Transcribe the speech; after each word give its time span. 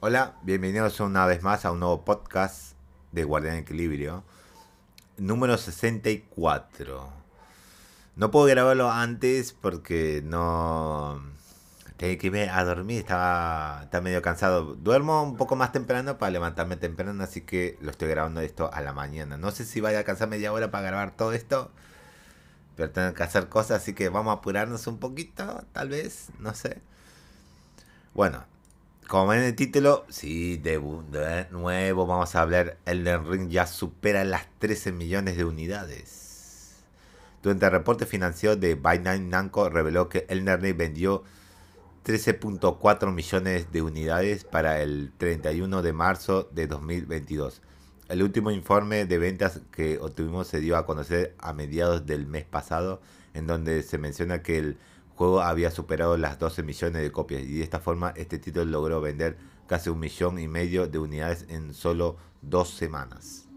Hola, 0.00 0.36
bienvenidos 0.42 1.00
una 1.00 1.26
vez 1.26 1.42
más 1.42 1.64
a 1.64 1.72
un 1.72 1.80
nuevo 1.80 2.04
podcast 2.04 2.74
de 3.10 3.24
Guardián 3.24 3.56
Equilibrio, 3.56 4.22
número 5.16 5.58
64. 5.58 7.08
No 8.14 8.30
puedo 8.30 8.46
grabarlo 8.46 8.92
antes 8.92 9.52
porque 9.52 10.22
no... 10.24 11.20
Tengo 11.96 12.16
que 12.16 12.28
irme 12.28 12.48
a 12.48 12.62
dormir, 12.62 13.00
estaba, 13.00 13.80
estaba 13.82 14.00
medio 14.00 14.22
cansado. 14.22 14.76
Duermo 14.76 15.20
un 15.24 15.36
poco 15.36 15.56
más 15.56 15.72
temprano 15.72 16.16
para 16.16 16.30
levantarme 16.30 16.76
temprano, 16.76 17.20
así 17.24 17.40
que 17.40 17.76
lo 17.80 17.90
estoy 17.90 18.08
grabando 18.08 18.40
esto 18.40 18.72
a 18.72 18.80
la 18.82 18.92
mañana. 18.92 19.36
No 19.36 19.50
sé 19.50 19.64
si 19.64 19.80
vaya 19.80 19.96
a 19.96 20.00
alcanzar 20.02 20.28
media 20.28 20.52
hora 20.52 20.70
para 20.70 20.86
grabar 20.86 21.16
todo 21.16 21.32
esto, 21.32 21.72
pero 22.76 22.90
tengo 22.92 23.14
que 23.14 23.24
hacer 23.24 23.48
cosas, 23.48 23.82
así 23.82 23.94
que 23.94 24.10
vamos 24.10 24.30
a 24.30 24.38
apurarnos 24.38 24.86
un 24.86 24.98
poquito, 24.98 25.64
tal 25.72 25.88
vez, 25.88 26.28
no 26.38 26.54
sé. 26.54 26.80
Bueno, 28.14 28.44
como 29.08 29.32
en 29.32 29.42
el 29.42 29.56
título, 29.56 30.04
sí, 30.10 30.58
de, 30.58 30.78
nuevo 31.50 32.06
vamos 32.06 32.34
a 32.34 32.42
hablar. 32.42 32.76
Elden 32.84 33.26
Ring 33.26 33.48
ya 33.48 33.66
supera 33.66 34.22
las 34.22 34.46
13 34.58 34.92
millones 34.92 35.38
de 35.38 35.46
unidades. 35.46 36.84
Durante 37.42 37.64
el 37.64 37.72
reporte 37.72 38.04
financiero 38.04 38.54
de 38.54 38.74
Binance 38.74 39.20
Namco 39.20 39.70
reveló 39.70 40.10
que 40.10 40.26
Elden 40.28 40.60
Ring 40.60 40.76
vendió 40.76 41.24
13.4 42.04 43.10
millones 43.10 43.72
de 43.72 43.80
unidades 43.80 44.44
para 44.44 44.82
el 44.82 45.10
31 45.16 45.80
de 45.80 45.92
marzo 45.94 46.46
de 46.52 46.66
2022. 46.66 47.62
El 48.10 48.22
último 48.22 48.50
informe 48.50 49.06
de 49.06 49.18
ventas 49.18 49.62
que 49.72 49.98
obtuvimos 49.98 50.48
se 50.48 50.60
dio 50.60 50.76
a 50.76 50.84
conocer 50.84 51.34
a 51.38 51.54
mediados 51.54 52.04
del 52.04 52.26
mes 52.26 52.44
pasado, 52.44 53.00
en 53.32 53.46
donde 53.46 53.82
se 53.82 53.96
menciona 53.96 54.42
que 54.42 54.58
el 54.58 54.78
juego 55.18 55.42
había 55.42 55.72
superado 55.72 56.16
las 56.16 56.38
12 56.38 56.62
millones 56.62 57.02
de 57.02 57.10
copias 57.10 57.42
y 57.42 57.58
de 57.58 57.64
esta 57.64 57.80
forma 57.80 58.12
este 58.14 58.38
título 58.38 58.64
logró 58.66 59.00
vender 59.00 59.36
casi 59.66 59.90
un 59.90 59.98
millón 59.98 60.38
y 60.38 60.46
medio 60.46 60.86
de 60.86 61.00
unidades 61.00 61.44
en 61.48 61.74
solo 61.74 62.16
dos 62.40 62.70
semanas. 62.70 63.48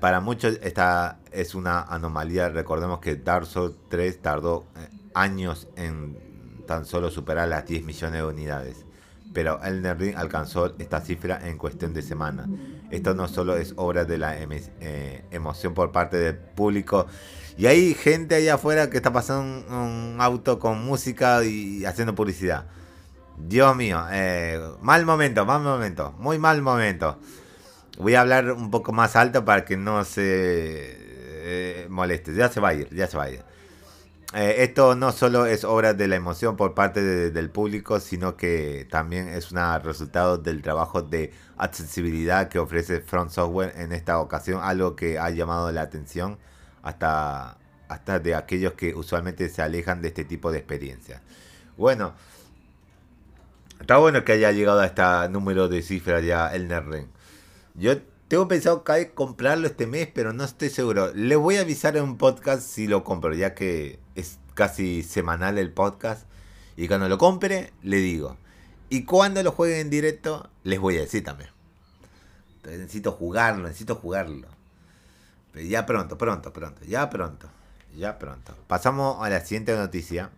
Para 0.00 0.20
muchos 0.20 0.58
esta 0.62 1.20
es 1.30 1.54
una 1.54 1.82
anomalía. 1.82 2.48
Recordemos 2.48 2.98
que 2.98 3.14
Dark 3.14 3.46
Souls 3.46 3.76
3 3.88 4.20
tardó 4.20 4.66
eh, 4.76 4.88
años 5.14 5.68
en 5.76 6.18
tan 6.66 6.84
solo 6.84 7.08
superar 7.08 7.48
las 7.48 7.64
10 7.64 7.84
millones 7.84 8.20
de 8.20 8.26
unidades. 8.26 8.84
Pero 9.32 9.62
Elden 9.62 9.98
Ring 9.98 10.16
alcanzó 10.16 10.74
esta 10.78 11.00
cifra 11.00 11.48
en 11.48 11.56
cuestión 11.56 11.94
de 11.94 12.02
semanas. 12.02 12.48
Esto 12.90 13.14
no 13.14 13.28
solo 13.28 13.56
es 13.56 13.74
obra 13.76 14.04
de 14.04 14.18
la 14.18 14.36
eh, 14.36 15.24
emoción 15.30 15.72
por 15.72 15.92
parte 15.92 16.16
del 16.16 16.36
público, 16.36 17.06
y 17.56 17.66
hay 17.66 17.94
gente 17.94 18.36
allá 18.36 18.54
afuera 18.54 18.88
que 18.90 18.96
está 18.96 19.12
pasando 19.12 19.66
un, 19.68 20.16
auto 20.20 20.58
con 20.58 20.84
música 20.84 21.44
y 21.44 21.84
haciendo 21.84 22.14
publicidad. 22.14 22.66
Dios 23.36 23.76
mío, 23.76 24.04
eh, 24.10 24.60
mal 24.80 25.04
momento, 25.04 25.44
mal 25.44 25.62
momento, 25.62 26.12
muy 26.18 26.38
mal 26.38 26.62
momento. 26.62 27.18
Voy 27.98 28.14
a 28.14 28.22
hablar 28.22 28.52
un 28.52 28.70
poco 28.70 28.92
más 28.92 29.16
alto 29.16 29.44
para 29.44 29.64
que 29.64 29.76
no 29.76 30.04
se 30.04 30.22
eh, 30.24 31.86
moleste. 31.90 32.34
Ya 32.34 32.48
se 32.48 32.60
va 32.60 32.70
a 32.70 32.74
ir, 32.74 32.88
ya 32.94 33.06
se 33.06 33.16
va 33.16 33.24
a 33.24 33.30
ir. 33.30 33.42
Eh, 34.34 34.62
esto 34.62 34.94
no 34.94 35.12
solo 35.12 35.44
es 35.44 35.62
obra 35.64 35.92
de 35.92 36.08
la 36.08 36.16
emoción 36.16 36.56
por 36.56 36.72
parte 36.72 37.02
del 37.30 37.50
público, 37.50 38.00
sino 38.00 38.36
que 38.36 38.86
también 38.90 39.28
es 39.28 39.52
un 39.52 39.58
resultado 39.82 40.38
del 40.38 40.62
trabajo 40.62 41.02
de 41.02 41.32
accesibilidad 41.58 42.48
que 42.48 42.58
ofrece 42.58 43.00
Front 43.00 43.30
Software 43.30 43.74
en 43.76 43.92
esta 43.92 44.20
ocasión, 44.20 44.60
algo 44.62 44.96
que 44.96 45.18
ha 45.18 45.28
llamado 45.30 45.70
la 45.70 45.82
atención 45.82 46.38
hasta, 46.82 47.56
hasta 47.88 48.18
de 48.18 48.34
aquellos 48.34 48.74
que 48.74 48.94
usualmente 48.94 49.48
se 49.48 49.62
alejan 49.62 50.02
de 50.02 50.08
este 50.08 50.24
tipo 50.24 50.52
de 50.52 50.58
experiencias. 50.58 51.22
Bueno, 51.76 52.14
está 53.80 53.96
bueno 53.96 54.24
que 54.24 54.32
haya 54.32 54.52
llegado 54.52 54.80
a 54.80 54.86
este 54.86 55.02
número 55.30 55.68
de 55.68 55.82
cifras 55.82 56.24
ya 56.24 56.48
el 56.48 56.68
Ring. 56.68 57.06
Yo 57.74 57.98
tengo 58.28 58.48
pensado 58.48 58.84
comprarlo 59.14 59.66
este 59.66 59.86
mes, 59.86 60.08
pero 60.12 60.32
no 60.32 60.44
estoy 60.44 60.70
seguro. 60.70 61.12
Le 61.14 61.36
voy 61.36 61.56
a 61.56 61.62
avisar 61.62 61.96
en 61.96 62.04
un 62.04 62.18
podcast 62.18 62.62
si 62.62 62.86
lo 62.86 63.04
compro, 63.04 63.34
ya 63.34 63.54
que 63.54 63.98
es 64.14 64.38
casi 64.54 65.02
semanal 65.02 65.58
el 65.58 65.70
podcast. 65.70 66.26
Y 66.76 66.88
cuando 66.88 67.08
lo 67.08 67.18
compre, 67.18 67.72
le 67.82 67.98
digo. 67.98 68.36
Y 68.88 69.04
cuando 69.04 69.42
lo 69.42 69.52
juegue 69.52 69.80
en 69.80 69.90
directo, 69.90 70.50
les 70.64 70.78
voy 70.78 70.96
a 70.98 71.00
decir 71.00 71.24
también. 71.24 71.50
necesito 72.64 73.12
jugarlo, 73.12 73.64
necesito 73.64 73.94
jugarlo. 73.96 74.48
Ya 75.54 75.84
pronto, 75.84 76.16
pronto, 76.16 76.52
pronto, 76.52 76.84
ya 76.84 77.10
pronto, 77.10 77.48
ya 77.94 78.18
pronto. 78.18 78.56
Pasamos 78.66 79.24
a 79.24 79.28
la 79.28 79.40
siguiente 79.40 79.76
noticia. 79.76 80.30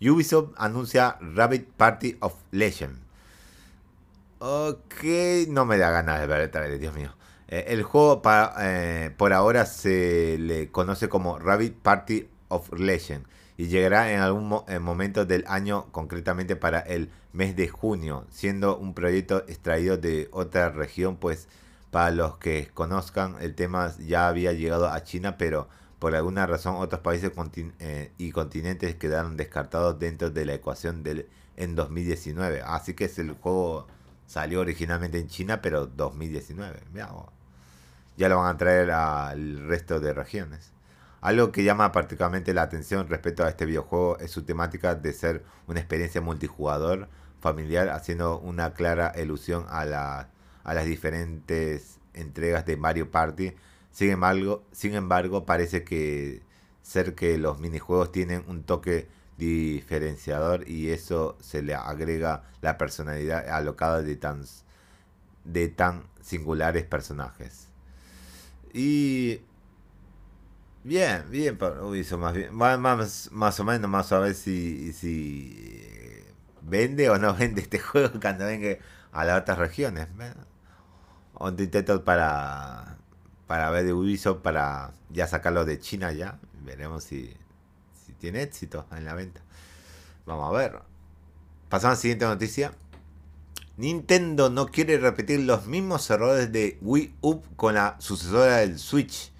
Ubisoft 0.00 0.52
anuncia 0.56 1.16
Rabbit 1.20 1.66
Party 1.76 2.16
of 2.20 2.34
Legend. 2.50 2.98
Ok, 4.38 5.04
no 5.48 5.64
me 5.64 5.78
da 5.78 5.90
ganas 5.90 6.20
de 6.20 6.26
ver 6.26 6.42
el 6.42 6.50
trailer, 6.50 6.78
Dios 6.78 6.94
mío. 6.94 7.14
Eh, 7.48 7.64
el 7.68 7.82
juego 7.82 8.20
eh, 8.60 9.10
por 9.16 9.32
ahora 9.32 9.64
se 9.64 10.36
le 10.38 10.70
conoce 10.70 11.08
como 11.08 11.38
Rabbit 11.38 11.74
Party 11.76 12.28
of 12.48 12.70
Legend 12.72 13.24
y 13.56 13.68
llegará 13.68 14.12
en 14.12 14.20
algún 14.20 14.48
momento 14.80 15.24
del 15.24 15.44
año, 15.46 15.86
concretamente 15.92 16.56
para 16.56 16.80
el 16.80 17.10
mes 17.32 17.56
de 17.56 17.68
junio, 17.68 18.26
siendo 18.30 18.76
un 18.76 18.94
proyecto 18.94 19.44
extraído 19.48 19.96
de 19.96 20.28
otra 20.32 20.70
región, 20.70 21.16
pues 21.16 21.48
para 21.94 22.10
los 22.10 22.38
que 22.38 22.72
conozcan, 22.74 23.36
el 23.38 23.54
tema 23.54 23.94
ya 24.00 24.26
había 24.26 24.52
llegado 24.52 24.88
a 24.88 25.04
China, 25.04 25.38
pero 25.38 25.68
por 26.00 26.16
alguna 26.16 26.44
razón 26.44 26.74
otros 26.74 27.02
países 27.02 27.30
eh, 27.78 28.10
y 28.18 28.32
continentes 28.32 28.96
quedaron 28.96 29.36
descartados 29.36 30.00
dentro 30.00 30.28
de 30.32 30.44
la 30.44 30.54
ecuación 30.54 31.04
del, 31.04 31.28
en 31.56 31.76
2019. 31.76 32.62
Así 32.66 32.94
que 32.94 33.04
el 33.16 33.34
juego 33.34 33.86
salió 34.26 34.60
originalmente 34.62 35.20
en 35.20 35.28
China, 35.28 35.62
pero 35.62 35.86
2019. 35.86 36.80
ya 38.16 38.28
lo 38.28 38.38
van 38.38 38.56
a 38.56 38.58
traer 38.58 38.90
al 38.90 39.68
resto 39.68 40.00
de 40.00 40.12
regiones. 40.12 40.72
Algo 41.20 41.52
que 41.52 41.62
llama 41.62 41.92
particularmente 41.92 42.54
la 42.54 42.62
atención 42.62 43.08
respecto 43.08 43.44
a 43.44 43.50
este 43.50 43.66
videojuego 43.66 44.18
es 44.18 44.32
su 44.32 44.42
temática 44.42 44.96
de 44.96 45.12
ser 45.12 45.44
una 45.68 45.78
experiencia 45.78 46.20
multijugador 46.20 47.08
familiar, 47.38 47.90
haciendo 47.90 48.40
una 48.40 48.74
clara 48.74 49.12
ilusión 49.16 49.66
a 49.68 49.84
la 49.84 50.33
a 50.64 50.74
las 50.74 50.86
diferentes 50.86 51.98
entregas 52.14 52.66
de 52.66 52.76
Mario 52.76 53.10
Party. 53.10 53.52
Sin 53.92 54.10
embargo, 54.10 54.64
sin 54.72 54.94
embargo, 54.94 55.46
parece 55.46 55.84
que 55.84 56.42
ser 56.82 57.14
que 57.14 57.38
los 57.38 57.60
minijuegos 57.60 58.12
tienen 58.12 58.44
un 58.48 58.64
toque 58.64 59.08
diferenciador 59.38 60.68
y 60.68 60.90
eso 60.90 61.36
se 61.40 61.62
le 61.62 61.74
agrega 61.74 62.44
la 62.60 62.78
personalidad 62.78 63.48
alocada 63.48 64.02
de 64.02 64.16
tan, 64.16 64.44
de 65.44 65.68
tan 65.68 66.04
singulares 66.20 66.84
personajes. 66.84 67.68
Y 68.72 69.40
bien, 70.82 71.24
bien 71.30 71.58
más 72.18 72.34
bien, 72.34 72.54
más, 72.54 73.30
más 73.32 73.60
o 73.60 73.64
menos, 73.64 73.90
más 73.90 74.12
a 74.12 74.18
ver 74.18 74.34
si, 74.34 74.92
si 74.92 75.84
vende 76.62 77.10
o 77.10 77.18
no 77.18 77.34
vende 77.38 77.62
este 77.62 77.78
juego 77.78 78.20
cuando 78.20 78.46
venga 78.46 78.76
a 79.12 79.24
las 79.24 79.40
otras 79.40 79.58
regiones 79.58 80.08
intento 81.58 82.04
para, 82.04 82.96
para 83.46 83.70
ver 83.70 83.84
de 83.84 83.92
Ubisoft 83.92 84.40
para 84.40 84.92
ya 85.10 85.26
sacarlo 85.26 85.64
de 85.64 85.78
China 85.78 86.12
ya. 86.12 86.38
Veremos 86.64 87.04
si, 87.04 87.36
tiene 88.18 88.42
éxito 88.42 88.86
en 88.92 89.04
la 89.04 89.14
venta. 89.14 89.40
Vamos 90.26 90.48
a 90.48 90.56
ver. 90.56 90.78
Pasamos 91.68 91.92
a 91.92 91.96
la 91.96 92.00
siguiente 92.00 92.24
noticia. 92.24 92.72
Nintendo 93.76 94.50
no 94.50 94.66
quiere 94.66 94.98
repetir 94.98 95.40
los 95.40 95.66
mismos 95.66 96.08
errores 96.08 96.52
de 96.52 96.78
Wii 96.80 97.16
U 97.20 97.40
con 97.56 97.74
la 97.74 97.96
sucesora 97.98 98.58
del 98.58 98.78
Switch. 98.78 99.32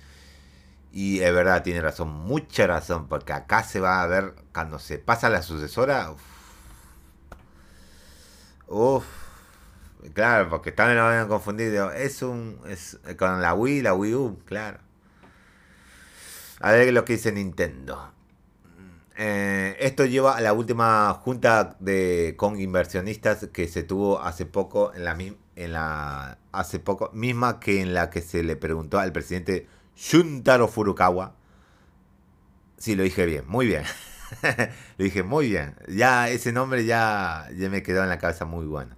Y 0.92 1.20
es 1.20 1.32
verdad, 1.32 1.62
tiene 1.62 1.80
razón, 1.80 2.08
mucha 2.08 2.66
razón, 2.66 3.08
porque 3.08 3.32
acá 3.32 3.64
se 3.64 3.80
va 3.80 4.02
a 4.02 4.06
ver 4.06 4.34
cuando 4.52 4.78
se 4.78 4.98
pasa 4.98 5.28
la 5.28 5.42
sucesora. 5.42 6.14
Uff 8.68 9.23
Claro, 10.12 10.50
porque 10.50 10.72
también 10.72 10.98
lo 10.98 11.04
habían 11.04 11.28
confundido. 11.28 11.90
Es 11.90 12.22
un. 12.22 12.60
Es 12.68 12.98
con 13.18 13.40
la 13.40 13.54
Wii, 13.54 13.82
la 13.82 13.94
Wii 13.94 14.14
U, 14.14 14.38
claro. 14.44 14.78
A 16.60 16.72
ver 16.72 16.92
lo 16.92 17.04
que 17.04 17.14
dice 17.14 17.32
Nintendo. 17.32 18.12
Eh, 19.16 19.76
esto 19.80 20.04
lleva 20.06 20.36
a 20.36 20.40
la 20.40 20.52
última 20.52 21.12
junta 21.14 21.76
de 21.78 22.34
con 22.36 22.60
inversionistas 22.60 23.48
que 23.52 23.68
se 23.68 23.84
tuvo 23.84 24.20
hace 24.20 24.44
poco 24.44 24.92
en 24.94 25.04
la 25.04 25.16
en 25.56 25.72
la 25.72 26.38
hace 26.50 26.80
poco 26.80 27.10
misma 27.12 27.60
que 27.60 27.80
en 27.80 27.94
la 27.94 28.10
que 28.10 28.20
se 28.22 28.42
le 28.42 28.56
preguntó 28.56 28.98
al 28.98 29.12
presidente 29.12 29.68
Shuntaro 29.94 30.66
Furukawa 30.66 31.34
si 32.76 32.96
lo 32.96 33.04
dije 33.04 33.24
bien, 33.24 33.44
muy 33.46 33.66
bien. 33.66 33.84
le 34.98 35.04
dije 35.04 35.22
muy 35.22 35.48
bien. 35.48 35.76
Ya 35.88 36.28
ese 36.28 36.52
nombre 36.52 36.84
ya, 36.84 37.48
ya 37.56 37.70
me 37.70 37.82
quedó 37.82 38.02
en 38.02 38.08
la 38.08 38.18
cabeza 38.18 38.44
muy 38.44 38.66
bueno 38.66 38.96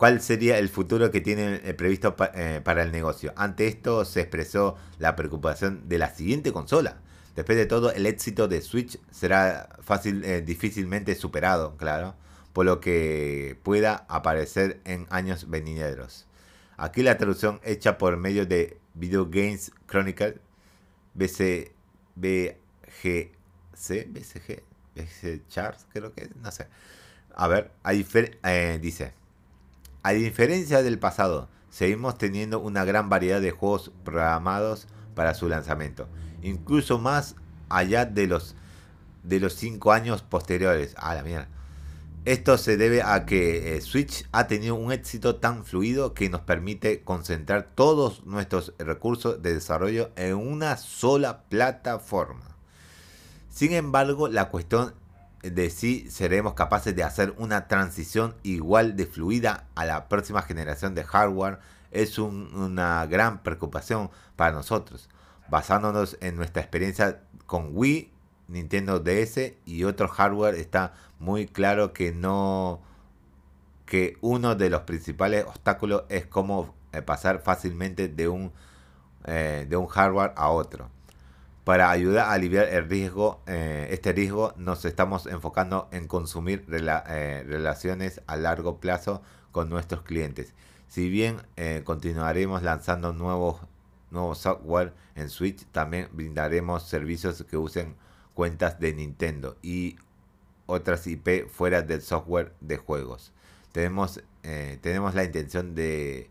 cuál 0.00 0.22
sería 0.22 0.58
el 0.58 0.70
futuro 0.70 1.10
que 1.10 1.20
tienen 1.20 1.60
eh, 1.62 1.74
previsto 1.74 2.16
eh, 2.32 2.62
para 2.64 2.82
el 2.82 2.90
negocio. 2.90 3.34
Ante 3.36 3.66
esto 3.66 4.06
se 4.06 4.22
expresó 4.22 4.78
la 4.98 5.14
preocupación 5.14 5.90
de 5.90 5.98
la 5.98 6.08
siguiente 6.08 6.54
consola. 6.54 7.02
Después 7.36 7.58
de 7.58 7.66
todo, 7.66 7.92
el 7.92 8.06
éxito 8.06 8.48
de 8.48 8.62
Switch 8.62 8.98
será 9.10 9.76
fácil, 9.82 10.24
eh, 10.24 10.40
difícilmente 10.40 11.14
superado, 11.14 11.76
claro, 11.76 12.14
por 12.54 12.64
lo 12.64 12.80
que 12.80 13.58
pueda 13.62 14.06
aparecer 14.08 14.80
en 14.86 15.06
años 15.10 15.50
venideros. 15.50 16.26
Aquí 16.78 17.02
la 17.02 17.18
traducción 17.18 17.60
hecha 17.62 17.98
por 17.98 18.16
medio 18.16 18.46
de 18.46 18.78
Video 18.94 19.26
Games 19.26 19.70
Chronicle, 19.86 20.38
BC, 21.12 21.72
BGC, 22.16 23.32
BCG, 24.08 24.62
BC 24.94 25.46
Charts, 25.48 25.86
creo 25.92 26.14
que, 26.14 26.30
no 26.42 26.50
sé. 26.50 26.68
A 27.34 27.48
ver, 27.48 27.70
eh, 27.84 28.78
dice, 28.80 29.19
a 30.02 30.12
diferencia 30.12 30.82
del 30.82 30.98
pasado, 30.98 31.48
seguimos 31.68 32.18
teniendo 32.18 32.60
una 32.60 32.84
gran 32.84 33.08
variedad 33.08 33.40
de 33.40 33.50
juegos 33.50 33.92
programados 34.04 34.86
para 35.14 35.34
su 35.34 35.48
lanzamiento, 35.48 36.08
incluso 36.42 36.98
más 36.98 37.36
allá 37.68 38.04
de 38.06 38.26
los 38.26 38.56
de 39.22 39.38
los 39.38 39.54
cinco 39.54 39.92
años 39.92 40.22
posteriores. 40.22 40.94
A 40.96 41.14
la 41.14 41.22
mierda. 41.22 41.48
Esto 42.26 42.58
se 42.58 42.76
debe 42.76 43.02
a 43.02 43.24
que 43.24 43.76
eh, 43.76 43.80
Switch 43.80 44.26
ha 44.30 44.46
tenido 44.46 44.74
un 44.74 44.92
éxito 44.92 45.36
tan 45.36 45.64
fluido 45.64 46.12
que 46.12 46.28
nos 46.28 46.42
permite 46.42 47.02
concentrar 47.02 47.70
todos 47.74 48.26
nuestros 48.26 48.74
recursos 48.78 49.42
de 49.42 49.54
desarrollo 49.54 50.10
en 50.16 50.34
una 50.34 50.76
sola 50.76 51.44
plataforma. 51.44 52.56
Sin 53.48 53.72
embargo, 53.72 54.28
la 54.28 54.50
cuestión 54.50 54.94
de 55.42 55.70
si 55.70 56.10
seremos 56.10 56.54
capaces 56.54 56.94
de 56.94 57.02
hacer 57.02 57.34
una 57.38 57.66
transición 57.66 58.34
igual 58.42 58.96
de 58.96 59.06
fluida 59.06 59.66
a 59.74 59.84
la 59.86 60.08
próxima 60.08 60.42
generación 60.42 60.94
de 60.94 61.04
hardware 61.04 61.58
es 61.90 62.18
una 62.18 63.04
gran 63.06 63.42
preocupación 63.42 64.10
para 64.36 64.52
nosotros, 64.52 65.08
basándonos 65.48 66.16
en 66.20 66.36
nuestra 66.36 66.62
experiencia 66.62 67.22
con 67.46 67.70
Wii, 67.72 68.12
Nintendo 68.48 69.00
DS 69.00 69.54
y 69.64 69.84
otro 69.84 70.08
hardware 70.08 70.54
está 70.54 70.94
muy 71.18 71.46
claro 71.46 71.92
que 71.92 72.12
no 72.12 72.80
que 73.86 74.16
uno 74.20 74.54
de 74.54 74.70
los 74.70 74.82
principales 74.82 75.44
obstáculos 75.44 76.04
es 76.08 76.26
cómo 76.26 76.74
eh, 76.92 77.02
pasar 77.02 77.40
fácilmente 77.42 78.08
de 78.08 78.28
un 78.28 78.52
eh, 79.24 79.66
de 79.68 79.76
un 79.76 79.86
hardware 79.86 80.32
a 80.36 80.50
otro 80.50 80.90
para 81.64 81.90
ayudar 81.90 82.28
a 82.28 82.32
aliviar 82.32 82.68
el 82.68 82.88
riesgo, 82.88 83.42
eh, 83.46 83.88
este 83.90 84.12
riesgo 84.12 84.54
nos 84.56 84.84
estamos 84.84 85.26
enfocando 85.26 85.88
en 85.92 86.08
consumir 86.08 86.64
eh, 86.70 87.44
relaciones 87.46 88.22
a 88.26 88.36
largo 88.36 88.80
plazo 88.80 89.22
con 89.52 89.68
nuestros 89.68 90.02
clientes. 90.02 90.54
Si 90.88 91.08
bien 91.10 91.42
eh, 91.56 91.82
continuaremos 91.84 92.62
lanzando 92.62 93.12
nuevos, 93.12 93.60
software 94.34 94.92
en 95.14 95.28
Switch, 95.28 95.64
también 95.70 96.08
brindaremos 96.12 96.88
servicios 96.88 97.44
que 97.48 97.56
usen 97.56 97.94
cuentas 98.34 98.80
de 98.80 98.92
Nintendo 98.92 99.56
y 99.62 99.96
otras 100.66 101.06
IP 101.06 101.48
fuera 101.48 101.82
del 101.82 102.02
software 102.02 102.52
de 102.60 102.78
juegos. 102.78 103.32
Tenemos, 103.70 104.20
tenemos 104.80 105.14
la 105.14 105.22
intención 105.22 105.76
de, 105.76 106.28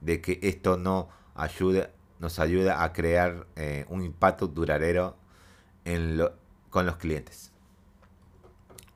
de 0.00 0.22
que 0.22 0.38
esto 0.42 0.78
no 0.78 1.10
ayude 1.34 1.90
nos 2.20 2.38
ayuda 2.38 2.82
a 2.82 2.92
crear 2.92 3.46
eh, 3.56 3.84
un 3.88 4.02
impacto 4.02 4.48
duradero 4.48 5.16
en 5.84 6.20
con 6.70 6.86
los 6.86 6.96
clientes. 6.96 7.52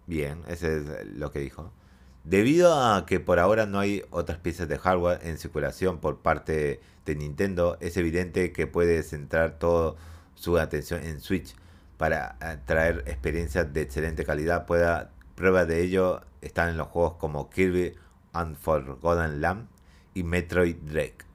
Bien, 0.06 0.42
ese 0.46 0.78
es 0.78 1.06
lo 1.06 1.30
que 1.30 1.38
dijo. 1.38 1.72
Debido 2.24 2.74
a 2.74 3.06
que 3.06 3.18
por 3.18 3.38
ahora 3.38 3.66
no 3.66 3.78
hay 3.80 4.04
otras 4.10 4.38
piezas 4.38 4.68
de 4.68 4.78
hardware 4.78 5.20
en 5.22 5.38
circulación 5.38 5.98
por 5.98 6.18
parte 6.18 6.80
de 7.06 7.16
Nintendo, 7.16 7.78
es 7.80 7.96
evidente 7.96 8.52
que 8.52 8.66
puede 8.66 9.02
centrar 9.02 9.58
toda 9.58 9.94
su 10.34 10.58
atención 10.58 11.02
en 11.02 11.20
Switch 11.20 11.54
para 11.96 12.36
traer 12.66 13.04
experiencias 13.06 13.72
de 13.72 13.82
excelente 13.82 14.24
calidad. 14.24 14.66
Pueda, 14.66 15.10
prueba 15.34 15.64
de 15.64 15.82
ello 15.82 16.20
están 16.42 16.68
en 16.68 16.76
los 16.76 16.88
juegos 16.88 17.14
como 17.14 17.48
Kirby 17.48 17.94
Unforgotten 18.34 19.40
Land 19.40 19.68
y 20.14 20.22
Metroid 20.22 20.76
Drake 20.76 21.31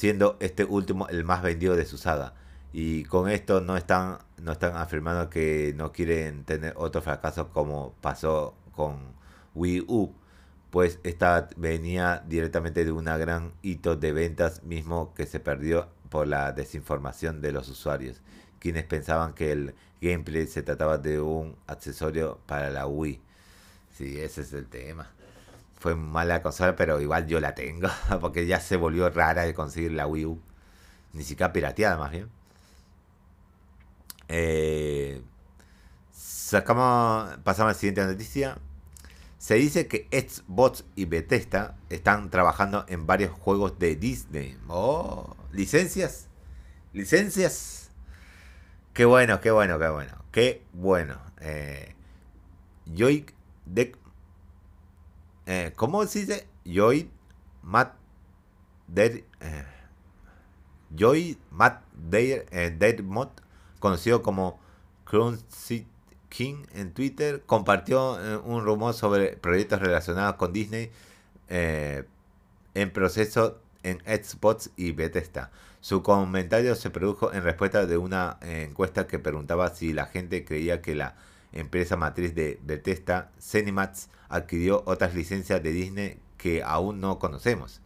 siendo 0.00 0.38
este 0.40 0.64
último 0.64 1.08
el 1.08 1.24
más 1.24 1.42
vendido 1.42 1.76
de 1.76 1.84
su 1.84 1.98
saga. 1.98 2.32
Y 2.72 3.04
con 3.04 3.28
esto 3.28 3.60
no 3.60 3.76
están, 3.76 4.18
no 4.38 4.52
están 4.52 4.76
afirmando 4.76 5.28
que 5.28 5.74
no 5.76 5.92
quieren 5.92 6.44
tener 6.44 6.72
otro 6.76 7.02
fracaso 7.02 7.50
como 7.50 7.92
pasó 8.00 8.54
con 8.72 9.12
Wii 9.54 9.84
U, 9.88 10.14
pues 10.70 11.00
esta 11.02 11.50
venía 11.58 12.24
directamente 12.26 12.82
de 12.82 12.92
una 12.92 13.18
gran 13.18 13.52
hito 13.60 13.94
de 13.94 14.12
ventas 14.12 14.62
mismo 14.62 15.12
que 15.12 15.26
se 15.26 15.38
perdió 15.38 15.90
por 16.08 16.26
la 16.26 16.52
desinformación 16.52 17.42
de 17.42 17.52
los 17.52 17.68
usuarios, 17.68 18.22
quienes 18.58 18.84
pensaban 18.84 19.34
que 19.34 19.52
el 19.52 19.74
gameplay 20.00 20.46
se 20.46 20.62
trataba 20.62 20.96
de 20.96 21.20
un 21.20 21.56
accesorio 21.66 22.38
para 22.46 22.70
la 22.70 22.86
Wii. 22.86 23.20
Sí, 23.92 24.18
ese 24.18 24.40
es 24.40 24.54
el 24.54 24.66
tema 24.66 25.10
fue 25.80 25.96
mala 25.96 26.42
consola, 26.42 26.76
pero 26.76 27.00
igual 27.00 27.26
yo 27.26 27.40
la 27.40 27.54
tengo, 27.54 27.88
porque 28.20 28.46
ya 28.46 28.60
se 28.60 28.76
volvió 28.76 29.08
rara 29.10 29.44
de 29.44 29.54
conseguir 29.54 29.92
la 29.92 30.06
Wii 30.06 30.26
U. 30.26 30.40
Ni 31.14 31.24
siquiera 31.24 31.52
pirateada, 31.52 31.96
más 31.96 32.12
bien. 32.12 32.28
Eh, 34.28 35.22
sacamos, 36.12 37.38
pasamos 37.42 37.70
a 37.70 37.72
la 37.72 37.78
siguiente 37.78 38.04
noticia. 38.04 38.58
Se 39.38 39.54
dice 39.54 39.88
que 39.88 40.06
Xbox 40.12 40.84
y 40.96 41.06
Bethesda 41.06 41.78
están 41.88 42.30
trabajando 42.30 42.84
en 42.88 43.06
varios 43.06 43.32
juegos 43.32 43.78
de 43.78 43.96
Disney. 43.96 44.58
Oh, 44.68 45.34
licencias. 45.50 46.28
Licencias. 46.92 47.90
Qué 48.92 49.06
bueno, 49.06 49.40
qué 49.40 49.50
bueno, 49.50 49.78
qué 49.78 49.88
bueno. 49.88 50.12
Qué 50.30 50.62
bueno. 50.74 51.18
Eh, 51.40 51.94
Joy 52.94 53.24
de 53.64 53.96
eh, 55.50 55.72
¿cómo 55.74 56.04
dice? 56.04 56.46
Joy 56.64 57.10
Matt 57.64 57.96
eh, 58.94 59.24
Joy 60.94 61.38
Matt 61.50 61.82
eh, 62.12 63.02
conocido 63.80 64.22
como 64.22 64.60
Crunchy 65.04 65.88
King 66.28 66.66
en 66.72 66.92
Twitter, 66.92 67.42
compartió 67.46 68.16
un 68.44 68.64
rumor 68.64 68.94
sobre 68.94 69.36
proyectos 69.36 69.80
relacionados 69.80 70.36
con 70.36 70.52
Disney 70.52 70.92
en 71.48 72.92
proceso 72.92 73.58
en 73.82 73.98
Xbox 74.06 74.70
y 74.76 74.92
Bethesda. 74.92 75.50
Su 75.80 76.04
comentario 76.04 76.76
se 76.76 76.90
produjo 76.90 77.32
en 77.32 77.42
respuesta 77.42 77.86
de 77.86 77.96
una 77.96 78.38
encuesta 78.42 79.08
que 79.08 79.18
preguntaba 79.18 79.74
si 79.74 79.92
la 79.92 80.06
gente 80.06 80.44
creía 80.44 80.80
que 80.80 80.94
la 80.94 81.16
empresa 81.50 81.96
matriz 81.96 82.36
de 82.36 82.60
Bethesda, 82.62 83.32
Cinemax, 83.40 84.08
adquirió 84.30 84.82
otras 84.86 85.14
licencias 85.14 85.62
de 85.62 85.72
Disney 85.72 86.18
que 86.38 86.62
aún 86.62 87.00
no 87.00 87.18
conocemos. 87.18 87.82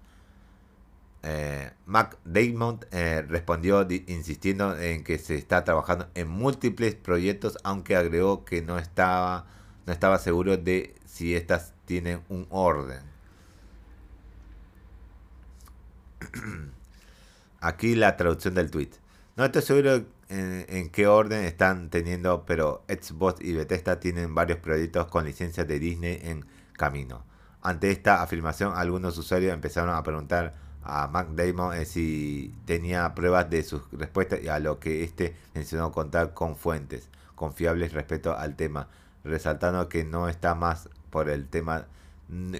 Eh, 1.24 1.72
Mac 1.86 2.18
Damon 2.24 2.80
eh, 2.92 3.24
respondió 3.26 3.86
insistiendo 4.06 4.78
en 4.78 5.02
que 5.02 5.18
se 5.18 5.36
está 5.36 5.64
trabajando 5.64 6.08
en 6.14 6.28
múltiples 6.28 6.94
proyectos, 6.94 7.56
aunque 7.64 7.96
agregó 7.96 8.44
que 8.44 8.60
no 8.62 8.78
estaba, 8.78 9.46
no 9.86 9.92
estaba 9.92 10.18
seguro 10.18 10.58
de 10.58 10.94
si 11.06 11.34
estas 11.34 11.72
tienen 11.86 12.20
un 12.28 12.46
orden. 12.50 13.00
Aquí 17.60 17.94
la 17.94 18.18
traducción 18.18 18.54
del 18.54 18.70
tweet. 18.70 18.90
No 19.36 19.46
estoy 19.46 19.62
seguro 19.62 20.04
en, 20.28 20.90
qué 20.90 21.06
orden 21.06 21.44
están 21.44 21.90
teniendo, 21.90 22.44
pero 22.46 22.84
Xbox 22.88 23.40
y 23.40 23.52
Bethesda 23.52 24.00
tienen 24.00 24.34
varios 24.34 24.58
proyectos 24.58 25.06
con 25.06 25.24
licencias 25.24 25.66
de 25.66 25.78
Disney 25.78 26.20
en 26.22 26.44
camino. 26.72 27.24
Ante 27.62 27.90
esta 27.90 28.22
afirmación, 28.22 28.72
algunos 28.74 29.16
usuarios 29.18 29.52
empezaron 29.52 29.94
a 29.94 30.02
preguntar 30.02 30.54
a 30.82 31.08
Mac 31.08 31.28
Damon 31.30 31.74
eh, 31.74 31.86
si 31.86 32.54
tenía 32.66 33.14
pruebas 33.14 33.48
de 33.48 33.62
sus 33.62 33.82
respuestas 33.92 34.40
y 34.42 34.48
a 34.48 34.58
lo 34.58 34.78
que 34.78 35.02
este 35.02 35.34
mencionó 35.54 35.92
contar 35.92 36.34
con 36.34 36.56
fuentes 36.56 37.08
confiables 37.34 37.92
respecto 37.92 38.36
al 38.36 38.54
tema, 38.54 38.88
resaltando 39.24 39.88
que 39.88 40.04
no 40.04 40.28
está 40.28 40.54
más 40.54 40.90
por 41.10 41.30
el 41.30 41.48
tema 41.48 41.86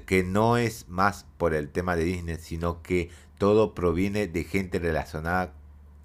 que 0.07 0.23
no 0.23 0.57
es 0.57 0.89
más 0.89 1.27
por 1.39 1.55
el 1.55 1.71
tema 1.71 1.97
de 1.97 2.05
Disney, 2.05 2.37
sino 2.37 2.83
que 2.83 3.11
todo 3.39 3.75
proviene 3.75 4.27
de 4.27 4.45
gente 4.45 4.79
relacionada 4.79 5.53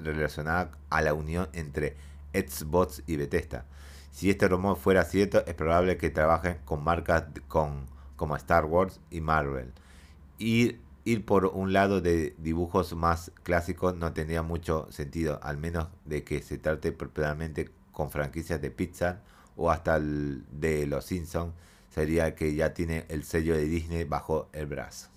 relacionada 0.03 0.71
a 0.89 1.01
la 1.01 1.13
unión 1.13 1.49
entre 1.53 1.95
Xbox 2.33 3.03
y 3.07 3.17
Bethesda. 3.17 3.65
Si 4.11 4.29
este 4.29 4.47
rumor 4.47 4.77
fuera 4.77 5.03
cierto, 5.05 5.45
es 5.45 5.53
probable 5.53 5.97
que 5.97 6.09
trabajen 6.09 6.57
con 6.65 6.83
marcas 6.83 7.25
con, 7.47 7.85
como 8.15 8.35
Star 8.35 8.65
Wars 8.65 8.99
y 9.09 9.21
Marvel. 9.21 9.71
Ir, 10.37 10.81
por 11.25 11.45
un 11.45 11.73
lado 11.73 12.01
de 12.01 12.35
dibujos 12.37 12.93
más 12.95 13.31
clásicos 13.43 13.95
no 13.95 14.13
tendría 14.13 14.43
mucho 14.43 14.87
sentido, 14.91 15.39
al 15.41 15.57
menos 15.57 15.87
de 16.05 16.23
que 16.23 16.41
se 16.41 16.57
trate 16.57 16.91
propiamente 16.91 17.71
con 17.91 18.11
franquicias 18.11 18.61
de 18.61 18.69
Pixar 18.69 19.21
o 19.55 19.71
hasta 19.71 19.95
el 19.95 20.43
de 20.51 20.85
Los 20.85 21.05
Simpsons. 21.05 21.53
Sería 21.89 22.35
que 22.35 22.53
ya 22.53 22.73
tiene 22.73 23.05
el 23.09 23.23
sello 23.23 23.55
de 23.55 23.65
Disney 23.65 24.03
bajo 24.03 24.49
el 24.53 24.67
brazo. 24.67 25.09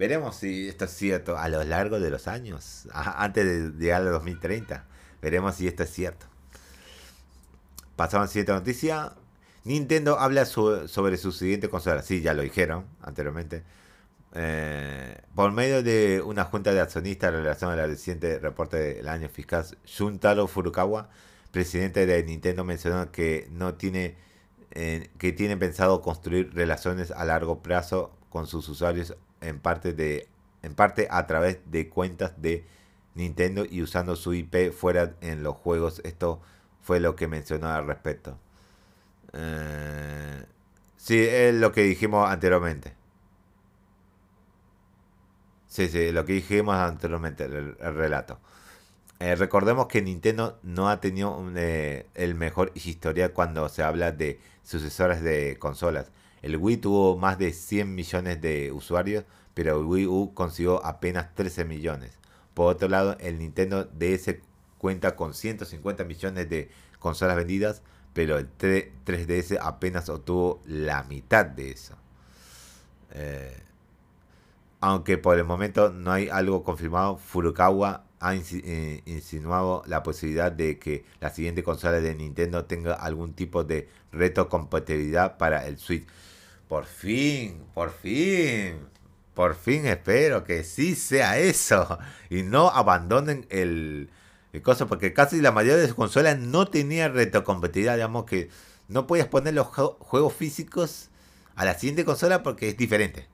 Veremos 0.00 0.36
si 0.36 0.66
esto 0.66 0.86
es 0.86 0.92
cierto 0.92 1.36
a 1.36 1.50
lo 1.50 1.62
largo 1.62 2.00
de 2.00 2.08
los 2.08 2.26
años, 2.26 2.88
antes 2.94 3.44
de 3.44 3.78
llegar 3.78 4.00
al 4.00 4.10
2030. 4.12 4.86
Veremos 5.20 5.56
si 5.56 5.68
esto 5.68 5.82
es 5.82 5.90
cierto. 5.90 6.24
Pasamos 7.96 8.22
a 8.22 8.26
la 8.28 8.32
siguiente 8.32 8.52
noticia. 8.52 9.12
Nintendo 9.64 10.18
habla 10.18 10.46
sobre 10.46 11.18
su 11.18 11.32
siguiente 11.32 11.68
consola. 11.68 12.00
Sí, 12.00 12.22
ya 12.22 12.32
lo 12.32 12.40
dijeron 12.40 12.86
anteriormente. 13.02 13.62
Eh, 14.32 15.20
por 15.34 15.52
medio 15.52 15.82
de 15.82 16.22
una 16.24 16.44
junta 16.46 16.72
de 16.72 16.80
accionistas 16.80 17.28
en 17.28 17.42
relación 17.42 17.70
al 17.70 17.90
reciente 17.90 18.38
reporte 18.38 18.78
del 18.78 19.06
año 19.06 19.28
fiscal, 19.28 19.66
Shuntaro 19.84 20.46
Furukawa, 20.46 21.10
presidente 21.50 22.06
de 22.06 22.24
Nintendo, 22.24 22.64
mencionó 22.64 23.12
que 23.12 23.48
no 23.50 23.74
tiene 23.74 24.16
eh, 24.70 25.10
que 25.18 25.32
tiene 25.32 25.58
pensado 25.58 26.00
construir 26.00 26.54
relaciones 26.54 27.10
a 27.10 27.22
largo 27.26 27.62
plazo 27.62 28.16
con 28.30 28.46
sus 28.46 28.66
usuarios 28.70 29.14
en 29.40 29.60
parte 29.60 29.92
de 29.92 30.28
en 30.62 30.74
parte 30.74 31.08
a 31.10 31.26
través 31.26 31.58
de 31.70 31.88
cuentas 31.88 32.40
de 32.40 32.64
Nintendo 33.14 33.64
y 33.68 33.82
usando 33.82 34.16
su 34.16 34.34
IP 34.34 34.72
fuera 34.72 35.14
en 35.20 35.42
los 35.42 35.56
juegos. 35.56 36.00
Esto 36.04 36.40
fue 36.82 37.00
lo 37.00 37.16
que 37.16 37.28
mencionó 37.28 37.68
al 37.68 37.86
respecto. 37.86 38.38
Eh, 39.32 40.44
sí, 40.96 41.18
es 41.20 41.54
lo 41.54 41.72
que 41.72 41.82
dijimos 41.82 42.28
anteriormente. 42.28 42.94
Sí, 45.66 45.88
sí, 45.88 46.10
lo 46.12 46.24
que 46.24 46.32
dijimos 46.34 46.74
anteriormente, 46.76 47.44
el, 47.44 47.76
relato. 47.76 48.40
Eh, 49.20 49.36
recordemos 49.36 49.86
que 49.86 50.02
Nintendo 50.02 50.58
no 50.62 50.88
ha 50.88 51.00
tenido 51.00 51.40
eh, 51.56 52.06
el 52.14 52.34
mejor 52.34 52.72
historial 52.74 53.32
cuando 53.32 53.68
se 53.68 53.82
habla 53.82 54.12
de 54.12 54.40
sucesoras 54.64 55.22
de 55.22 55.58
consolas. 55.58 56.10
El 56.42 56.56
Wii 56.56 56.78
tuvo 56.78 57.16
más 57.16 57.38
de 57.38 57.52
100 57.52 57.94
millones 57.94 58.40
de 58.40 58.72
usuarios, 58.72 59.24
pero 59.54 59.78
el 59.78 59.84
Wii 59.84 60.06
U 60.06 60.32
consiguió 60.34 60.84
apenas 60.84 61.34
13 61.34 61.64
millones. 61.64 62.18
Por 62.54 62.74
otro 62.74 62.88
lado, 62.88 63.16
el 63.20 63.38
Nintendo 63.38 63.84
DS 63.84 64.36
cuenta 64.78 65.16
con 65.16 65.34
150 65.34 66.04
millones 66.04 66.48
de 66.48 66.70
consolas 66.98 67.36
vendidas, 67.36 67.82
pero 68.12 68.38
el 68.38 68.48
3, 68.48 68.92
ds 69.04 69.58
apenas 69.60 70.08
obtuvo 70.08 70.62
la 70.66 71.02
mitad 71.04 71.46
de 71.46 71.70
eso. 71.70 71.94
Eh, 73.12 73.62
aunque 74.80 75.18
por 75.18 75.38
el 75.38 75.44
momento 75.44 75.90
no 75.90 76.10
hay 76.12 76.28
algo 76.28 76.64
confirmado, 76.64 77.16
Furukawa 77.18 78.04
ha 78.20 78.34
eh, 78.34 79.02
insinuado 79.06 79.82
la 79.86 80.02
posibilidad 80.02 80.52
de 80.52 80.78
que 80.78 81.04
la 81.20 81.30
siguiente 81.30 81.62
consola 81.62 82.00
de 82.00 82.14
Nintendo 82.14 82.66
tenga 82.66 82.94
algún 82.94 83.32
tipo 83.32 83.64
de 83.64 83.88
reto 84.12 84.48
compatibilidad 84.48 85.38
para 85.38 85.66
el 85.66 85.78
Switch. 85.78 86.06
Por 86.68 86.84
fin, 86.84 87.64
por 87.74 87.90
fin, 87.92 88.78
por 89.34 89.56
fin 89.56 89.86
espero 89.86 90.44
que 90.44 90.62
sí 90.64 90.94
sea 90.94 91.38
eso 91.38 91.98
y 92.28 92.42
no 92.42 92.68
abandonen 92.68 93.46
el, 93.50 94.10
el 94.52 94.62
cosa, 94.62 94.86
porque 94.86 95.12
casi 95.12 95.40
la 95.40 95.50
mayoría 95.50 95.78
de 95.78 95.86
sus 95.86 95.96
consolas 95.96 96.38
no 96.38 96.68
tenía 96.68 97.08
retrocompatibilidad, 97.08 97.94
digamos 97.94 98.26
que 98.26 98.50
no 98.88 99.06
podías 99.06 99.28
poner 99.28 99.54
los 99.54 99.66
juegos 99.66 100.34
físicos 100.34 101.08
a 101.56 101.64
la 101.64 101.74
siguiente 101.74 102.04
consola 102.04 102.42
porque 102.42 102.68
es 102.68 102.76
diferente. 102.76 103.26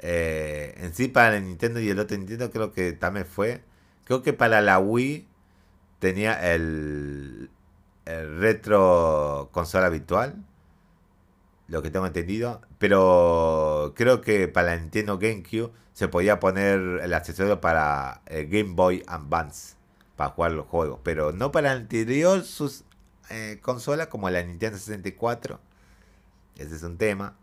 Eh, 0.00 0.74
en 0.78 0.94
sí 0.94 1.08
para 1.08 1.36
el 1.36 1.44
Nintendo 1.44 1.80
y 1.80 1.88
el 1.88 1.98
otro 1.98 2.16
Nintendo 2.16 2.50
creo 2.50 2.72
que 2.72 2.92
también 2.92 3.26
fue. 3.26 3.62
Creo 4.08 4.22
que 4.22 4.32
para 4.32 4.62
la 4.62 4.78
Wii 4.78 5.28
tenía 5.98 6.54
el, 6.54 7.50
retro 8.06 9.50
consola 9.52 9.88
habitual. 9.88 10.46
Lo 11.66 11.82
que 11.82 11.90
tengo 11.90 12.06
entendido. 12.06 12.62
Pero 12.78 13.92
creo 13.94 14.22
que 14.22 14.48
para 14.48 14.68
la 14.68 14.76
Nintendo 14.80 15.18
GameCube 15.18 15.72
se 15.92 16.08
podía 16.08 16.40
poner 16.40 16.78
el 17.02 17.12
accesorio 17.12 17.60
para 17.60 18.22
el 18.24 18.48
Game 18.48 18.72
Boy 18.72 19.02
Advance. 19.06 19.76
Para 20.16 20.30
jugar 20.30 20.52
los 20.52 20.66
juegos. 20.66 21.00
Pero 21.04 21.32
no 21.32 21.52
para 21.52 21.72
el 21.72 21.82
anterior 21.82 22.44
sus 22.44 22.84
eh, 23.28 23.58
consolas 23.60 24.06
como 24.06 24.30
la 24.30 24.42
Nintendo 24.42 24.78
64. 24.78 25.60
Ese 26.56 26.76
es 26.76 26.82
un 26.82 26.96
tema. 26.96 27.36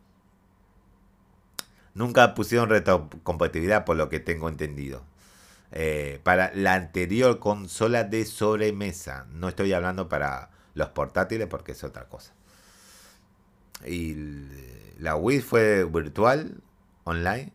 Nunca 1.93 2.34
pusieron 2.34 2.69
retrocompatibilidad 2.69 3.86
por 3.86 3.98
lo 3.98 4.10
que 4.10 4.19
tengo 4.19 4.50
entendido. 4.50 5.03
Eh, 5.72 6.19
para 6.24 6.51
la 6.53 6.75
anterior 6.75 7.39
consola 7.39 8.03
de 8.03 8.25
sobremesa. 8.25 9.25
No 9.31 9.50
estoy 9.50 9.74
hablando 9.74 10.07
para 10.10 10.51
los 10.74 10.89
portátiles 10.89 11.48
porque 11.48 11.74
es 11.74 11.84
otra 11.84 12.07
cosa. 12.07 12.34
Y 13.86 14.15
la 15.00 15.15
Wii 15.15 15.41
fue 15.41 15.84
virtual, 15.86 16.62
online. 17.03 17.51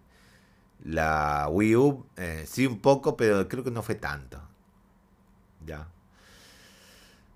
La 0.84 1.48
Wii 1.50 1.76
U 1.76 2.06
eh, 2.16 2.44
sí 2.46 2.66
un 2.66 2.80
poco, 2.80 3.16
pero 3.16 3.48
creo 3.48 3.64
que 3.64 3.70
no 3.70 3.82
fue 3.82 3.94
tanto. 3.94 4.40
Ya. 5.64 5.88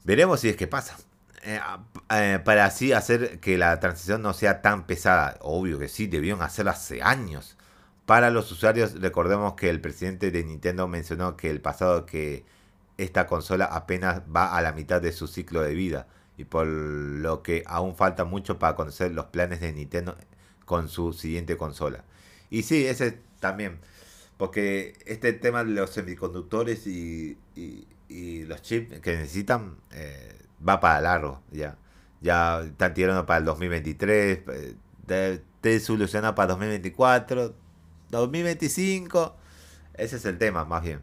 Veremos 0.05 0.41
si 0.41 0.49
es 0.49 0.57
que 0.57 0.67
pasa. 0.67 0.97
Eh, 1.43 1.61
eh, 2.11 2.41
para 2.45 2.65
así 2.65 2.93
hacer 2.93 3.39
que 3.41 3.59
la 3.59 3.79
transición 3.81 4.23
no 4.23 4.33
sea 4.33 4.63
tan 4.63 4.87
pesada. 4.87 5.37
Obvio 5.41 5.79
que 5.79 5.89
sí, 5.89 6.07
debieron 6.07 6.43
hacerlo 6.43 6.71
hace 6.71 7.03
años. 7.03 7.54
Para 8.07 8.31
los 8.31 8.53
usuarios, 8.53 9.01
recordemos 9.01 9.55
que 9.55 9.71
el 9.71 9.81
presidente 9.81 10.31
de 10.31 10.45
Nintendo 10.45 10.87
mencionó 10.89 11.37
que 11.37 11.51
el 11.51 11.61
pasado 11.61 12.05
que 12.05 12.45
esta 12.99 13.27
consola 13.27 13.65
apenas 13.65 14.23
va 14.35 14.57
a 14.57 14.63
la 14.63 14.73
mitad 14.73 15.01
de 15.01 15.13
su 15.13 15.27
ciclo 15.27 15.63
de 15.63 15.75
vida 15.75 16.07
y 16.37 16.45
por 16.45 16.67
lo 16.67 17.43
que 17.43 17.63
aún 17.67 17.97
falta 17.97 18.25
mucho 18.25 18.59
para 18.59 18.77
conocer 18.77 19.13
los 19.13 19.27
planes 19.27 19.61
de 19.61 19.73
Nintendo 19.73 20.17
con 20.65 20.89
su 20.89 21.13
siguiente 21.13 21.57
consola. 21.57 22.05
Y 22.51 22.63
sí, 22.63 22.87
ese 22.87 23.21
también, 23.41 23.79
porque 24.37 24.95
este 25.07 25.33
tema 25.33 25.65
de 25.65 25.73
los 25.73 25.91
semiconductores 25.91 26.87
y, 26.87 27.39
los 28.47 28.63
chips 28.63 29.01
que 29.01 29.17
necesitan 29.17 29.77
eh, 29.91 30.39
va 30.67 30.79
para 30.81 31.01
largo 31.01 31.43
ya. 31.51 31.77
Ya 32.21 32.61
están 32.63 32.95
tirando 32.95 33.27
para 33.27 33.39
el 33.39 33.45
2023, 33.45 34.41
eh, 35.09 35.43
te, 35.61 35.81
soluciona 35.81 36.35
para 36.35 36.49
2024, 36.49 37.55
2025. 38.11 39.37
Ese 39.95 40.17
es 40.17 40.25
el 40.25 40.39
tema, 40.39 40.65
más 40.65 40.83
bien. 40.83 41.01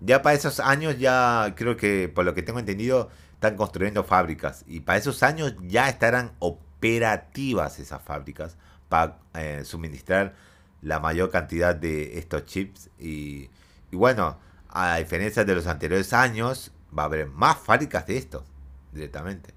Ya 0.00 0.22
para 0.22 0.34
esos 0.34 0.60
años, 0.60 0.98
ya 0.98 1.54
creo 1.56 1.76
que, 1.76 2.08
por 2.08 2.24
lo 2.24 2.34
que 2.34 2.42
tengo 2.42 2.58
entendido, 2.58 3.10
están 3.34 3.56
construyendo 3.56 4.04
fábricas. 4.04 4.64
Y 4.66 4.80
para 4.80 4.98
esos 4.98 5.22
años 5.22 5.54
ya 5.62 5.88
estarán 5.88 6.32
operativas 6.38 7.78
esas 7.78 8.02
fábricas 8.02 8.56
para 8.88 9.18
eh, 9.34 9.62
suministrar 9.64 10.34
la 10.82 11.00
mayor 11.00 11.30
cantidad 11.30 11.74
de 11.74 12.18
estos 12.18 12.44
chips. 12.44 12.90
Y, 12.98 13.48
bueno, 13.92 14.38
a 14.68 14.96
diferencia 14.96 15.44
de 15.44 15.54
los 15.54 15.66
anteriores 15.66 16.12
años, 16.12 16.72
va 16.96 17.04
a 17.04 17.06
haber 17.06 17.26
más 17.26 17.58
fábricas 17.58 18.06
de 18.06 18.18
esto 18.18 18.44
directamente. 18.92 19.54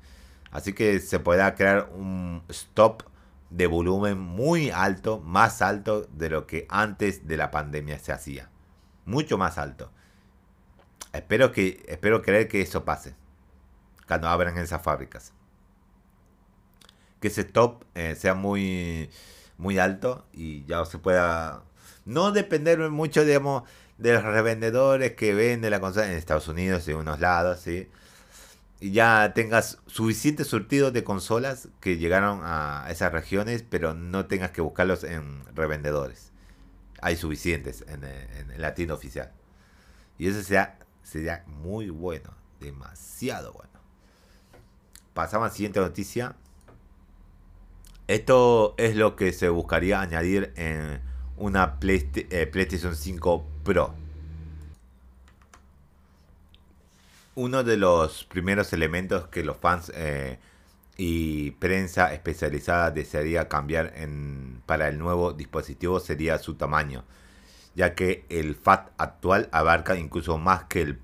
Así 0.51 0.73
que 0.73 0.99
se 0.99 1.19
podrá 1.19 1.53
crear 1.55 1.89
un 1.93 2.41
stop 2.49 3.03
de 3.49 3.67
volumen 3.67 4.19
muy 4.19 4.69
alto, 4.69 5.19
más 5.19 5.61
alto 5.61 6.07
de 6.11 6.29
lo 6.29 6.47
que 6.47 6.65
antes 6.69 7.27
de 7.27 7.37
la 7.37 7.51
pandemia 7.51 7.99
se 7.99 8.11
hacía. 8.11 8.49
Mucho 9.05 9.37
más 9.37 9.57
alto. 9.57 9.91
Espero 11.13 11.51
que 11.51 11.83
espero 11.87 12.21
creer 12.21 12.47
que 12.47 12.61
eso 12.61 12.83
pase 12.83 13.15
cuando 14.07 14.27
abran 14.27 14.57
esas 14.57 14.81
fábricas. 14.81 15.33
Que 17.19 17.29
ese 17.29 17.41
stop 17.41 17.83
eh, 17.95 18.15
sea 18.15 18.33
muy 18.33 19.09
muy 19.57 19.79
alto 19.79 20.27
y 20.33 20.65
ya 20.65 20.85
se 20.85 20.99
pueda 20.99 21.63
no 22.05 22.31
depender 22.31 22.77
mucho 22.89 23.25
de 23.25 23.39
los 23.39 24.23
revendedores 24.23 25.13
que 25.13 25.33
venden 25.33 25.71
la 25.71 25.79
consola 25.79 26.07
en 26.07 26.17
Estados 26.17 26.47
Unidos 26.47 26.87
y 26.87 26.93
unos 26.93 27.19
lados, 27.19 27.59
¿sí? 27.59 27.89
Ya 28.79 29.33
tengas 29.33 29.79
suficiente 29.87 30.43
surtido 30.43 30.91
de 30.91 31.03
consolas 31.03 31.69
que 31.79 31.97
llegaron 31.97 32.41
a 32.43 32.85
esas 32.89 33.11
regiones, 33.11 33.63
pero 33.67 33.93
no 33.93 34.27
tengas 34.27 34.51
que 34.51 34.61
buscarlos 34.61 35.03
en 35.03 35.43
revendedores. 35.55 36.31
Hay 37.01 37.15
suficientes 37.15 37.83
en, 37.87 38.03
en, 38.03 38.61
la 38.61 38.73
tienda 38.73 38.93
oficial. 38.93 39.31
Y 40.17 40.27
eso 40.27 40.41
sería, 40.41 40.77
sería 41.03 41.43
muy 41.47 41.89
bueno, 41.89 42.33
demasiado 42.59 43.53
bueno. 43.53 43.71
Pasamos 45.13 45.45
a 45.45 45.49
la 45.49 45.55
siguiente 45.55 45.79
noticia. 45.79 46.35
Esto 48.07 48.75
es 48.77 48.95
lo 48.95 49.15
que 49.15 49.33
se 49.33 49.49
buscaría 49.49 50.01
añadir 50.01 50.53
en 50.55 51.01
una 51.37 51.77
eh, 51.81 52.47
PlayStation 52.47 52.95
5 52.95 53.45
Pro. 53.63 54.06
Uno 57.37 57.63
de 57.63 57.77
los 57.77 58.23
primeros 58.23 58.73
elementos 58.73 59.27
que 59.27 59.43
los 59.43 59.57
fans 59.57 59.91
eh, 59.93 60.39
y 60.97 61.51
prensa 61.51 62.11
especializada 62.11 62.89
desearía 62.89 63.47
cambiar 63.47 63.93
en, 63.95 64.63
para 64.65 64.87
el 64.87 64.97
nuevo 64.97 65.33
dispositivo 65.33 65.99
sería 65.99 66.39
su 66.39 66.55
tamaño, 66.55 67.05
ya 67.75 67.93
que 67.93 68.25
el 68.29 68.55
FAT 68.55 68.89
actual 68.97 69.49
abarca 69.51 69.95
incluso 69.95 70.39
más 70.39 70.63
que 70.63 70.81
el 70.81 70.99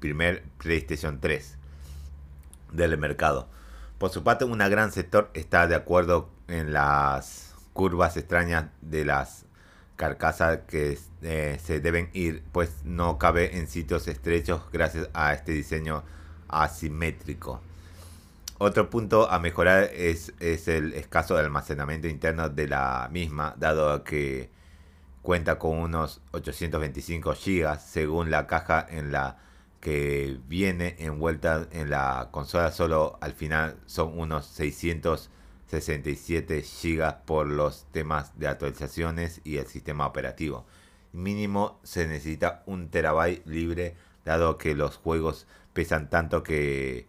primer 0.00 0.44
PlayStation 0.56 1.20
3 1.20 1.58
del 2.72 2.96
mercado. 2.96 3.50
Por 3.98 4.08
su 4.08 4.24
parte, 4.24 4.46
un 4.46 4.56
gran 4.60 4.90
sector 4.90 5.30
está 5.34 5.66
de 5.66 5.74
acuerdo 5.74 6.30
en 6.48 6.72
las 6.72 7.54
curvas 7.74 8.16
extrañas 8.16 8.70
de 8.80 9.04
las 9.04 9.43
carcasas 9.96 10.60
que 10.66 10.98
eh, 11.22 11.58
se 11.62 11.80
deben 11.80 12.10
ir, 12.12 12.42
pues 12.52 12.84
no 12.84 13.18
cabe 13.18 13.56
en 13.58 13.68
sitios 13.68 14.08
estrechos 14.08 14.62
gracias 14.72 15.08
a 15.14 15.32
este 15.32 15.52
diseño 15.52 16.02
asimétrico. 16.48 17.60
Otro 18.58 18.88
punto 18.90 19.30
a 19.30 19.38
mejorar 19.38 19.90
es, 19.92 20.32
es 20.40 20.68
el 20.68 20.92
escaso 20.94 21.36
almacenamiento 21.36 22.08
interno 22.08 22.48
de 22.48 22.68
la 22.68 23.08
misma, 23.12 23.54
dado 23.58 24.04
que 24.04 24.48
cuenta 25.22 25.58
con 25.58 25.78
unos 25.78 26.20
825 26.32 27.34
GB 27.34 27.78
según 27.80 28.30
la 28.30 28.46
caja 28.46 28.86
en 28.88 29.10
la 29.10 29.38
que 29.80 30.38
viene 30.48 30.96
envuelta 30.98 31.66
en 31.72 31.90
la 31.90 32.28
consola 32.30 32.70
solo 32.72 33.18
al 33.20 33.32
final 33.32 33.76
son 33.86 34.18
unos 34.18 34.46
667 34.46 35.30
GB 35.30 35.34
por 37.24 37.46
los 37.46 37.86
temas 37.92 38.38
de 38.38 38.48
actualizaciones 38.48 39.40
y 39.44 39.56
el 39.58 39.66
sistema 39.66 40.06
operativo. 40.06 40.66
Mínimo 41.12 41.80
se 41.82 42.06
necesita 42.06 42.62
un 42.66 42.88
terabyte 42.90 43.46
libre 43.46 43.96
dado 44.24 44.58
que 44.58 44.74
los 44.74 44.96
juegos 44.96 45.46
pesan 45.72 46.10
tanto 46.10 46.42
que, 46.42 47.06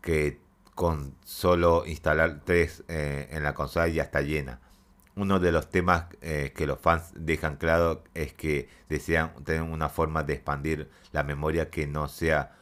que 0.00 0.40
con 0.74 1.14
solo 1.24 1.84
instalar 1.86 2.42
3 2.44 2.84
eh, 2.88 3.28
en 3.30 3.42
la 3.42 3.54
consola 3.54 3.88
ya 3.88 4.04
está 4.04 4.20
llena 4.22 4.60
uno 5.16 5.38
de 5.38 5.52
los 5.52 5.68
temas 5.70 6.06
eh, 6.20 6.52
que 6.54 6.66
los 6.66 6.78
fans 6.78 7.12
dejan 7.14 7.56
claro 7.56 8.02
es 8.14 8.32
que 8.32 8.68
desean 8.88 9.32
tener 9.44 9.62
una 9.62 9.88
forma 9.88 10.22
de 10.22 10.34
expandir 10.34 10.90
la 11.12 11.22
memoria 11.22 11.70
que 11.70 11.86
no 11.86 12.08
sea 12.08 12.52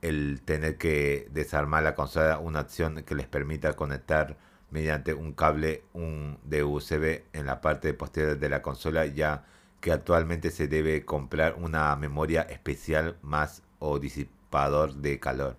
el 0.00 0.42
tener 0.44 0.78
que 0.78 1.28
desarmar 1.30 1.82
la 1.82 1.94
consola, 1.94 2.38
una 2.38 2.60
opción 2.60 3.02
que 3.04 3.14
les 3.14 3.26
permita 3.26 3.74
conectar 3.74 4.36
mediante 4.72 5.14
un 5.14 5.32
cable 5.32 5.84
un 5.92 6.38
de 6.44 6.64
USB 6.64 7.22
en 7.32 7.46
la 7.46 7.60
parte 7.60 7.94
posterior 7.94 8.38
de 8.38 8.48
la 8.48 8.62
consola, 8.62 9.06
ya 9.06 9.44
que 9.80 9.92
actualmente 9.92 10.50
se 10.50 10.66
debe 10.66 11.04
comprar 11.04 11.56
una 11.58 11.94
memoria 11.96 12.42
especial 12.42 13.16
más 13.22 13.62
o 13.78 13.98
disipador 13.98 14.94
de 14.94 15.20
calor, 15.20 15.56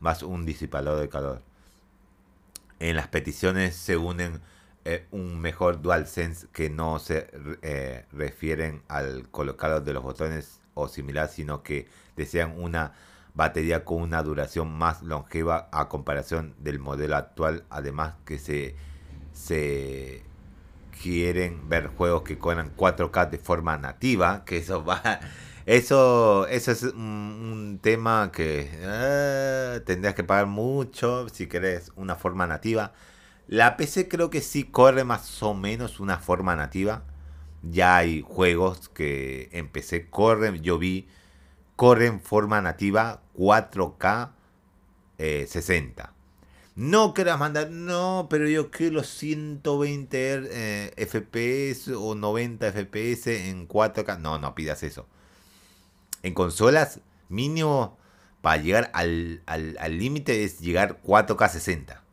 más 0.00 0.22
un 0.22 0.44
disipador 0.44 1.00
de 1.00 1.08
calor. 1.08 1.42
En 2.80 2.96
las 2.96 3.08
peticiones 3.08 3.76
se 3.76 3.96
unen 3.96 4.40
eh, 4.84 5.06
un 5.10 5.40
mejor 5.40 5.80
DualSense 5.80 6.48
que 6.52 6.68
no 6.68 6.98
se 6.98 7.30
eh, 7.62 8.04
refieren 8.12 8.82
al 8.88 9.30
colocado 9.30 9.80
de 9.80 9.94
los 9.94 10.02
botones 10.02 10.60
o 10.74 10.88
similar, 10.88 11.28
sino 11.28 11.62
que 11.62 11.88
desean 12.16 12.58
una 12.58 12.92
batería 13.34 13.84
con 13.84 14.02
una 14.02 14.22
duración 14.22 14.72
más 14.72 15.02
longeva 15.02 15.68
a 15.72 15.88
comparación 15.88 16.54
del 16.58 16.78
modelo 16.78 17.16
actual. 17.16 17.64
Además 17.70 18.14
que 18.24 18.38
se, 18.38 18.76
se 19.32 20.22
quieren 21.02 21.68
ver 21.68 21.88
juegos 21.88 22.22
que 22.22 22.38
corran 22.38 22.74
4K 22.76 23.30
de 23.30 23.38
forma 23.38 23.76
nativa, 23.78 24.44
que 24.44 24.58
eso 24.58 24.84
va... 24.84 25.20
Eso, 25.66 26.46
eso 26.48 26.72
es 26.72 26.82
un, 26.82 27.78
tema 27.80 28.30
que 28.30 28.68
eh, 28.70 29.80
tendrías 29.86 30.14
que 30.14 30.22
pagar 30.22 30.46
mucho 30.46 31.26
si 31.30 31.46
querés 31.46 31.90
una 31.96 32.16
forma 32.16 32.46
nativa. 32.46 32.92
La 33.46 33.78
PC 33.78 34.08
creo 34.08 34.28
que 34.28 34.42
sí 34.42 34.64
corre 34.64 35.04
más 35.04 35.42
o 35.42 35.54
menos 35.54 36.00
una 36.00 36.18
forma 36.18 36.54
nativa. 36.54 37.04
Ya 37.62 37.96
hay 37.96 38.22
juegos 38.22 38.90
que 38.90 39.48
en 39.52 39.68
PC 39.68 40.10
corren, 40.10 40.62
yo 40.62 40.78
vi, 40.78 41.08
corren 41.76 42.20
forma 42.20 42.60
nativa 42.60 43.22
4K 43.36 44.30
60. 45.18 46.02
Eh, 46.02 46.06
no 46.76 47.14
quieras 47.14 47.38
mandar, 47.38 47.70
no, 47.70 48.26
pero 48.28 48.48
yo 48.48 48.70
quiero 48.70 48.96
los 48.96 49.08
120 49.08 50.42
eh, 50.50 51.06
FPS 51.06 51.88
o 51.96 52.14
90 52.14 52.72
FPS 52.72 53.48
en 53.48 53.68
4K. 53.68 54.18
No, 54.18 54.38
no 54.38 54.54
pidas 54.54 54.82
eso. 54.82 55.06
En 56.22 56.34
consolas, 56.34 57.00
mínimo 57.28 57.96
para 58.40 58.60
llegar 58.60 58.90
al 58.92 59.98
límite 59.98 60.44
es 60.44 60.60
llegar 60.60 61.00
4K 61.02 61.48
60 61.48 62.04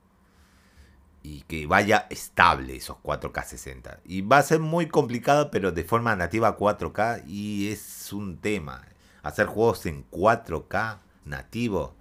y 1.24 1.41
que 1.41 1.68
vaya 1.68 2.08
estable 2.10 2.75
esos 2.75 2.98
4K 2.98 3.46
60. 3.46 4.00
Y 4.06 4.22
va 4.22 4.39
a 4.39 4.44
ser 4.44 4.60
muy 4.60 4.88
complicado, 4.88 5.51
pero 5.51 5.72
de 5.72 5.84
forma 5.84 6.15
nativa 6.15 6.58
4K 6.58 7.24
y 7.28 7.69
es 7.69 8.12
un 8.13 8.38
tema. 8.38 8.88
Hacer 9.23 9.47
juegos 9.47 9.86
en 9.86 10.10
4K 10.10 10.99
nativo 11.25 11.95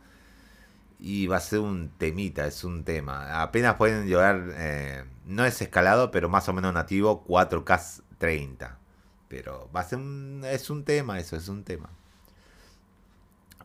y 0.99 1.27
va 1.27 1.39
a 1.39 1.41
ser 1.41 1.61
un 1.61 1.91
temita, 1.91 2.47
es 2.47 2.65
un 2.65 2.85
tema. 2.85 3.43
Apenas 3.43 3.77
pueden 3.77 4.07
llevar, 4.07 4.51
eh, 4.55 5.05
no 5.25 5.45
es 5.45 5.61
escalado, 5.63 6.11
pero 6.11 6.29
más 6.29 6.49
o 6.49 6.53
menos 6.53 6.75
nativo 6.75 7.25
4K 7.27 8.03
30. 8.19 8.79
Pero 9.29 9.71
va 9.75 9.81
a 9.81 9.85
ser 9.85 9.99
un, 9.99 10.43
es 10.45 10.71
un 10.71 10.85
tema, 10.85 11.19
eso 11.19 11.37
es 11.37 11.49
un 11.49 11.65
tema. 11.65 11.91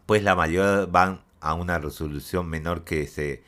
Pues 0.06 0.24
la 0.24 0.36
mayoría 0.36 0.86
van 0.86 1.22
a 1.42 1.54
una 1.56 1.80
resolución 1.80 2.48
menor 2.48 2.84
que 2.84 3.08
se 3.08 3.44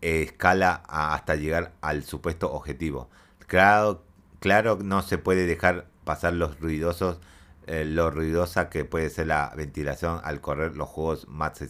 escala 0.00 0.82
hasta 0.88 1.36
llegar 1.36 1.72
al 1.80 2.04
supuesto 2.04 2.52
objetivo. 2.52 3.08
Claro, 3.46 4.02
claro, 4.40 4.78
no 4.82 5.02
se 5.02 5.18
puede 5.18 5.46
dejar 5.46 5.86
pasar 6.04 6.32
los 6.32 6.58
ruidosos, 6.60 7.20
eh, 7.66 7.84
lo 7.84 8.10
ruidosa 8.10 8.68
que 8.70 8.84
puede 8.84 9.10
ser 9.10 9.28
la 9.28 9.52
ventilación 9.56 10.20
al 10.24 10.40
correr 10.40 10.76
los 10.76 10.88
juegos 10.88 11.28
más, 11.28 11.60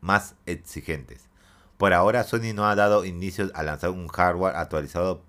más 0.00 0.34
exigentes. 0.46 1.28
Por 1.76 1.92
ahora 1.92 2.24
Sony 2.24 2.54
no 2.54 2.66
ha 2.66 2.74
dado 2.74 3.04
inicios 3.04 3.50
a 3.54 3.62
lanzar 3.62 3.90
un 3.90 4.08
hardware 4.08 4.56
actualizado, 4.56 5.22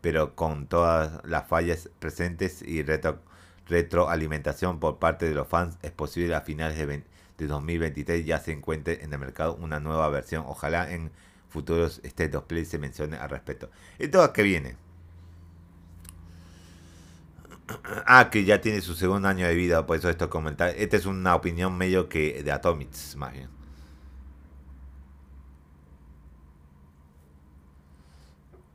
pero 0.00 0.34
con 0.34 0.66
todas 0.66 1.20
las 1.24 1.46
fallas 1.46 1.90
presentes 1.98 2.62
y 2.62 2.82
retro, 2.82 3.20
retroalimentación 3.68 4.80
por 4.80 4.98
parte 4.98 5.28
de 5.28 5.34
los 5.34 5.46
fans 5.46 5.78
es 5.82 5.92
posible 5.92 6.34
a 6.34 6.40
finales 6.40 6.78
de, 6.78 7.04
de 7.38 7.46
2023 7.46 8.24
ya 8.24 8.38
se 8.38 8.52
encuentre 8.52 9.04
en 9.04 9.12
el 9.12 9.18
mercado 9.18 9.54
una 9.56 9.78
nueva 9.78 10.08
versión, 10.08 10.44
ojalá 10.46 10.90
en 10.90 11.10
futuros 11.48 12.00
State 12.04 12.36
of 12.36 12.44
Play 12.44 12.64
se 12.64 12.78
mencione 12.78 13.16
al 13.16 13.28
respecto. 13.28 13.70
¿Esto 13.98 14.22
a 14.22 14.32
qué 14.32 14.42
viene? 14.42 14.76
Ah, 18.06 18.30
que 18.30 18.44
ya 18.44 18.60
tiene 18.60 18.80
su 18.80 18.94
segundo 18.94 19.28
año 19.28 19.46
de 19.46 19.54
vida, 19.54 19.86
por 19.86 19.96
eso 19.96 20.10
esto 20.10 20.30
comentar. 20.30 20.70
Esta 20.76 20.96
es 20.96 21.06
una 21.06 21.34
opinión 21.34 21.76
medio 21.76 22.08
que 22.08 22.42
de 22.42 22.52
Atomics, 22.52 23.16
más 23.16 23.32
bien. 23.32 23.48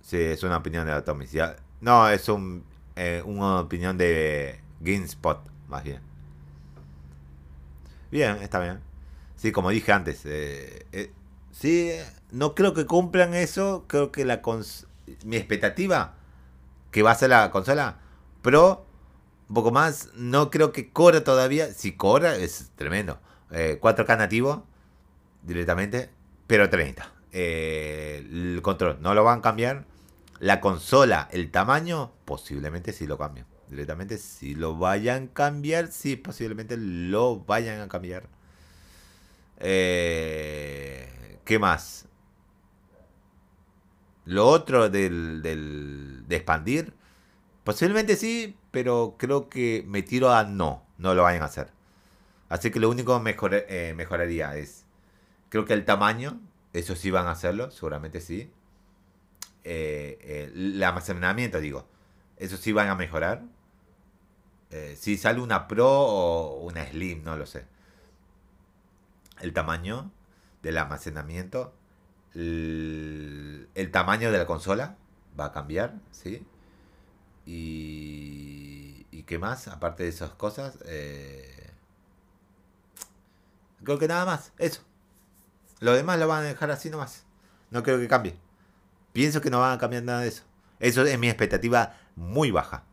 Sí, 0.02 0.18
es 0.18 0.44
una 0.44 0.58
opinión 0.58 0.86
de 0.86 0.94
Atomics. 0.94 1.32
Ya. 1.32 1.56
No, 1.82 2.08
es 2.10 2.30
un, 2.30 2.64
eh, 2.96 3.22
una 3.26 3.60
opinión 3.62 3.98
de 3.98 4.60
GameSpot, 4.82 5.40
más 5.68 5.84
bien. 5.84 6.02
Bien, 8.12 8.38
está 8.42 8.60
bien. 8.60 8.80
Sí, 9.36 9.52
como 9.52 9.70
dije 9.70 9.92
antes, 9.92 10.22
eh, 10.26 10.86
eh, 10.92 11.12
sí, 11.52 11.92
no 12.32 12.56
creo 12.56 12.74
que 12.74 12.86
cumplan 12.86 13.34
eso. 13.34 13.86
Creo 13.88 14.12
que 14.12 14.26
la 14.26 14.42
mi 15.26 15.38
expectativa 15.38 16.16
que 16.92 17.04
va 17.04 17.12
a 17.12 17.16
ser 17.16 17.30
la 17.30 17.52
consola 17.52 18.00
Pro, 18.46 18.86
un 19.50 19.56
poco 19.56 19.72
más, 19.72 20.12
no 20.14 20.52
creo 20.52 20.72
que 20.72 20.92
corra 20.92 21.24
todavía. 21.24 21.74
Si 21.74 21.94
corra, 21.94 22.36
es 22.36 22.72
tremendo. 22.76 23.18
4K 23.50 24.14
eh, 24.14 24.18
nativo 24.18 24.68
directamente, 25.42 26.12
pero 26.46 26.70
30. 26.70 27.12
Eh, 27.32 28.24
el 28.24 28.62
control 28.62 29.00
no 29.02 29.16
lo 29.16 29.24
van 29.24 29.40
a 29.40 29.42
cambiar. 29.42 29.86
La 30.40 30.62
consola, 30.62 31.28
el 31.32 31.50
tamaño, 31.50 32.12
posiblemente 32.26 32.94
sí 32.94 33.08
lo 33.08 33.18
cambien. 33.18 33.48
Directamente, 33.68 34.20
si 34.20 34.54
lo 34.54 34.78
vayan 34.78 35.24
a 35.24 35.34
cambiar, 35.34 35.88
sí, 35.92 36.16
posiblemente 36.16 36.78
lo 36.78 37.40
vayan 37.40 37.82
a 37.82 37.88
cambiar. 37.88 38.30
Eh, 39.58 41.40
¿Qué 41.46 41.58
más? 41.58 42.06
Lo 44.26 44.46
otro 44.46 44.92
del, 44.92 45.42
del, 45.42 46.26
de 46.28 46.36
expandir, 46.36 46.94
posiblemente 47.66 48.16
sí, 48.16 48.56
pero 48.72 49.16
creo 49.18 49.50
que 49.50 49.84
me 49.88 50.02
tiro 50.02 50.32
a 50.32 50.46
no, 50.46 50.86
no 50.98 51.14
lo 51.14 51.24
vayan 51.24 51.42
a 51.42 51.48
hacer. 51.48 51.70
Así 52.48 52.72
que 52.72 52.80
lo 52.80 52.90
único 52.90 53.20
mejor, 53.20 53.54
eh, 53.54 53.94
mejoraría 53.98 54.56
es, 54.56 54.86
creo 55.50 55.66
que 55.66 55.74
el 55.74 55.84
tamaño, 55.84 56.40
eso 56.72 56.96
sí 56.96 57.12
van 57.12 57.28
a 57.28 57.32
hacerlo, 57.32 57.72
seguramente 57.72 58.22
sí. 58.22 58.50
Eh, 59.66 60.52
el 60.56 60.82
almacenamiento, 60.82 61.60
digo, 61.60 61.88
eso 62.38 62.56
sí 62.56 62.72
van 62.72 62.88
a 62.88 62.96
mejorar. 62.96 63.44
Eh, 64.72 64.96
si 64.98 65.18
sale 65.18 65.42
una 65.42 65.68
Pro 65.68 65.90
o 65.90 66.64
una 66.64 66.86
Slim, 66.86 67.24
no 67.24 67.36
lo 67.36 67.46
sé. 67.46 67.66
El 69.42 69.52
tamaño 69.52 70.12
del 70.62 70.78
almacenamiento 70.78 71.74
el, 72.36 73.90
tamaño 73.92 74.32
de 74.32 74.38
la 74.38 74.46
consola 74.46 74.98
va 75.40 75.46
a 75.46 75.52
cambiar, 75.52 75.96
¿sí? 76.12 76.46
Y, 77.46 79.06
y 79.12 79.24
qué 79.24 79.38
más, 79.38 79.68
aparte 79.68 80.04
de 80.04 80.10
esas 80.10 80.32
cosas, 80.32 80.78
eh, 80.86 81.72
creo 83.84 84.00
que 84.00 84.08
nada 84.08 84.26
más, 84.26 84.52
eso. 84.58 84.82
Lo 85.80 85.94
demás 85.94 86.20
lo 86.20 86.28
van 86.28 86.44
a 86.44 86.48
dejar 86.48 86.72
así 86.72 86.90
nomás. 86.90 87.26
No 87.70 87.84
creo 87.84 88.00
que 88.00 88.08
cambie. 88.08 88.36
Pienso 89.14 89.42
que 89.42 89.50
no 89.50 89.60
van 89.60 89.74
a 89.74 89.78
cambiar 89.78 90.04
nada 90.04 90.22
de 90.22 90.30
eso. 90.30 90.44
Eso 90.80 91.04
es 91.04 91.20
mi 91.20 91.28
expectativa 91.28 91.96
muy 92.16 92.52
baja. 92.52 92.84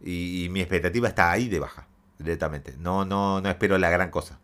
Y, 0.00 0.48
mi 0.50 0.60
expectativa 0.60 1.08
está 1.08 1.30
ahí 1.30 1.48
de 1.48 1.58
baja, 1.58 1.86
directamente. 2.18 2.76
No, 2.78 3.04
no, 3.04 3.40
no 3.40 3.48
espero 3.48 3.78
la 3.78 3.90
gran 3.90 4.10
cosa. 4.10 4.38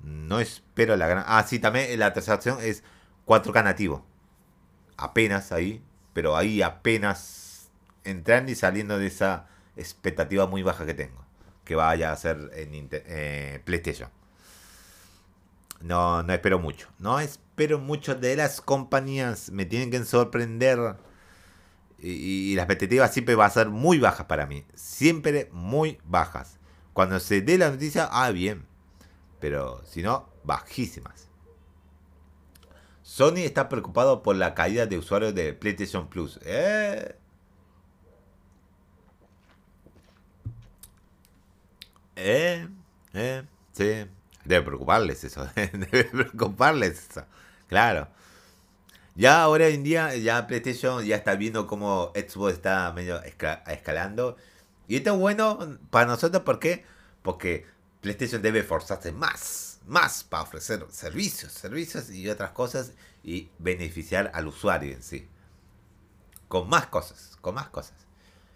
No 0.00 0.38
espero 0.40 0.96
la 0.96 1.08
gran. 1.08 1.24
Ah, 1.26 1.44
sí, 1.46 1.58
también 1.58 1.98
la 1.98 2.12
tercera 2.12 2.36
opción 2.36 2.58
es 2.60 2.84
4K 3.26 3.64
nativo. 3.64 4.04
Apenas 4.96 5.50
ahí, 5.50 5.82
pero 6.12 6.36
ahí 6.36 6.62
apenas 6.62 7.43
entrando 8.04 8.52
y 8.52 8.54
saliendo 8.54 8.98
de 8.98 9.06
esa 9.06 9.46
expectativa 9.76 10.46
muy 10.46 10.62
baja 10.62 10.86
que 10.86 10.94
tengo. 10.94 11.24
Que 11.64 11.74
vaya 11.74 12.12
a 12.12 12.16
ser 12.16 12.50
en 12.54 12.88
eh, 12.92 13.60
PlayStation. 13.64 14.10
No, 15.80 16.22
no 16.22 16.32
espero 16.32 16.58
mucho. 16.58 16.88
No 16.98 17.20
espero 17.20 17.78
mucho 17.78 18.14
de 18.14 18.36
las 18.36 18.60
compañías. 18.60 19.50
Me 19.50 19.64
tienen 19.64 19.90
que 19.90 20.04
sorprender. 20.04 20.96
Y, 21.98 22.10
y, 22.10 22.54
las 22.54 22.64
expectativas 22.64 23.12
siempre 23.12 23.34
van 23.34 23.46
a 23.46 23.50
ser 23.50 23.68
muy 23.70 23.98
bajas 23.98 24.26
para 24.26 24.46
mí. 24.46 24.64
Siempre 24.74 25.48
muy 25.52 25.98
bajas. 26.04 26.58
Cuando 26.92 27.18
se 27.18 27.40
dé 27.40 27.58
la 27.58 27.70
noticia, 27.70 28.08
ah, 28.10 28.30
bien. 28.30 28.66
Pero 29.40 29.82
si 29.84 30.02
no, 30.02 30.28
bajísimas. 30.44 31.28
Sony 33.02 33.44
está 33.44 33.68
preocupado 33.68 34.22
por 34.22 34.36
la 34.36 34.54
caída 34.54 34.86
de 34.86 34.98
usuarios 34.98 35.34
de 35.34 35.52
PlayStation 35.52 36.08
Plus. 36.08 36.40
Eh. 36.44 37.14
Eh, 42.16 42.68
eh, 43.14 43.42
sí. 43.72 44.06
Debe 44.44 44.64
preocuparles 44.64 45.24
eso. 45.24 45.48
Debe 45.54 46.04
preocuparles 46.04 47.08
eso. 47.10 47.24
Claro. 47.68 48.08
Ya 49.16 49.42
ahora 49.42 49.68
en 49.68 49.84
día, 49.84 50.14
ya 50.16 50.46
PlayStation 50.46 51.04
ya 51.04 51.16
está 51.16 51.36
viendo 51.36 51.66
cómo 51.66 52.12
Xbox 52.14 52.54
está 52.54 52.92
medio 52.92 53.22
escalando. 53.22 54.36
Y 54.88 54.96
esto 54.96 55.14
es 55.14 55.18
bueno 55.18 55.78
para 55.90 56.06
nosotros, 56.06 56.42
¿por 56.42 56.58
qué? 56.58 56.84
Porque 57.22 57.64
PlayStation 58.00 58.42
debe 58.42 58.62
forzarse 58.64 59.12
más, 59.12 59.80
más 59.86 60.24
para 60.24 60.42
ofrecer 60.42 60.84
servicios, 60.90 61.52
servicios 61.52 62.10
y 62.10 62.28
otras 62.28 62.50
cosas 62.50 62.92
y 63.22 63.50
beneficiar 63.58 64.30
al 64.34 64.48
usuario 64.48 64.92
en 64.94 65.02
sí. 65.02 65.28
Con 66.48 66.68
más 66.68 66.86
cosas, 66.86 67.38
con 67.40 67.54
más 67.54 67.68
cosas. 67.68 68.03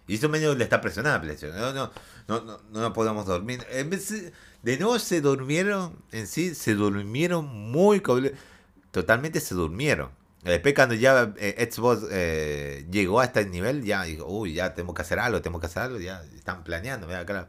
Y 0.09 0.15
eso 0.15 0.27
medio 0.27 0.55
le 0.55 0.63
está 0.63 0.81
presionando. 0.81 1.27
No, 1.53 1.71
no, 1.71 1.91
no, 2.27 2.41
no, 2.41 2.59
no 2.71 2.93
podemos 2.93 3.27
dormir. 3.27 3.63
En 3.69 3.91
vez 3.91 4.11
de, 4.63 4.77
nuevo 4.79 4.97
se 4.97 5.21
durmieron 5.21 5.95
en 6.11 6.25
sí, 6.25 6.55
se 6.55 6.73
durmieron 6.73 7.45
muy... 7.45 8.01
Totalmente 8.89 9.39
se 9.39 9.53
durmieron. 9.53 10.09
Después 10.41 10.73
cuando 10.73 10.95
ya 10.95 11.31
eh, 11.37 11.69
Xbox 11.71 12.07
eh, 12.09 12.87
llegó 12.89 13.19
a 13.19 13.25
este 13.25 13.45
nivel, 13.45 13.83
ya 13.83 14.01
dijo, 14.01 14.25
uy, 14.25 14.53
ya 14.55 14.73
tenemos 14.73 14.95
que 14.95 15.03
hacer 15.03 15.19
algo, 15.19 15.43
tenemos 15.43 15.61
que 15.61 15.67
hacer 15.67 15.83
algo, 15.83 15.99
ya 15.99 16.23
están 16.35 16.63
planeando, 16.63 17.05
mira, 17.05 17.23
claro, 17.25 17.47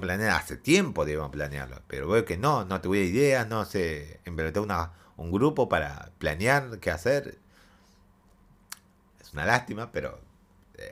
planear, 0.00 0.30
hace 0.30 0.56
tiempo 0.56 1.04
debían 1.04 1.30
planearlo, 1.30 1.82
pero 1.86 2.08
veo 2.08 2.24
que 2.24 2.36
no, 2.36 2.64
no 2.64 2.80
tuve 2.80 3.04
ideas, 3.04 3.46
no 3.46 3.64
verdad 4.34 4.62
una, 4.62 4.92
un 5.16 5.30
grupo 5.30 5.68
para 5.68 6.10
planear 6.18 6.80
qué 6.80 6.90
hacer. 6.90 7.38
Es 9.20 9.32
una 9.34 9.44
lástima, 9.44 9.92
pero 9.92 10.18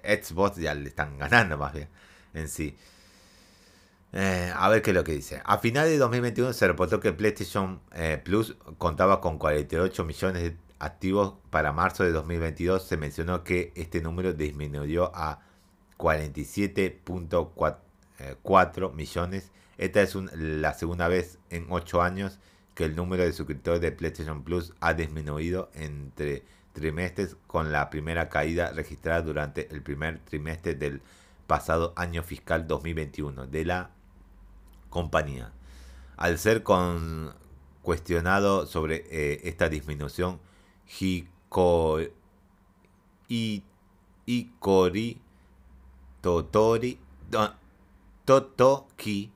Xbox 0.04 0.56
ya 0.56 0.74
le 0.74 0.88
están 0.88 1.18
ganando 1.18 1.58
más 1.58 1.72
bien 1.72 1.88
en 2.34 2.48
sí. 2.48 2.76
a 4.12 4.68
ver 4.68 4.82
qué 4.82 4.90
es 4.90 4.94
lo 4.94 5.04
que 5.04 5.12
dice. 5.12 5.40
A 5.44 5.58
finales 5.58 5.92
de 5.92 5.98
2021 5.98 6.52
se 6.52 6.66
reportó 6.66 7.00
que 7.00 7.12
PlayStation 7.12 7.80
Plus 8.24 8.56
contaba 8.78 9.20
con 9.20 9.38
48 9.38 10.04
millones 10.04 10.42
de 10.42 10.56
activos 10.80 11.34
para 11.50 11.72
marzo 11.72 12.02
de 12.04 12.10
2022 12.10 12.82
se 12.82 12.96
mencionó 12.96 13.44
que 13.44 13.72
este 13.76 14.00
número 14.00 14.32
disminuyó 14.32 15.12
a 15.14 15.40
47.4 15.98 18.94
millones. 18.94 19.52
Esta 19.78 20.02
es 20.02 20.16
la 20.34 20.74
segunda 20.74 21.06
vez 21.08 21.38
en 21.50 21.66
8 21.68 22.02
años 22.02 22.40
que 22.74 22.84
el 22.84 22.96
número 22.96 23.22
de 23.22 23.32
suscriptores 23.32 23.80
de 23.80 23.92
PlayStation 23.92 24.42
Plus 24.42 24.74
ha 24.80 24.94
disminuido 24.94 25.70
entre 25.74 26.42
trimestres 26.72 27.36
con 27.46 27.72
la 27.72 27.90
primera 27.90 28.28
caída 28.28 28.70
registrada 28.72 29.22
durante 29.22 29.72
el 29.72 29.82
primer 29.82 30.18
trimestre 30.20 30.74
del 30.74 31.02
pasado 31.46 31.92
año 31.96 32.22
fiscal 32.22 32.66
2021 32.66 33.46
de 33.46 33.64
la 33.64 33.90
compañía. 34.88 35.52
Al 36.16 36.38
ser 36.38 36.62
cuestionado 37.82 38.66
sobre 38.66 39.06
eh, 39.10 39.40
esta 39.44 39.68
disminución, 39.68 40.40
Hiko, 41.00 42.00
Ikori 44.26 45.20
Totori 46.20 46.98
Totoki 48.24 49.32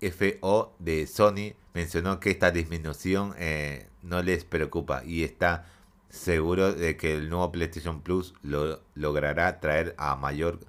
CFO 0.00 0.74
de 0.78 1.06
Sony 1.06 1.54
mencionó 1.74 2.20
que 2.20 2.30
esta 2.30 2.50
disminución 2.50 3.34
eh, 3.38 3.88
no 4.02 4.22
les 4.22 4.44
preocupa 4.44 5.02
y 5.04 5.24
está 5.24 5.66
seguro 6.08 6.72
de 6.72 6.96
que 6.96 7.14
el 7.14 7.30
nuevo 7.30 7.50
PlayStation 7.52 8.02
Plus 8.02 8.34
lo 8.42 8.82
logrará 8.94 9.60
traer 9.60 9.94
a 9.98 10.16
mayor 10.16 10.60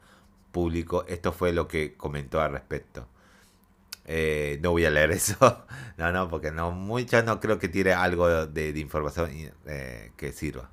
público. 0.52 1.06
Esto 1.08 1.34
fue 1.34 1.52
lo 1.54 1.68
que 1.68 1.96
comentó 1.96 2.42
al 2.42 2.54
respecto. 2.54 3.08
Eh, 4.06 4.60
no 4.62 4.72
voy 4.72 4.86
a 4.86 4.90
leer 4.90 5.12
eso. 5.20 5.66
no, 5.98 6.12
no, 6.12 6.30
porque 6.30 6.52
no, 6.52 6.72
muchas 6.72 7.26
no 7.26 7.40
creo 7.40 7.60
que 7.60 7.70
tiene 7.70 7.94
algo 7.94 8.48
de, 8.48 8.70
información 8.80 9.32
eh, 9.66 10.12
que 10.18 10.32
sirva. 10.32 10.70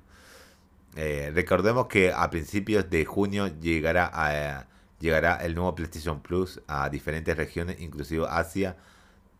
Eh, 0.95 1.31
recordemos 1.33 1.87
que 1.87 2.11
a 2.11 2.29
principios 2.29 2.89
de 2.89 3.05
junio 3.05 3.47
llegará, 3.59 4.09
a, 4.13 4.67
llegará 4.99 5.37
el 5.37 5.55
nuevo 5.55 5.73
PlayStation 5.75 6.21
Plus 6.21 6.61
a 6.67 6.89
diferentes 6.89 7.35
regiones, 7.37 7.79
inclusive 7.79 8.25
Asia. 8.29 8.77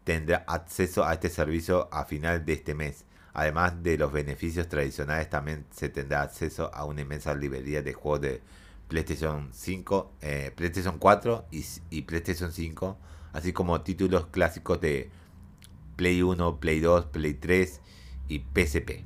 Tendrá 0.03 0.43
acceso 0.47 1.05
a 1.05 1.13
este 1.13 1.29
servicio 1.29 1.89
a 1.91 2.05
final 2.05 2.45
de 2.45 2.53
este 2.53 2.73
mes. 2.73 3.05
Además 3.33 3.81
de 3.81 3.97
los 3.97 4.11
beneficios 4.11 4.67
tradicionales, 4.67 5.29
también 5.29 5.65
se 5.71 5.89
tendrá 5.89 6.21
acceso 6.21 6.73
a 6.73 6.85
una 6.85 7.01
inmensa 7.01 7.33
librería 7.33 7.81
de 7.81 7.93
juegos 7.93 8.21
de 8.21 8.41
PlayStation 8.89 9.49
5, 9.53 10.13
PlayStation 10.55 10.97
4 10.97 11.45
y, 11.89 12.01
PlayStation 12.01 12.51
5 12.51 12.97
así 13.31 13.53
como 13.53 13.79
títulos 13.81 14.27
clásicos 14.27 14.81
de 14.81 15.09
Play 15.95 16.21
1, 16.21 16.59
Play 16.59 16.81
2, 16.81 17.05
Play 17.05 17.33
3 17.35 17.79
y 18.27 18.39
PSP. 18.39 19.05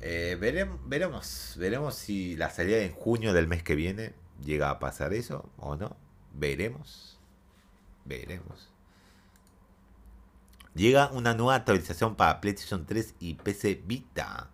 Eh, 0.00 0.36
veremos, 0.38 1.54
veremos 1.56 1.94
si 1.94 2.36
la 2.36 2.50
salida 2.50 2.78
en 2.78 2.92
junio 2.92 3.32
del 3.32 3.46
mes 3.46 3.62
que 3.62 3.74
viene 3.74 4.12
llega 4.42 4.70
a 4.70 4.78
pasar 4.78 5.14
eso 5.14 5.48
o 5.56 5.76
no. 5.76 5.96
Veremos. 6.34 7.18
Veremos. 8.04 8.73
Llega 10.74 11.08
una 11.12 11.34
nueva 11.34 11.56
actualización 11.56 12.16
para 12.16 12.40
PlayStation 12.40 12.84
3 12.86 13.14
y 13.20 13.34
PC 13.34 13.82
Vita. 13.86 14.50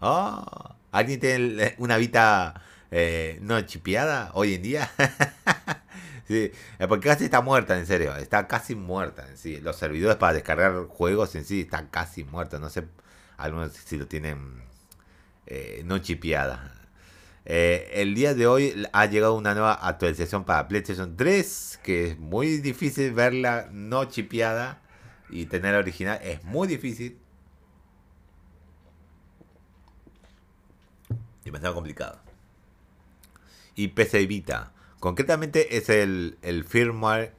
Oh, 0.00 0.44
¿Alguien 0.92 1.20
tiene 1.20 1.74
una 1.78 1.96
Vita 1.96 2.62
eh, 2.90 3.38
no 3.42 3.60
chipeada 3.62 4.30
hoy 4.34 4.54
en 4.54 4.62
día? 4.62 4.90
Sí, 6.26 6.50
eh, 6.80 6.88
porque 6.88 7.08
casi 7.08 7.26
está 7.26 7.40
muerta, 7.40 7.78
en 7.78 7.86
serio. 7.86 8.16
Está 8.16 8.48
casi 8.48 8.74
muerta 8.74 9.28
en 9.28 9.36
sí. 9.36 9.60
Los 9.60 9.76
servidores 9.76 10.16
para 10.16 10.32
descargar 10.32 10.86
juegos 10.88 11.34
en 11.36 11.44
sí 11.44 11.60
están 11.62 11.86
casi 11.86 12.24
muertos. 12.24 12.60
No 12.60 12.68
sé, 12.68 12.84
algunos 13.36 13.72
si 13.72 13.96
lo 13.96 14.08
tienen 14.08 14.62
eh, 15.46 15.82
no 15.84 15.98
chipeada. 15.98 16.72
Eh, 17.44 17.90
el 17.94 18.14
día 18.16 18.34
de 18.34 18.48
hoy 18.48 18.88
ha 18.92 19.06
llegado 19.06 19.34
una 19.34 19.54
nueva 19.54 19.74
actualización 19.74 20.44
para 20.44 20.66
PlayStation 20.66 21.16
3, 21.16 21.80
que 21.84 22.08
es 22.10 22.18
muy 22.18 22.58
difícil 22.58 23.12
verla 23.12 23.68
no 23.70 24.04
chipeada 24.06 24.82
y 25.28 25.46
tener 25.46 25.72
la 25.72 25.78
original. 25.78 26.20
Es 26.22 26.44
muy 26.44 26.68
difícil. 26.68 27.18
Me 31.44 31.60
complicado. 31.72 32.20
Y 33.74 33.88
PC 33.88 34.26
Vita. 34.26 34.72
Concretamente 35.00 35.76
es 35.76 35.88
el, 35.88 36.38
firmware 36.66 37.32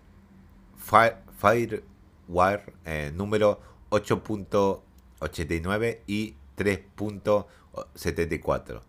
Firewire 0.77 2.73
eh, 2.85 3.11
número 3.13 3.61
8.89 3.89 5.99
y 6.07 6.35
3.74. 6.57 8.81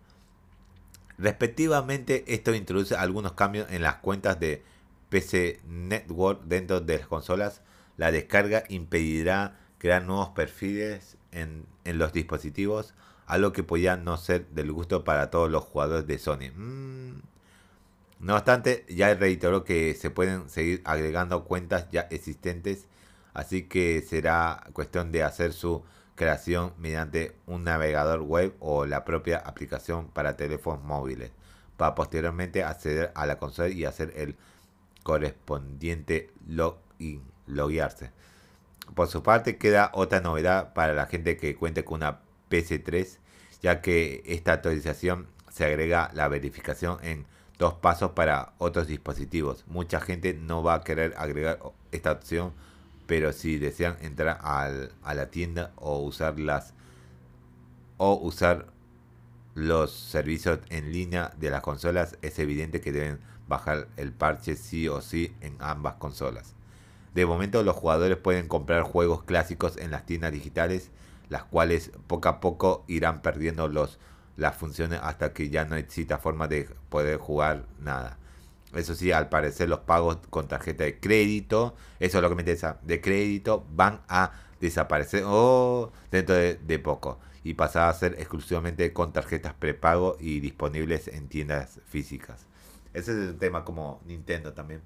Respectivamente, 1.19 2.25
esto 2.29 2.55
introduce 2.55 2.95
algunos 2.95 3.33
cambios 3.33 3.69
en 3.71 3.83
las 3.83 3.97
cuentas 3.97 4.39
de 4.39 4.63
PC 5.09 5.61
Network 5.67 6.45
dentro 6.45 6.81
de 6.81 6.99
las 6.99 7.09
consolas. 7.09 7.61
La 7.99 8.13
descarga 8.13 8.65
impedirá 8.69 9.59
crear 9.79 10.05
nuevos 10.05 10.31
perfiles 10.31 11.19
en, 11.33 11.67
los 11.85 12.13
dispositivos, 12.13 12.95
algo 13.27 13.53
que 13.53 13.65
podría 13.65 13.97
no 13.97 14.17
ser 14.17 14.47
del 14.51 14.73
gusto 14.73 15.05
para 15.05 15.31
todos 15.31 15.51
los 15.51 15.65
jugadores 15.65 16.07
de 16.07 16.19
Sony. 16.19 16.51
Mm, 16.55 17.21
no 18.21 18.35
obstante, 18.37 18.87
ya 18.89 19.13
reiteró 19.15 19.65
que 19.65 19.95
se 19.95 20.11
pueden 20.11 20.49
seguir 20.49 20.81
agregando 20.85 21.45
cuentas 21.45 21.89
ya 21.91 22.03
existentes, 22.11 22.87
así 23.35 23.65
que 23.65 24.01
será 24.03 24.65
cuestión 24.73 25.13
de 25.13 25.25
hacer 25.25 25.53
su 25.53 25.85
creación 26.15 26.75
mediante 26.79 27.37
un 27.47 27.65
navegador 27.65 28.23
web 28.23 28.55
o 28.61 28.87
la 28.87 29.05
propia 29.05 29.39
aplicación 29.39 30.09
para 30.09 30.37
teléfonos 30.37 30.85
móviles, 30.85 31.33
para 31.77 31.95
posteriormente 31.95 32.63
acceder 32.63 33.13
a 33.15 33.27
la 33.27 33.39
consola 33.39 33.69
y 33.71 33.85
hacer 33.85 34.13
el 34.17 34.37
correspondiente 35.03 36.31
login, 36.47 37.23
loguearse. 37.49 38.11
Por 38.95 39.09
su 39.09 39.23
parte, 39.23 39.59
queda 39.59 39.91
otra 39.95 40.21
novedad 40.21 40.73
para 40.75 40.95
la 40.95 41.07
gente 41.07 41.37
que 41.37 41.57
cuente 41.57 41.85
con 41.85 41.97
una 41.97 42.21
PC3, 42.51 43.19
ya 43.61 43.81
que 43.81 44.23
esta 44.27 44.53
actualización 44.53 45.27
se 45.51 45.65
agrega 45.65 46.11
la 46.15 46.29
verificación 46.29 46.99
en 47.03 47.27
dos 47.59 47.75
pasos 47.75 48.13
para 48.13 48.53
otros 48.59 48.87
dispositivos. 48.87 49.65
Mucha 49.67 50.01
gente 50.01 50.33
no 50.33 50.63
va 50.63 50.75
a 50.75 50.85
querer 50.85 51.15
agregar 51.17 51.59
esta 51.93 52.13
opción, 52.13 52.53
pero 53.07 53.33
si 53.33 53.59
desean 53.59 53.97
entrar 54.01 54.39
a 54.43 55.15
la 55.15 55.31
tienda 55.31 55.73
o 55.77 55.99
usar 55.99 56.39
las 56.39 56.75
o 57.97 58.15
usar 58.15 58.67
los 59.55 59.93
servicios 59.93 60.61
en 60.71 60.93
línea 60.93 61.33
de 61.37 61.51
las 61.51 61.63
consolas, 61.63 62.17
es 62.23 62.39
evidente 62.39 62.81
que 62.81 62.93
deben 62.93 63.19
bajar 63.49 63.89
el 63.97 64.13
parche 64.13 64.55
sí 64.55 64.89
o 64.89 65.01
sí 65.01 65.35
en 65.41 65.57
ambas 65.59 65.95
consolas. 65.95 66.55
De 67.15 67.27
momento 67.27 67.63
los 67.63 67.77
jugadores 67.77 68.17
pueden 68.19 68.49
comprar 68.49 68.83
juegos 68.83 69.25
clásicos 69.25 69.77
en 69.77 69.91
las 69.91 70.07
tiendas 70.07 70.33
digitales, 70.33 70.91
las 71.29 71.45
cuales 71.45 71.91
poco 72.07 72.29
a 72.29 72.41
poco 72.41 72.85
irán 72.87 73.23
perdiendo 73.23 73.69
los 73.69 73.99
las 74.39 74.57
funciones 74.57 75.01
hasta 75.03 75.33
que 75.33 75.51
ya 75.51 75.65
no 75.65 75.77
exista 75.77 76.19
forma 76.19 76.47
de 76.49 76.69
poder 76.89 77.19
jugar 77.19 77.67
nada. 77.81 78.19
Eso 78.75 78.95
sí, 78.95 79.11
al 79.13 79.29
parecer 79.29 79.69
los 79.69 79.81
pagos 79.81 80.19
con 80.31 80.47
tarjeta 80.47 80.85
de 80.85 81.01
crédito, 81.01 81.75
eso 81.99 82.19
es 82.19 82.23
lo 82.23 82.29
que 82.29 82.37
me 82.37 82.43
interesa, 82.43 82.79
de 82.83 83.01
crédito, 83.01 83.67
van 83.75 84.01
a 84.09 84.33
desaparecer 84.61 85.25
oh, 85.27 85.91
dentro 86.11 86.35
de, 86.37 86.79
poco 86.79 87.19
y 87.43 87.55
pasar 87.55 87.89
a 87.89 87.95
ser 87.95 88.15
exclusivamente 88.19 88.93
con 88.93 89.13
tarjetas 89.13 89.55
prepago 89.55 90.17
y 90.21 90.41
disponibles 90.41 91.09
en 91.09 91.29
tiendas 91.29 91.81
físicas. 91.89 92.47
Ese 92.95 93.13
es 93.13 93.31
un 93.31 93.39
tema 93.39 93.65
como 93.65 94.01
Nintendo 94.07 94.53
también. 94.53 94.83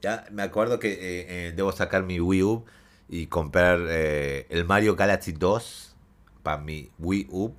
Ya 0.00 0.26
me 0.30 0.42
acuerdo 0.42 0.78
que 0.78 0.92
eh, 0.92 1.48
eh, 1.48 1.52
debo 1.56 1.72
sacar 1.72 2.04
mi 2.04 2.20
Wii 2.20 2.42
U 2.42 2.64
y 3.08 3.26
comprar 3.26 3.80
eh, 3.88 4.46
el 4.50 4.64
Mario 4.64 4.94
Galaxy 4.94 5.32
2 5.32 5.96
para 6.42 6.58
mi 6.58 6.90
Wii 6.98 7.28
U. 7.30 7.52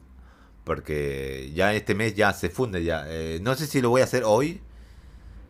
Porque 0.64 1.52
ya 1.54 1.74
este 1.74 1.96
mes 1.96 2.16
ya 2.16 2.32
se 2.34 2.50
funde 2.50 2.84
ya. 2.84 3.06
No 3.42 3.56
sé 3.56 3.66
si 3.66 3.82
lo 3.82 3.90
voy 3.90 4.02
a 4.02 4.04
hacer 4.04 4.24
hoy. 4.24 4.62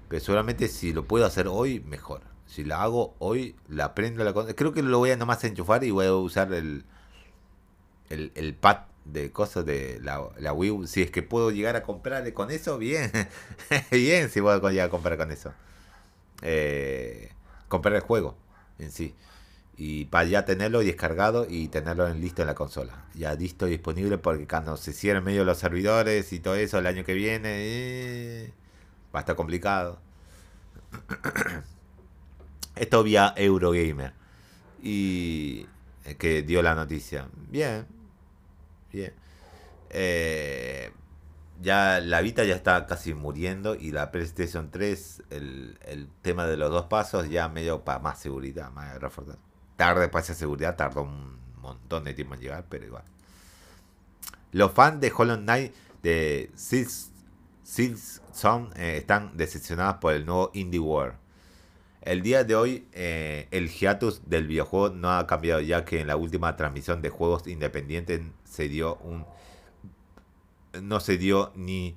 Pero 0.08 0.24
seguramente 0.24 0.68
si 0.70 0.94
lo 0.94 1.06
puedo 1.06 1.26
hacer 1.26 1.48
hoy, 1.48 1.82
mejor. 1.82 2.22
Si 2.48 2.64
la 2.64 2.82
hago 2.82 3.16
hoy, 3.20 3.56
la 3.68 3.94
prendo. 3.94 4.24
La, 4.24 4.34
creo 4.34 4.74
que 4.74 4.82
lo 4.82 4.98
voy 4.98 5.12
a 5.12 5.18
nomás 5.18 5.44
enchufar 5.44 5.84
y 5.84 5.92
voy 5.92 6.06
a 6.06 6.14
usar 6.14 6.54
el, 6.54 6.86
el, 8.10 8.56
pad 8.56 8.86
de 9.06 9.32
cosas 9.32 9.66
de 9.66 10.00
la, 10.02 10.22
la, 10.40 10.54
Wii 10.54 10.72
U. 10.72 10.88
Si 10.88 11.02
es 11.02 11.12
que 11.12 11.22
puedo 11.22 11.52
llegar 11.52 11.76
a 11.76 11.84
comprarle 11.84 12.34
con 12.34 12.50
eso, 12.50 12.78
bien. 12.78 13.12
bien 13.92 14.30
si 14.30 14.42
puedo 14.42 14.70
llegar 14.70 14.88
a 14.88 14.90
comprar 14.90 15.18
con 15.18 15.32
eso. 15.32 15.54
Eh, 16.42 17.32
comprar 17.68 17.96
el 17.96 18.02
juego 18.02 18.38
en 18.78 18.92
sí 18.92 19.14
y 19.82 20.04
para 20.06 20.26
ya 20.26 20.44
tenerlo 20.44 20.80
descargado 20.82 21.48
y 21.50 21.70
tenerlo 21.70 22.06
en 22.06 22.20
listo 22.20 22.42
en 22.42 22.48
la 22.48 22.54
consola. 22.54 23.06
Ya 23.14 23.34
listo 23.36 23.66
y 23.66 23.72
disponible 23.72 24.18
porque 24.18 24.46
cuando 24.46 24.76
se 24.76 24.92
cierren 24.92 25.24
medio 25.24 25.46
los 25.46 25.58
servidores 25.58 26.34
y 26.34 26.42
todo 26.42 26.56
eso 26.56 26.80
el 26.80 26.86
año 26.86 27.06
que 27.06 27.14
viene, 27.14 27.50
eh, 27.50 28.54
va 29.16 29.20
a 29.20 29.22
estar 29.22 29.38
complicado. 29.38 30.02
Esto 32.76 33.04
vía 33.04 33.34
Eurogamer. 33.38 34.12
Y 34.84 35.66
eh, 36.04 36.16
que 36.16 36.42
dio 36.42 36.62
la 36.62 36.76
noticia. 36.76 37.30
Bien. 37.50 37.88
Bien. 38.92 39.14
Eh, 39.92 40.92
ya 41.62 42.00
la 42.00 42.22
Vita 42.22 42.44
ya 42.44 42.56
está 42.56 42.86
casi 42.86 43.14
muriendo 43.14 43.76
y 43.76 43.92
la 43.92 44.12
PlayStation 44.12 44.72
3, 44.72 45.24
el, 45.30 45.80
el 45.86 46.10
tema 46.22 46.46
de 46.46 46.58
los 46.58 46.72
dos 46.72 46.86
pasos 46.86 47.30
ya 47.30 47.50
medio 47.50 47.84
para 47.84 48.00
más 48.00 48.20
seguridad, 48.20 48.72
más 48.72 49.00
reforzado 49.00 49.50
tarde 49.80 50.10
para 50.10 50.22
esa 50.22 50.34
seguridad, 50.34 50.76
tardó 50.76 51.04
un 51.04 51.40
montón 51.62 52.04
de 52.04 52.14
tiempo 52.14 52.36
en 52.36 52.42
llegar, 52.42 52.66
pero 52.68 52.86
igual. 52.86 53.06
Los 54.52 54.74
fans 54.74 55.00
de 55.00 55.10
Hollow 55.16 55.38
Knight 55.38 55.74
de 56.04 56.52
Six, 56.54 57.12
Song 58.34 58.74
eh, 58.76 58.98
están 58.98 59.38
decepcionados 59.38 59.96
por 60.02 60.14
el 60.14 60.26
nuevo 60.26 60.52
Indie 60.54 60.82
World. 60.82 61.16
El 62.02 62.22
día 62.24 62.44
de 62.44 62.56
hoy, 62.56 62.88
eh, 62.92 63.48
el 63.52 63.70
hiatus 63.70 64.28
del 64.30 64.48
videojuego 64.48 64.90
no 64.90 65.12
ha 65.12 65.26
cambiado, 65.28 65.62
ya 65.62 65.86
que 65.86 66.02
en 66.02 66.08
la 66.08 66.18
última 66.18 66.58
transmisión 66.58 67.02
de 67.02 67.10
juegos 67.10 67.48
independientes 67.48 68.22
se 68.44 68.68
dio 68.68 68.98
un. 68.98 69.26
No 70.82 71.00
se 71.00 71.18
dio 71.18 71.52
ni 71.56 71.96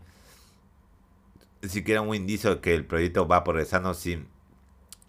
siquiera 1.63 2.01
un 2.01 2.15
indicio 2.15 2.57
de 2.57 2.61
que 2.61 2.75
el 2.75 2.87
proyecto 2.87 3.27
va 3.27 3.45
progresando. 3.45 3.95
Sin 3.95 4.29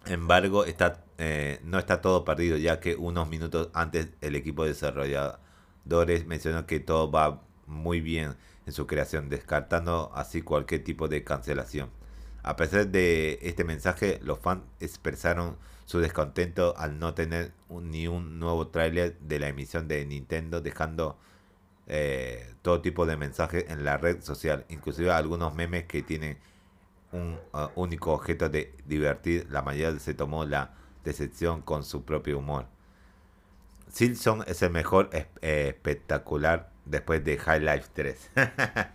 embargo, 0.06 0.64
está 0.64 1.04
eh, 1.18 1.60
no 1.62 1.78
está 1.78 2.00
todo 2.00 2.24
perdido, 2.24 2.56
ya 2.56 2.80
que 2.80 2.96
unos 2.96 3.28
minutos 3.28 3.68
antes 3.72 4.08
el 4.20 4.34
equipo 4.34 4.64
de 4.64 4.70
desarrolladores 4.70 6.26
mencionó 6.26 6.66
que 6.66 6.80
todo 6.80 7.10
va 7.10 7.42
muy 7.66 8.00
bien 8.00 8.36
en 8.66 8.72
su 8.72 8.86
creación, 8.86 9.28
descartando 9.28 10.10
así 10.14 10.42
cualquier 10.42 10.82
tipo 10.82 11.08
de 11.08 11.22
cancelación. 11.22 11.90
A 12.42 12.56
pesar 12.56 12.88
de 12.88 13.38
este 13.42 13.64
mensaje, 13.64 14.18
los 14.22 14.38
fans 14.40 14.62
expresaron 14.80 15.56
su 15.86 16.00
descontento 16.00 16.74
al 16.76 16.98
no 16.98 17.14
tener 17.14 17.52
ni 17.68 18.08
un 18.08 18.38
nuevo 18.38 18.68
tráiler 18.68 19.18
de 19.20 19.38
la 19.38 19.48
emisión 19.48 19.86
de 19.86 20.04
Nintendo, 20.04 20.60
dejando 20.60 21.18
eh, 21.86 22.54
todo 22.62 22.80
tipo 22.80 23.06
de 23.06 23.16
mensajes 23.16 23.66
en 23.68 23.84
la 23.84 23.96
red 23.96 24.22
social, 24.22 24.64
inclusive 24.68 25.10
algunos 25.10 25.54
memes 25.54 25.84
que 25.84 26.02
tienen 26.02 26.38
un 27.12 27.38
uh, 27.52 27.68
único 27.76 28.12
objeto 28.12 28.48
de 28.48 28.74
divertir. 28.86 29.46
La 29.50 29.62
mayoría 29.62 29.98
se 29.98 30.14
tomó 30.14 30.44
la 30.44 30.74
decepción 31.04 31.62
con 31.62 31.84
su 31.84 32.04
propio 32.04 32.38
humor. 32.38 32.66
Silson 33.92 34.42
es 34.46 34.62
el 34.62 34.70
mejor 34.70 35.10
eh, 35.12 35.28
espectacular 35.68 36.70
después 36.84 37.24
de 37.24 37.38
High 37.38 37.60
Life 37.60 37.88
3. 37.94 38.30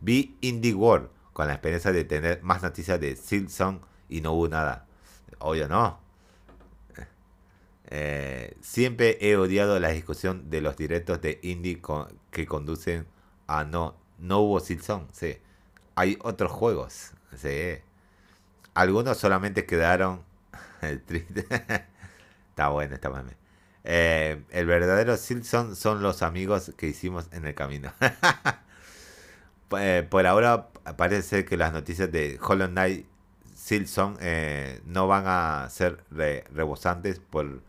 Vi 0.00 0.36
Indie 0.40 0.74
World 0.74 1.08
con 1.32 1.48
la 1.48 1.54
experiencia 1.54 1.90
de 1.92 2.04
tener 2.04 2.42
más 2.42 2.62
noticias 2.62 3.00
de 3.00 3.16
Silson 3.16 3.80
y 4.08 4.20
no 4.20 4.32
hubo 4.32 4.48
nada. 4.48 4.86
Obvio 5.40 5.66
no. 5.68 6.03
Eh, 7.96 8.56
siempre 8.60 9.18
he 9.20 9.36
odiado 9.36 9.78
la 9.78 9.90
discusión 9.90 10.50
de 10.50 10.60
los 10.60 10.76
directos 10.76 11.20
de 11.20 11.38
indie 11.42 11.80
que 12.32 12.44
conducen 12.44 13.06
a 13.46 13.62
no. 13.62 13.94
No 14.18 14.40
hubo 14.40 14.58
Silson, 14.58 15.06
sí. 15.12 15.38
Hay 15.94 16.18
otros 16.22 16.50
juegos, 16.50 17.12
sí. 17.36 17.76
Algunos 18.74 19.16
solamente 19.18 19.64
quedaron 19.64 20.24
el 20.82 21.00
está 22.48 22.68
bueno, 22.70 22.96
está 22.96 23.10
bueno. 23.10 23.30
Eh, 23.84 24.42
el 24.50 24.66
verdadero 24.66 25.16
Silson 25.16 25.76
son 25.76 26.02
los 26.02 26.22
amigos 26.22 26.72
que 26.76 26.88
hicimos 26.88 27.28
en 27.30 27.46
el 27.46 27.54
camino. 27.54 27.92
Eh, 29.76 30.06
por 30.08 30.24
ahora 30.26 30.68
parece 30.96 31.44
que 31.44 31.56
las 31.56 31.72
noticias 31.72 32.12
de 32.12 32.38
Hollow 32.40 32.68
Knight 32.68 33.06
Silson 33.56 34.16
eh, 34.20 34.80
no 34.84 35.08
van 35.08 35.24
a 35.26 35.68
ser 35.68 36.04
rebosantes, 36.52 37.18
por, 37.18 37.62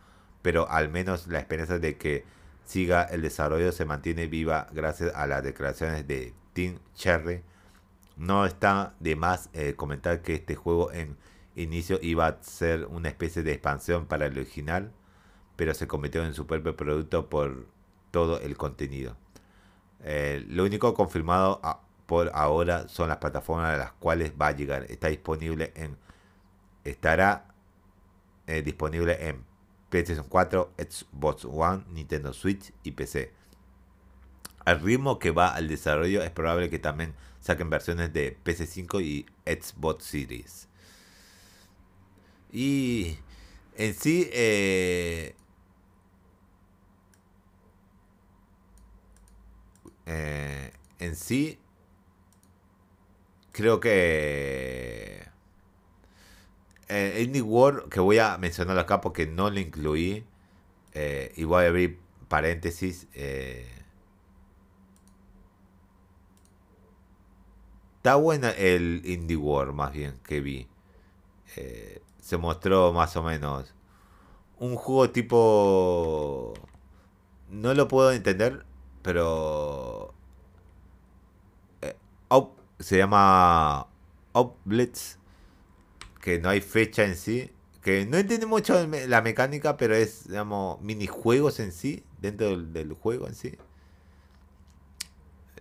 pero 0.45 0.69
al 0.69 0.89
menos 0.89 1.25
la 1.25 1.39
esperanza 1.39 1.79
de 1.79 1.97
que 1.97 2.23
siga 2.65 3.01
el 3.01 3.23
desarrollo 3.23 3.71
se 3.71 3.83
mantiene 3.83 4.27
viva 4.27 4.67
gracias 4.71 5.11
a 5.15 5.25
las 5.25 5.41
declaraciones 5.41 6.05
de 6.07 6.35
Tim 6.53 6.77
Cherry. 6.93 7.41
No 8.15 8.45
está 8.45 8.93
de 8.99 9.15
más 9.15 9.49
comentar 9.75 10.21
que 10.21 10.35
este 10.35 10.53
juego 10.53 10.91
en 10.91 11.17
inicio 11.55 11.97
iba 11.99 12.27
a 12.27 12.43
ser 12.43 12.85
una 12.85 13.09
especie 13.09 13.41
de 13.41 13.53
expansión 13.53 14.05
para 14.05 14.27
el 14.27 14.37
original, 14.37 14.91
pero 15.55 15.73
se 15.73 15.87
convirtió 15.87 16.23
en 16.23 16.35
su 16.35 16.45
propio 16.45 16.77
producto 16.77 17.27
por 17.27 17.65
todo 18.11 18.39
el 18.39 18.55
contenido. 18.55 19.17
Eh, 20.03 20.45
lo 20.47 20.63
único 20.63 20.93
confirmado 20.93 21.59
por 22.05 22.29
ahora 22.35 22.87
son 22.87 23.09
las 23.09 23.17
plataformas 23.17 23.73
a 23.73 23.77
las 23.77 23.91
cuales 23.93 24.33
va 24.39 24.49
a 24.49 24.51
llegar. 24.51 24.85
Está 24.91 25.07
disponible 25.07 25.73
en 25.75 25.97
estará 26.83 27.47
eh, 28.45 28.61
disponible 28.61 29.27
en 29.27 29.54
PlayStation 29.95 30.27
4, 30.27 30.73
Xbox 30.77 31.45
One, 31.45 31.85
Nintendo 31.93 32.33
Switch 32.33 32.73
y 32.83 32.91
PC. 32.91 33.31
Al 34.65 34.81
ritmo 34.81 35.19
que 35.19 35.31
va 35.31 35.55
al 35.55 35.69
desarrollo 35.69 36.21
es 36.21 36.31
probable 36.31 36.69
que 36.69 36.79
también 36.79 37.13
saquen 37.39 37.69
versiones 37.69 38.11
de 38.11 38.37
PC5 38.43 39.01
y 39.01 39.25
Xbox 39.45 40.03
Series. 40.03 40.67
Y 42.51 43.17
en 43.77 43.93
sí, 43.93 44.29
eh, 44.33 45.33
eh, 50.07 50.73
en 50.99 51.15
sí, 51.15 51.57
creo 53.53 53.79
que 53.79 55.25
eh, 56.89 57.21
Indie 57.25 57.41
World, 57.41 57.89
que 57.89 57.99
voy 57.99 58.19
a 58.19 58.37
mencionar 58.37 58.77
acá 58.79 59.01
porque 59.01 59.27
no 59.27 59.49
lo 59.49 59.59
incluí, 59.59 60.25
eh, 60.93 61.33
y 61.35 61.43
voy 61.45 61.65
a 61.65 61.67
abrir 61.67 61.99
paréntesis. 62.27 63.07
está 67.97 68.15
buena 68.15 68.51
el 68.51 69.01
Indie 69.05 69.37
World, 69.37 69.73
más 69.73 69.91
bien, 69.93 70.19
que 70.23 70.41
vi 70.41 70.67
se 72.25 72.37
mostró 72.37 72.91
más 72.91 73.15
o 73.17 73.23
menos 73.23 73.75
un 74.57 74.75
juego 74.75 75.11
tipo... 75.11 76.53
No 77.51 77.73
lo 77.75 77.87
puedo 77.87 78.11
entender, 78.11 78.65
pero... 79.03 80.15
eh, 81.81 81.95
se 82.79 82.97
llama 82.97 83.85
Blitz 84.65 85.19
que 86.25 86.39
no 86.39 86.49
hay 86.49 86.61
fecha 86.61 87.05
en 87.05 87.15
sí, 87.15 87.51
que 87.83 88.07
no 88.07 88.17
entiende 88.17 88.47
mucho 88.47 88.87
la 89.07 89.21
mecánica, 89.23 89.77
pero 89.77 89.95
es, 89.95 90.27
digamos, 90.27 90.81
minijuegos 90.81 91.61
en 91.61 91.71
sí, 91.71 92.03
dentro 92.19 92.57
del, 92.57 92.93
juego 92.95 93.27
en 93.27 93.35
sí. 93.35 93.57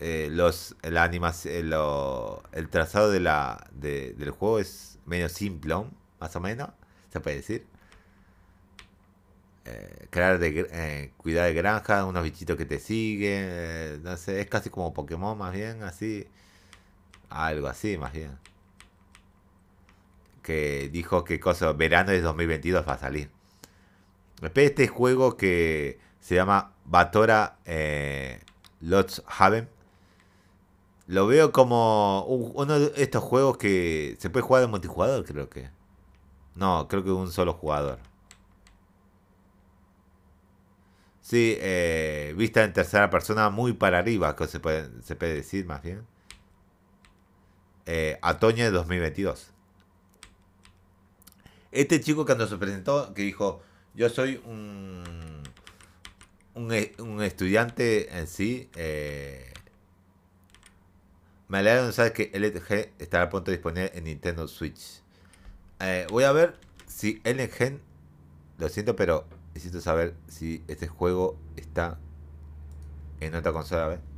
Eh, 0.00 0.28
los, 0.30 0.74
la 0.82 1.04
animación, 1.04 1.70
lo- 1.70 2.42
el 2.52 2.68
trazado 2.68 3.10
de 3.10 3.20
la, 3.20 3.64
de- 3.72 4.12
del 4.14 4.30
juego 4.30 4.58
es 4.58 4.98
medio 5.06 5.28
simplón, 5.28 5.92
más 6.20 6.34
o 6.36 6.40
menos, 6.40 6.70
se 7.12 7.20
puede 7.20 7.36
decir. 7.36 7.66
Eh, 9.66 10.08
crear 10.10 10.38
eh, 10.42 11.12
cuidar 11.16 11.46
de 11.46 11.54
granja, 11.54 12.04
unos 12.04 12.22
bichitos 12.22 12.56
que 12.56 12.66
te 12.66 12.78
siguen, 12.78 13.46
eh, 13.50 13.98
no 14.02 14.16
sé, 14.18 14.40
es 14.42 14.46
casi 14.48 14.68
como 14.68 14.92
Pokémon 14.92 15.38
más 15.38 15.54
bien, 15.54 15.82
así, 15.82 16.26
algo 17.30 17.68
así 17.68 17.98
más 17.98 18.12
bien. 18.12 18.38
Que 20.44 20.90
dijo 20.92 21.24
que 21.24 21.40
cosa, 21.40 21.72
verano 21.72 22.12
de 22.12 22.20
2022 22.20 22.86
va 22.86 22.92
a 22.94 22.98
salir. 22.98 23.30
Después 24.42 24.66
este 24.70 24.88
juego 24.88 25.36
que 25.36 25.98
se 26.20 26.34
llama 26.36 26.74
Batora 26.84 27.58
eh, 27.64 28.40
Lots 28.80 29.22
Haven. 29.26 29.68
Lo 31.06 31.26
veo 31.26 31.50
como 31.52 32.24
un- 32.26 32.52
uno 32.54 32.78
de 32.78 32.92
estos 33.02 33.22
juegos 33.24 33.56
que 33.58 34.16
se 34.20 34.30
puede 34.30 34.42
jugar 34.44 34.62
de 34.62 34.68
multijugador, 34.68 35.24
creo 35.24 35.48
que. 35.50 35.70
No, 36.56 36.88
creo 36.88 37.04
que 37.04 37.10
un 37.10 37.32
solo 37.32 37.54
jugador. 37.54 37.98
Sí, 41.20 41.56
eh, 41.60 42.34
vista 42.36 42.62
en 42.64 42.72
tercera 42.74 43.08
persona 43.10 43.48
muy 43.50 43.72
para 43.72 43.98
arriba, 43.98 44.36
que 44.36 44.46
se 44.46 44.60
puede, 44.60 44.90
se 45.02 45.16
puede 45.16 45.34
decir 45.34 45.64
más 45.66 45.82
bien. 45.82 46.06
Eh, 47.86 48.18
otoño 48.22 48.64
de 48.64 48.70
2022. 48.70 49.53
Este 51.74 52.00
chico 52.00 52.24
cuando 52.24 52.46
se 52.46 52.56
presentó, 52.56 53.12
que 53.14 53.22
dijo, 53.22 53.60
yo 53.94 54.08
soy 54.08 54.40
un, 54.46 55.42
un, 56.54 56.72
e- 56.72 56.94
un 57.00 57.20
estudiante 57.20 58.16
en 58.16 58.28
sí, 58.28 58.70
eh, 58.76 59.52
me 61.48 61.58
alegra 61.58 61.84
de 61.84 61.92
saber 61.92 62.12
que 62.12 62.30
LG 62.32 62.92
estará 63.00 63.28
pronto 63.28 63.50
disponible 63.50 63.90
en 63.92 64.04
Nintendo 64.04 64.46
Switch. 64.46 65.02
Eh, 65.80 66.06
voy 66.10 66.22
a 66.22 66.30
ver 66.30 66.56
si 66.86 67.20
LG, 67.24 67.80
lo 68.58 68.68
siento, 68.68 68.94
pero 68.94 69.26
necesito 69.52 69.80
saber 69.80 70.14
si 70.28 70.62
este 70.68 70.86
juego 70.86 71.36
está 71.56 71.98
en 73.18 73.34
otra 73.34 73.52
consola. 73.52 73.84
A 73.86 73.88
ver. 73.88 74.13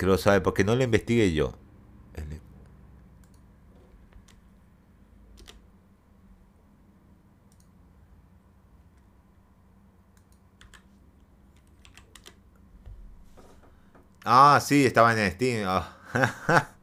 Que 0.00 0.06
lo 0.06 0.16
sabe, 0.16 0.40
porque 0.40 0.64
no 0.64 0.74
lo 0.76 0.82
investigué 0.82 1.34
yo. 1.34 1.52
Ah, 14.24 14.60
sí, 14.62 14.84
estaba 14.86 15.12
en 15.12 15.30
Steam. 15.32 15.64
Ah. 15.66 15.96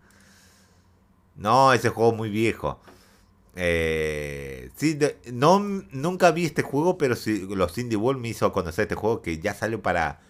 No, 1.36 1.74
ese 1.74 1.90
juego 1.90 2.14
muy 2.14 2.30
viejo. 2.30 2.80
Eh, 3.56 4.72
sí, 4.76 5.00
no, 5.34 5.60
nunca 5.60 6.32
vi 6.32 6.46
este 6.46 6.64
juego, 6.64 6.98
pero 6.98 7.16
sí, 7.16 7.48
los 7.50 7.78
Indie 7.78 7.98
World 7.98 8.22
me 8.22 8.30
hizo 8.30 8.52
conocer 8.54 8.84
este 8.84 8.96
juego 8.96 9.22
que 9.22 9.40
ya 9.40 9.54
salió 9.54 9.82
para 9.82 10.22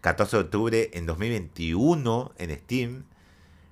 14 0.00 0.36
de 0.36 0.42
octubre 0.42 0.90
en 0.94 1.06
2021 1.06 2.32
en 2.38 2.58
Steam. 2.58 3.04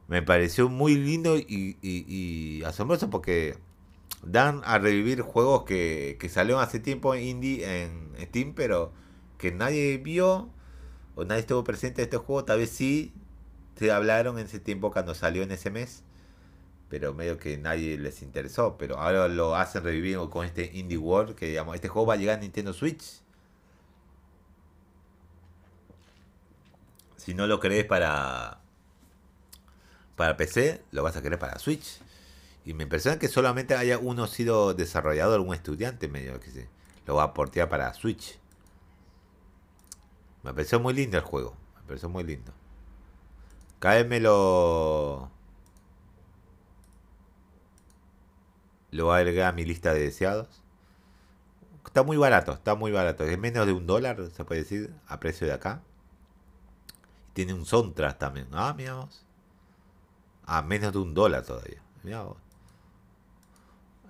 Me 0.08 0.22
pareció 0.22 0.68
muy 0.68 0.96
lindo 0.96 1.36
y, 1.36 2.62
asombroso 2.64 3.10
porque 3.10 3.56
dan 4.22 4.62
a 4.64 4.78
revivir 4.78 5.20
juegos 5.22 5.64
que, 5.64 6.16
que 6.18 6.28
salieron 6.28 6.62
hace 6.62 6.80
tiempo 6.80 7.14
en 7.14 7.24
indie 7.24 7.82
en 7.82 8.12
Steam, 8.20 8.54
pero 8.54 8.92
que 9.38 9.52
nadie 9.52 9.98
vio 9.98 10.48
o 11.14 11.24
nadie 11.24 11.40
estuvo 11.40 11.64
presente 11.64 12.02
en 12.02 12.06
este 12.06 12.16
juego. 12.16 12.44
Tal 12.44 12.58
vez 12.58 12.70
sí 12.70 13.12
se 13.76 13.92
hablaron 13.92 14.38
en 14.38 14.46
ese 14.46 14.58
tiempo 14.58 14.90
cuando 14.90 15.14
salió 15.14 15.42
en 15.42 15.52
ese 15.52 15.70
mes, 15.70 16.02
pero 16.88 17.14
medio 17.14 17.38
que 17.38 17.56
nadie 17.58 17.96
les 17.98 18.22
interesó. 18.22 18.76
Pero 18.78 18.98
ahora 18.98 19.28
lo 19.28 19.54
hacen 19.56 19.84
revivir 19.84 20.18
con 20.30 20.44
este 20.44 20.70
Indie 20.74 20.98
World, 20.98 21.34
que 21.34 21.46
digamos, 21.46 21.74
este 21.74 21.88
juego 21.88 22.06
va 22.06 22.14
a 22.14 22.16
llegar 22.16 22.38
a 22.38 22.40
Nintendo 22.40 22.72
Switch. 22.72 23.22
Si 27.28 27.34
no 27.34 27.46
lo 27.46 27.60
querés 27.60 27.84
para 27.84 28.58
para 30.16 30.38
PC, 30.38 30.82
lo 30.92 31.02
vas 31.02 31.14
a 31.14 31.20
querer 31.20 31.38
para 31.38 31.58
Switch. 31.58 32.00
Y 32.64 32.72
me 32.72 32.84
impresiona 32.84 33.18
que 33.18 33.28
solamente 33.28 33.74
haya 33.74 33.98
uno 33.98 34.26
sido 34.26 34.72
desarrollador, 34.72 35.40
un 35.40 35.52
estudiante 35.52 36.08
medio 36.08 36.40
que 36.40 36.50
se 36.50 36.68
lo 37.04 37.16
va 37.16 37.24
a 37.24 37.34
portear 37.34 37.68
para 37.68 37.92
Switch. 37.92 38.38
Me 40.42 40.54
pareció 40.54 40.80
muy 40.80 40.94
lindo 40.94 41.18
el 41.18 41.22
juego. 41.22 41.54
Me 41.76 41.82
pareció 41.88 42.08
muy 42.08 42.24
lindo. 42.24 42.50
Cada 43.78 44.02
me 44.04 44.20
lo. 44.20 45.30
Lo 48.90 49.04
voy 49.04 49.16
a 49.16 49.18
agregar 49.18 49.50
a 49.50 49.52
mi 49.52 49.66
lista 49.66 49.92
de 49.92 50.00
deseados. 50.00 50.62
Está 51.84 52.02
muy 52.04 52.16
barato, 52.16 52.52
está 52.54 52.74
muy 52.74 52.90
barato. 52.90 53.24
Es 53.24 53.38
menos 53.38 53.66
de 53.66 53.74
un 53.74 53.86
dólar, 53.86 54.16
se 54.34 54.46
puede 54.46 54.62
decir, 54.62 54.94
a 55.06 55.20
precio 55.20 55.46
de 55.46 55.52
acá. 55.52 55.82
Tiene 57.38 57.54
un 57.54 57.64
soundtrack 57.64 58.18
también. 58.18 58.48
Ah, 58.50 58.74
mira 58.76 58.94
vos. 58.94 59.24
A 60.44 60.60
menos 60.60 60.92
de 60.92 60.98
un 60.98 61.14
dólar 61.14 61.44
todavía. 61.44 61.80
Mirá 62.02 62.22
vos. 62.24 62.36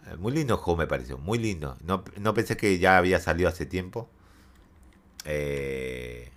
Eh, 0.07 0.17
Muy 0.17 0.33
lindo 0.33 0.55
el 0.55 0.61
juego 0.61 0.79
me 0.79 0.87
pareció, 0.87 1.19
muy 1.19 1.39
lindo. 1.39 1.77
No, 1.83 2.05
no 2.17 2.33
pensé 2.33 2.57
que 2.57 2.79
ya 2.79 2.97
había 2.97 3.21
salido 3.21 3.51
hace 3.51 3.67
tiempo. 3.67 4.09
Eh, 5.25 6.31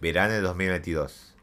verano 0.00 0.34
de 0.34 0.40
2022. 0.40 1.34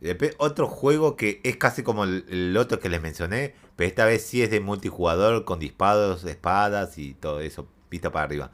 Después, 0.00 0.34
otro 0.38 0.68
juego 0.68 1.16
que 1.16 1.40
es 1.44 1.56
casi 1.56 1.82
como 1.82 2.04
el, 2.04 2.24
el 2.28 2.56
otro 2.56 2.80
que 2.80 2.88
les 2.88 3.02
mencioné, 3.02 3.54
pero 3.76 3.88
esta 3.88 4.04
vez 4.04 4.24
sí 4.24 4.42
es 4.42 4.50
de 4.50 4.60
multijugador 4.60 5.44
con 5.44 5.58
disparos, 5.60 6.24
espadas 6.24 6.98
y 6.98 7.14
todo 7.14 7.40
eso, 7.40 7.68
vista 7.90 8.12
para 8.12 8.24
arriba. 8.24 8.50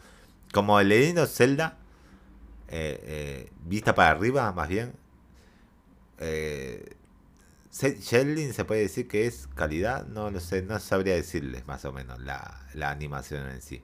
Como 0.55 0.79
el 0.79 1.19
of 1.19 1.31
Zelda, 1.31 1.77
eh, 2.69 3.01
eh, 3.03 3.53
vista 3.65 3.93
para 3.93 4.11
arriba 4.11 4.53
más 4.53 4.69
bien. 4.69 4.95
Eh, 6.19 6.97
Sheldon 7.73 8.53
se 8.53 8.65
puede 8.65 8.83
decir 8.83 9.09
que 9.09 9.27
es 9.27 9.49
calidad, 9.57 10.07
no 10.07 10.31
lo 10.31 10.39
sé, 10.39 10.63
no 10.63 10.79
sabría 10.79 11.17
decirles 11.17 11.67
más 11.67 11.85
o 11.85 11.93
menos 11.93 12.21
la, 12.21 12.69
la 12.73 12.91
animación 12.91 13.51
en 13.51 13.61
sí. 13.63 13.83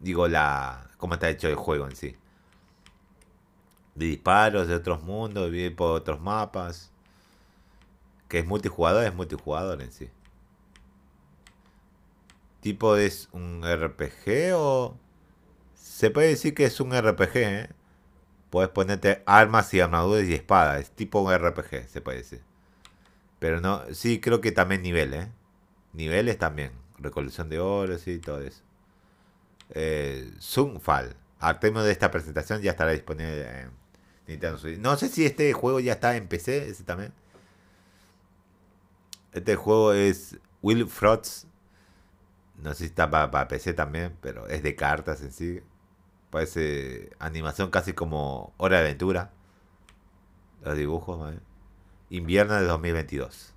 Digo, 0.00 0.26
la 0.26 0.90
cómo 0.96 1.14
está 1.14 1.30
hecho 1.30 1.46
el 1.46 1.54
juego 1.54 1.86
en 1.86 1.94
sí. 1.94 2.16
De 3.94 4.06
disparos 4.06 4.66
de 4.66 4.74
otros 4.74 5.04
mundos, 5.04 5.52
vivir 5.52 5.76
por 5.76 5.92
otros 5.92 6.20
mapas. 6.20 6.90
Que 8.28 8.40
es 8.40 8.46
multijugador, 8.46 9.04
es 9.04 9.14
multijugador 9.14 9.80
en 9.82 9.92
sí. 9.92 10.10
Tipo 12.60 12.96
es 12.96 13.28
un 13.32 13.62
RPG 13.62 14.54
o... 14.54 14.98
Se 15.92 16.10
puede 16.10 16.28
decir 16.28 16.54
que 16.54 16.64
es 16.64 16.80
un 16.80 16.90
RPG, 16.98 17.36
¿eh? 17.36 17.70
Puedes 18.48 18.70
ponerte 18.70 19.22
armas 19.26 19.72
y 19.74 19.80
armaduras 19.80 20.24
y 20.24 20.32
espadas. 20.32 20.80
Es 20.80 20.90
tipo 20.90 21.20
un 21.20 21.32
RPG, 21.32 21.86
se 21.88 22.00
puede 22.00 22.18
decir. 22.18 22.42
Pero 23.38 23.60
no, 23.60 23.82
sí, 23.92 24.18
creo 24.18 24.40
que 24.40 24.52
también 24.52 24.82
nivel, 24.82 25.12
¿eh? 25.12 25.30
Niveles 25.92 26.38
también. 26.38 26.72
Recolección 26.98 27.50
de 27.50 27.60
oro, 27.60 27.98
sí, 27.98 28.18
todo 28.18 28.40
eso. 28.40 28.62
Eh, 29.70 30.32
Sunfall. 30.38 31.14
Al 31.38 31.60
término 31.60 31.84
de 31.84 31.92
esta 31.92 32.10
presentación 32.10 32.62
ya 32.62 32.70
estará 32.70 32.92
disponible 32.92 33.42
en 33.60 33.70
Nintendo 34.26 34.58
Switch. 34.58 34.78
No 34.78 34.96
sé 34.96 35.08
si 35.08 35.26
este 35.26 35.52
juego 35.52 35.78
ya 35.78 35.92
está 35.92 36.16
en 36.16 36.26
PC, 36.26 36.70
ese 36.70 36.84
también. 36.84 37.12
Este 39.32 39.56
juego 39.56 39.92
es 39.92 40.38
Will. 40.62 40.88
No 42.62 42.70
sé 42.72 42.78
si 42.78 42.84
está 42.86 43.10
para, 43.10 43.46
PC 43.46 43.74
también, 43.74 44.16
pero 44.22 44.48
es 44.48 44.62
de 44.62 44.74
cartas 44.74 45.20
en 45.20 45.32
sí. 45.32 45.62
Parece 46.32 47.10
animación 47.18 47.68
casi 47.70 47.92
como 47.92 48.54
Hora 48.56 48.78
de 48.78 48.84
Aventura. 48.84 49.32
Los 50.64 50.78
dibujos, 50.78 51.18
¿vale? 51.18 51.40
Invierno 52.08 52.54
de 52.54 52.64
2022. 52.64 53.52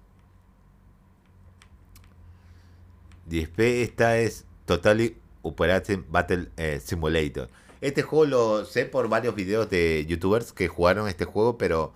Después 3.28 3.88
esta 3.88 4.18
es 4.18 4.44
Totally 4.66 5.18
Operating 5.42 6.06
Battle 6.10 6.50
eh, 6.58 6.82
Simulator. 6.84 7.50
Este 7.80 8.02
juego 8.02 8.26
lo 8.26 8.66
sé 8.66 8.86
por 8.86 9.08
varios 9.08 9.36
videos 9.36 9.70
de 9.70 10.06
youtubers 10.06 10.52
que 10.52 10.68
jugaron 10.68 11.08
este 11.08 11.24
juego, 11.24 11.58
pero 11.58 11.94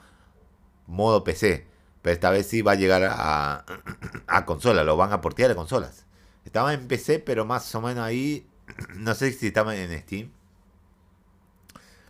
modo 0.87 1.25
PC. 1.25 1.67
Pero 2.01 2.13
esta 2.13 2.29
vez 2.29 2.47
sí 2.47 2.61
va 2.61 2.71
a 2.71 2.75
llegar 2.75 3.03
a, 3.03 3.65
a 4.27 4.45
consola, 4.45 4.85
lo 4.85 4.95
van 4.95 5.11
a 5.11 5.19
portear 5.19 5.51
a 5.51 5.55
consolas. 5.55 6.05
Estaba 6.45 6.73
en 6.73 6.87
PC, 6.87 7.19
pero 7.19 7.43
más 7.43 7.75
o 7.75 7.81
menos 7.81 8.05
ahí, 8.05 8.47
no 8.95 9.13
sé 9.13 9.33
si 9.33 9.47
estaba 9.47 9.75
en 9.75 9.99
Steam. 10.03 10.38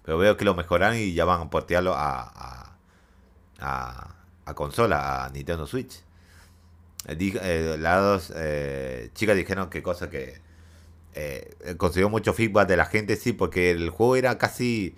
Pero 0.10 0.18
veo 0.18 0.38
que 0.38 0.44
lo 0.44 0.56
mejoran 0.56 0.98
y 0.98 1.14
ya 1.14 1.24
van 1.24 1.40
a 1.40 1.50
portearlo 1.52 1.94
a, 1.96 2.76
consola, 4.56 5.26
a 5.26 5.30
Nintendo 5.30 5.68
Switch. 5.68 6.02
Eh, 7.06 7.76
las 7.78 8.02
dos 8.02 8.34
eh, 8.36 9.12
chicas 9.14 9.36
dijeron 9.36 9.70
que 9.70 9.84
cosa 9.84 10.10
que 10.10 10.42
eh, 11.14 11.76
consiguió 11.78 12.10
mucho 12.10 12.34
feedback 12.34 12.68
de 12.68 12.78
la 12.78 12.86
gente, 12.88 13.18
sí, 13.18 13.34
porque 13.34 13.70
el 13.70 13.92
juego 13.92 14.16
era 14.16 14.40
casi 14.40 14.96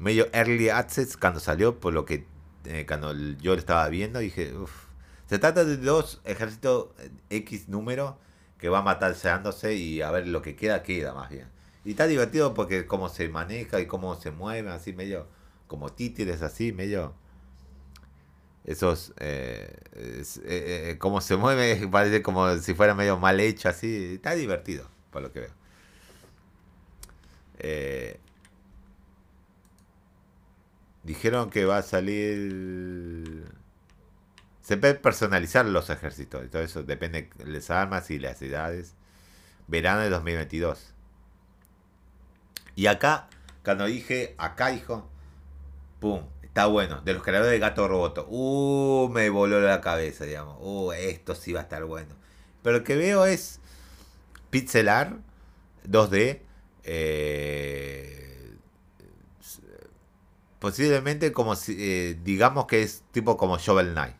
medio 0.00 0.26
early 0.32 0.68
access 0.68 1.16
cuando 1.16 1.38
salió, 1.38 1.78
por 1.78 1.92
lo 1.92 2.04
que 2.04 2.26
eh, 2.64 2.86
cuando 2.88 3.14
yo 3.14 3.52
lo 3.52 3.60
estaba 3.60 3.88
viendo 3.88 4.18
dije, 4.18 4.52
uff, 4.56 4.86
se 5.28 5.38
trata 5.38 5.64
de 5.64 5.76
dos 5.76 6.22
ejércitos 6.24 6.88
X 7.30 7.68
número 7.68 8.18
que 8.58 8.68
va 8.68 8.82
matarseándose 8.82 9.76
y 9.76 10.02
a 10.02 10.10
ver 10.10 10.26
lo 10.26 10.42
que 10.42 10.56
queda, 10.56 10.82
queda 10.82 11.14
más 11.14 11.30
bien. 11.30 11.59
Y 11.84 11.92
está 11.92 12.06
divertido 12.06 12.54
porque 12.54 12.86
cómo 12.86 13.08
se 13.08 13.28
maneja 13.28 13.80
y 13.80 13.86
cómo 13.86 14.14
se 14.16 14.30
mueve, 14.30 14.70
así 14.70 14.92
medio 14.92 15.26
como 15.66 15.92
títeres, 15.92 16.42
así 16.42 16.72
medio 16.72 17.14
esos 18.64 19.12
eh, 19.16 19.74
eh, 19.94 20.24
eh, 20.44 20.96
cómo 20.98 21.20
se 21.20 21.36
mueve 21.36 21.88
parece 21.90 22.22
como 22.22 22.56
si 22.58 22.74
fuera 22.74 22.94
medio 22.94 23.18
mal 23.18 23.40
hecho 23.40 23.68
así. 23.68 24.14
Está 24.14 24.34
divertido 24.34 24.88
por 25.10 25.22
lo 25.22 25.32
que 25.32 25.40
veo. 25.40 25.60
Dijeron 31.02 31.50
que 31.50 31.64
va 31.64 31.78
a 31.78 31.82
salir 31.82 33.44
se 34.60 34.76
puede 34.76 34.94
personalizar 34.94 35.66
los 35.66 35.90
ejércitos 35.90 36.44
y 36.44 36.48
todo 36.48 36.62
eso 36.62 36.82
depende 36.82 37.30
de 37.36 37.46
las 37.46 37.70
armas 37.70 38.10
y 38.10 38.18
las 38.18 38.40
edades. 38.42 38.94
Verano 39.66 40.00
de 40.00 40.10
2022 40.10 40.89
y 42.76 42.86
acá 42.86 43.28
cuando 43.64 43.86
dije 43.86 44.34
acá 44.38 44.72
hijo 44.72 45.08
pum 46.00 46.22
Está 46.50 46.66
bueno. 46.66 47.00
De 47.02 47.14
los 47.14 47.22
creadores 47.22 47.52
de 47.52 47.60
Gato 47.60 47.86
Roboto. 47.86 48.26
Uh, 48.28 49.08
me 49.08 49.30
voló 49.30 49.60
la 49.60 49.80
cabeza, 49.80 50.24
digamos. 50.24 50.56
Uh, 50.60 50.90
esto 50.90 51.36
sí 51.36 51.52
va 51.52 51.60
a 51.60 51.62
estar 51.62 51.84
bueno. 51.84 52.16
Pero 52.64 52.78
lo 52.78 52.84
que 52.84 52.96
veo 52.96 53.24
es 53.24 53.60
pixelar 54.50 55.18
2D. 55.88 56.40
Eh, 56.82 58.56
posiblemente 60.58 61.32
como 61.32 61.54
si, 61.54 61.76
eh, 61.78 62.18
digamos 62.24 62.66
que 62.66 62.82
es 62.82 63.04
tipo 63.12 63.36
como 63.36 63.58
Shovel 63.58 63.92
Knight. 63.92 64.16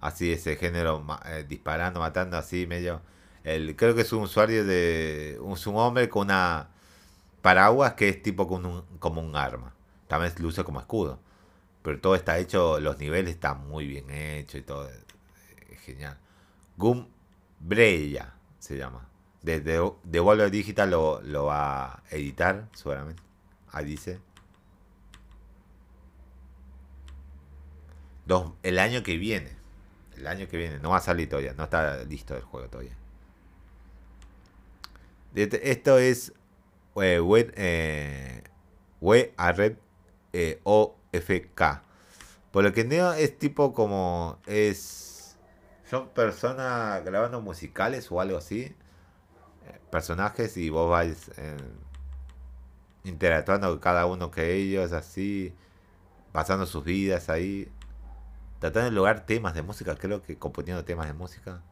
Así 0.00 0.32
ese 0.32 0.56
género 0.56 1.04
eh, 1.26 1.44
disparando, 1.46 2.00
matando 2.00 2.38
así 2.38 2.66
medio. 2.66 3.02
El, 3.44 3.76
creo 3.76 3.94
que 3.94 4.02
es 4.02 4.12
un 4.14 4.22
usuario 4.22 4.64
de. 4.64 5.36
Un, 5.42 5.58
un 5.66 5.76
hombre 5.76 6.08
con 6.08 6.28
una 6.28 6.70
paraguas 7.42 7.94
que 7.94 8.08
es 8.08 8.22
tipo 8.22 8.46
como 8.48 8.68
un, 8.68 8.98
como 8.98 9.20
un 9.20 9.36
arma. 9.36 9.74
También 10.08 10.32
luce 10.38 10.64
como 10.64 10.80
escudo 10.80 11.20
pero 11.88 12.00
todo 12.00 12.14
está 12.14 12.38
hecho, 12.38 12.80
los 12.80 12.98
niveles 12.98 13.30
están 13.32 13.66
muy 13.66 13.86
bien 13.86 14.10
hechos 14.10 14.60
y 14.60 14.62
todo. 14.62 14.90
Es 15.70 15.80
genial. 15.80 16.18
Gum 16.76 17.08
Breya 17.60 18.34
se 18.58 18.76
llama. 18.76 19.08
Desde 19.40 19.80
de 20.02 20.20
Volver 20.20 20.50
Digital 20.50 20.90
lo, 20.90 21.22
lo 21.22 21.46
va 21.46 21.94
a 21.94 22.02
editar, 22.10 22.68
seguramente. 22.74 23.22
Ahí 23.72 23.86
dice. 23.86 24.20
Dos, 28.26 28.52
el 28.62 28.78
año 28.78 29.02
que 29.02 29.16
viene. 29.16 29.56
El 30.14 30.26
año 30.26 30.46
que 30.46 30.58
viene. 30.58 30.80
No 30.80 30.90
va 30.90 30.98
a 30.98 31.00
salir 31.00 31.28
todavía. 31.28 31.54
No 31.54 31.64
está 31.64 32.04
listo 32.04 32.36
el 32.36 32.42
juego 32.42 32.68
todavía. 32.68 32.96
Esto 35.34 35.98
es 35.98 36.34
eh, 37.02 37.20
web, 37.20 37.52
eh, 37.56 38.42
web 39.00 39.32
a 39.36 39.52
red 39.52 39.76
eh, 40.32 40.60
o 40.64 40.96
FK. 41.12 41.82
Por 42.50 42.64
lo 42.64 42.72
que 42.72 42.84
Neo 42.84 43.12
es 43.12 43.38
tipo 43.38 43.72
como 43.72 44.38
es 44.46 45.08
son 45.88 46.08
personas 46.10 47.02
grabando 47.04 47.40
musicales 47.40 48.10
o 48.12 48.20
algo 48.20 48.38
así. 48.38 48.74
Eh, 49.66 49.80
personajes 49.90 50.56
y 50.56 50.68
vos 50.70 50.90
vais 50.90 51.30
eh, 51.36 51.56
interactuando 53.04 53.68
con 53.70 53.78
cada 53.78 54.06
uno 54.06 54.30
que 54.30 54.54
ellos 54.54 54.92
así, 54.92 55.54
pasando 56.32 56.66
sus 56.66 56.84
vidas 56.84 57.30
ahí, 57.30 57.70
tratando 58.60 58.90
de 58.90 58.96
lograr 58.96 59.24
temas 59.24 59.54
de 59.54 59.62
música, 59.62 59.96
creo 59.96 60.22
que 60.22 60.38
componiendo 60.38 60.84
temas 60.84 61.06
de 61.06 61.14
música. 61.14 61.62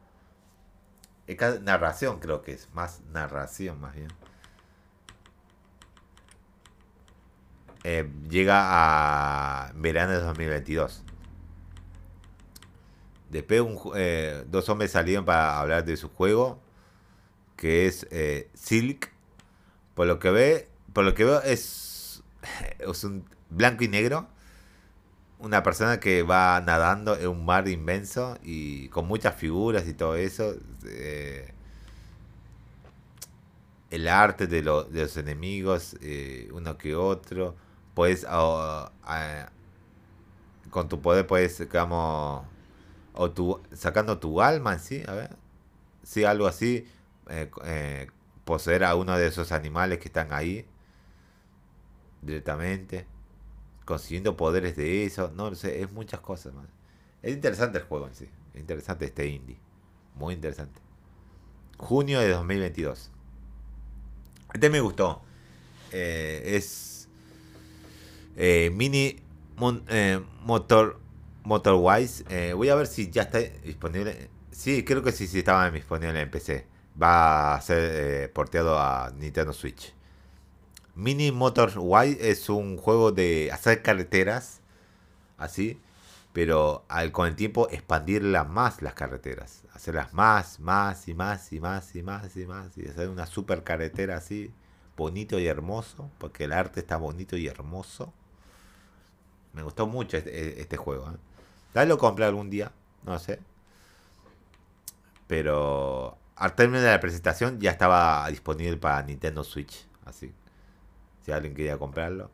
Es 1.27 1.61
narración 1.61 2.19
creo 2.19 2.41
que 2.41 2.53
es, 2.53 2.73
más 2.73 3.01
narración 3.11 3.79
más 3.79 3.93
bien. 3.95 4.09
Eh, 7.89 8.05
llega 8.29 8.63
a 8.65 9.71
verano 9.75 10.11
de 10.11 10.19
2022. 10.19 11.05
Después 13.29 13.63
eh, 13.95 14.43
dos 14.49 14.67
hombres 14.67 14.91
salieron 14.91 15.23
para 15.23 15.57
hablar 15.57 15.85
de 15.85 15.95
su 15.95 16.09
juego, 16.09 16.59
que 17.55 17.87
es 17.87 18.05
eh, 18.11 18.49
Silk. 18.55 19.13
Por 19.95 20.05
lo 20.05 20.19
que 20.19 20.31
ve, 20.31 20.67
por 20.91 21.05
lo 21.05 21.15
que 21.15 21.23
veo 21.23 21.41
es, 21.43 22.23
es 22.79 23.03
un 23.05 23.23
blanco 23.49 23.85
y 23.85 23.87
negro. 23.87 24.27
Una 25.39 25.63
persona 25.63 26.01
que 26.01 26.23
va 26.23 26.59
nadando 26.59 27.17
en 27.17 27.29
un 27.29 27.45
mar 27.45 27.69
inmenso 27.69 28.37
y 28.43 28.89
con 28.89 29.07
muchas 29.07 29.35
figuras 29.35 29.87
y 29.87 29.93
todo 29.93 30.15
eso. 30.15 30.55
el 33.91 34.07
arte 34.09 34.45
de, 34.45 34.61
de 34.61 35.01
los 35.03 35.15
enemigos, 35.15 35.95
uno 36.51 36.77
que 36.77 36.93
otro 36.93 37.55
puedes, 37.97 38.27
con 40.69 40.87
tu 40.87 41.01
poder 41.01 41.25
puedes, 41.25 41.57
digamos, 41.57 42.45
o 43.13 43.31
tu, 43.31 43.59
sacando 43.73 44.19
tu 44.19 44.39
alma 44.39 44.77
sí, 44.77 45.01
a 45.07 45.13
ver, 45.13 45.35
sí, 46.03 46.23
algo 46.23 46.45
así, 46.45 46.87
eh, 47.27 47.49
eh, 47.63 48.07
poseer 48.45 48.83
a 48.83 48.93
uno 48.93 49.17
de 49.17 49.25
esos 49.25 49.51
animales 49.51 49.97
que 49.97 50.09
están 50.09 50.31
ahí 50.31 50.67
directamente, 52.21 53.07
consiguiendo 53.83 54.37
poderes 54.37 54.75
de 54.75 55.05
eso, 55.05 55.31
no 55.35 55.55
sé, 55.55 55.81
es 55.81 55.91
muchas 55.91 56.19
cosas 56.19 56.53
más. 56.53 56.67
Es 57.23 57.33
interesante 57.33 57.79
el 57.79 57.85
juego 57.85 58.05
en 58.05 58.13
sí, 58.13 58.29
es 58.53 58.61
interesante 58.61 59.05
este 59.05 59.25
indie, 59.25 59.57
muy 60.13 60.35
interesante. 60.35 60.79
Junio 61.79 62.19
de 62.19 62.29
2022. 62.29 63.09
Este 64.53 64.69
me 64.69 64.81
gustó. 64.81 65.23
Eh, 65.91 66.43
es 66.45 66.96
eh, 68.37 68.69
mini 68.71 69.19
eh, 69.89 70.21
Motor 70.43 70.99
Motorwise. 71.43 72.23
Eh, 72.29 72.53
voy 72.53 72.69
a 72.69 72.75
ver 72.75 72.87
si 72.87 73.09
ya 73.09 73.23
está 73.23 73.39
disponible. 73.39 74.29
Sí, 74.51 74.83
creo 74.83 75.03
que 75.03 75.11
sí, 75.11 75.27
sí 75.27 75.39
estaba 75.39 75.69
disponible 75.71 76.21
en 76.21 76.29
PC. 76.29 76.67
Va 77.01 77.55
a 77.55 77.61
ser 77.61 78.31
porteado 78.33 78.79
a 78.79 79.11
Nintendo 79.17 79.53
Switch. 79.53 79.93
Mini 80.95 81.31
Motorwise 81.31 82.17
es 82.29 82.49
un 82.49 82.77
juego 82.77 83.11
de 83.11 83.49
hacer 83.51 83.81
carreteras. 83.81 84.61
Así. 85.37 85.79
Pero 86.33 86.85
al, 86.89 87.11
con 87.11 87.27
el 87.27 87.35
tiempo 87.35 87.67
expandirlas 87.71 88.47
más 88.47 88.81
las 88.83 88.93
carreteras. 88.93 89.63
Hacerlas 89.73 90.13
más, 90.13 90.59
más 90.59 91.07
y 91.07 91.15
más 91.15 91.51
y 91.53 91.59
más 91.59 91.95
y 91.95 92.03
más 92.03 92.35
y 92.37 92.45
más. 92.45 92.77
Y 92.77 92.87
hacer 92.87 93.09
una 93.09 93.25
super 93.25 93.63
carretera 93.63 94.17
así. 94.17 94.51
Bonito 94.95 95.39
y 95.39 95.47
hermoso. 95.47 96.11
Porque 96.19 96.43
el 96.43 96.53
arte 96.53 96.81
está 96.81 96.97
bonito 96.97 97.37
y 97.37 97.47
hermoso. 97.47 98.13
Me 99.57 99.63
gustó 99.63 99.87
mucho 99.87 100.17
este, 100.17 100.61
este 100.61 100.77
juego. 100.77 101.09
¿eh? 101.09 101.17
Tal 101.73 101.89
lo 101.89 101.97
compré 101.97 102.25
algún 102.25 102.51
día, 102.51 102.71
no 103.03 103.17
sé. 103.17 103.39
Pero 105.25 106.15
al 106.35 106.53
término 106.53 106.79
de 106.79 106.91
la 106.91 106.99
presentación 106.99 107.59
ya 107.59 107.71
estaba 107.71 108.29
disponible 108.29 108.77
para 108.77 109.01
Nintendo 109.01 109.43
Switch. 109.43 109.87
Así. 110.05 110.31
Si 111.25 111.31
alguien 111.31 111.55
quería 111.55 111.79
comprarlo. 111.79 112.29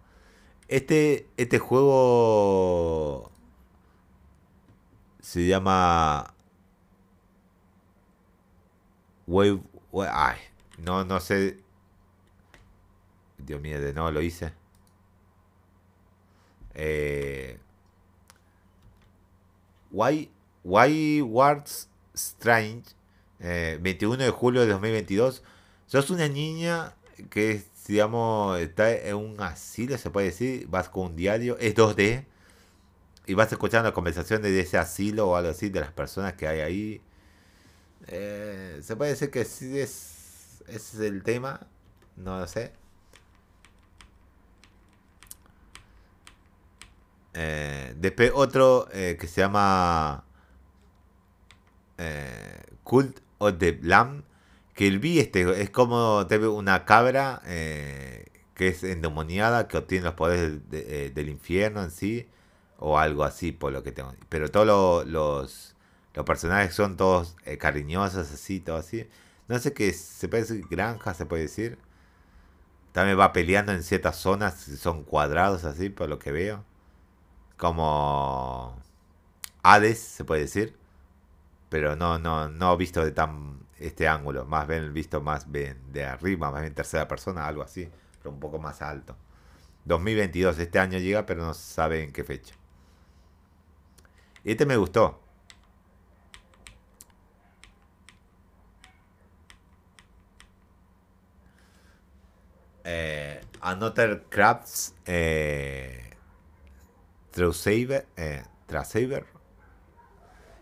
Este, 0.67 1.29
este 1.37 1.59
juego 1.59 3.31
se 5.21 5.47
llama 5.47 6.33
Wave, 9.27 9.61
ay, 10.11 10.39
no, 10.77 11.05
no 11.05 11.21
sé. 11.21 11.57
Dios 13.37 13.61
mío, 13.61 13.79
de 13.79 13.93
nuevo 13.93 14.11
lo 14.11 14.21
hice. 14.21 14.51
Eh, 16.75 17.57
Why, 19.91 20.29
Why 20.63 21.21
Wars 21.21 21.89
Strange, 22.13 22.83
21 23.39 24.15
eh, 24.15 24.25
de 24.25 24.29
julio 24.31 24.61
de 24.61 24.67
2022. 24.67 25.43
Sos 25.87 26.09
una 26.09 26.27
niña 26.27 26.93
que 27.29 27.63
digamos, 27.87 28.59
está 28.59 28.91
en 28.91 29.15
un 29.15 29.41
asilo, 29.41 29.97
se 29.97 30.09
puede 30.09 30.27
decir, 30.27 30.67
vas 30.67 30.89
con 30.89 31.07
un 31.07 31.15
diario, 31.15 31.57
es 31.59 31.75
2D, 31.75 32.25
y 33.25 33.33
vas 33.33 33.51
escuchando 33.51 33.89
la 33.89 33.93
conversación 33.93 34.41
de 34.41 34.57
ese 34.59 34.77
asilo 34.77 35.29
o 35.29 35.35
algo 35.35 35.49
así, 35.51 35.69
de 35.69 35.79
las 35.79 35.91
personas 35.91 36.33
que 36.33 36.47
hay 36.47 36.59
ahí. 36.61 37.01
Eh, 38.07 38.79
se 38.83 38.95
puede 38.95 39.11
decir 39.11 39.31
que 39.31 39.45
sí 39.45 39.79
es, 39.79 40.63
ese 40.67 40.75
es 40.75 40.99
el 40.99 41.23
tema, 41.23 41.67
no 42.15 42.39
lo 42.39 42.47
sé. 42.47 42.73
Eh, 47.33 47.93
después 47.97 48.31
otro 48.35 48.87
eh, 48.93 49.17
que 49.19 49.27
se 49.27 49.41
llama 49.41 50.23
eh, 51.97 52.61
Cult 52.83 53.19
of 53.39 53.57
the 53.59 53.79
Lamb, 53.81 54.23
que 54.73 54.87
el 54.87 54.99
vi 54.99 55.19
este 55.19 55.61
es 55.61 55.69
como 55.69 56.21
una 56.55 56.85
cabra 56.85 57.41
que 57.45 58.67
es 58.67 58.83
endemoniada, 58.83 59.67
que 59.67 59.77
obtiene 59.77 60.05
los 60.05 60.13
poderes 60.15 60.69
de- 60.69 61.09
del 61.11 61.29
infierno 61.29 61.83
en 61.83 61.91
sí, 61.91 62.27
o 62.79 62.97
algo 62.99 63.23
así, 63.23 63.51
por 63.51 63.71
lo 63.73 63.83
que 63.83 63.91
tengo. 63.91 64.13
Pero 64.29 64.49
todos 64.51 64.65
lo- 64.67 65.03
los, 65.05 65.75
los 66.13 66.25
personajes 66.25 66.73
son 66.75 66.97
todos 66.97 67.35
cariñosos, 67.59 68.31
así, 68.31 68.59
todo 68.59 68.77
así. 68.77 69.07
No 69.47 69.59
sé 69.59 69.73
qué, 69.73 69.91
se 69.93 70.27
puede 70.27 70.43
decir 70.43 70.65
granja, 70.69 71.13
se 71.13 71.25
puede 71.25 71.43
decir. 71.43 71.77
También 72.91 73.19
va 73.19 73.33
peleando 73.33 73.71
en 73.71 73.83
ciertas 73.83 74.17
zonas, 74.17 74.55
son 74.79 75.03
cuadrados 75.03 75.63
así, 75.65 75.89
por 75.89 76.09
lo 76.09 76.19
que 76.19 76.31
veo. 76.31 76.63
Como 77.63 78.75
Hades, 79.63 79.97
se 79.97 80.25
puede 80.25 80.41
decir. 80.41 80.75
Pero 81.69 81.95
no, 81.95 82.19
no, 82.19 82.49
no 82.49 82.75
visto 82.75 83.05
de 83.05 83.11
tan 83.13 83.59
este 83.79 84.07
ángulo, 84.07 84.45
más 84.45 84.67
bien 84.67 84.93
visto 84.93 85.21
más 85.21 85.49
bien 85.49 85.79
de 85.93 86.03
arriba, 86.05 86.51
más 86.51 86.61
bien 86.61 86.73
tercera 86.73 87.07
persona, 87.07 87.47
algo 87.47 87.63
así, 87.63 87.89
pero 88.19 88.31
un 88.31 88.39
poco 88.41 88.59
más 88.59 88.81
alto. 88.81 89.15
2022, 89.85 90.59
este 90.59 90.79
año 90.79 90.99
llega, 90.99 91.25
pero 91.25 91.45
no 91.45 91.53
se 91.53 91.73
sabe 91.73 92.03
en 92.03 92.11
qué 92.13 92.25
fecha. 92.25 92.55
Este 94.43 94.65
me 94.65 94.77
gustó. 94.77 95.21
Eh, 102.83 103.41
Another 103.61 104.25
Crafts 104.29 104.95
eh, 105.05 106.12
Trousaver, 107.33 108.05
eh, 108.15 108.43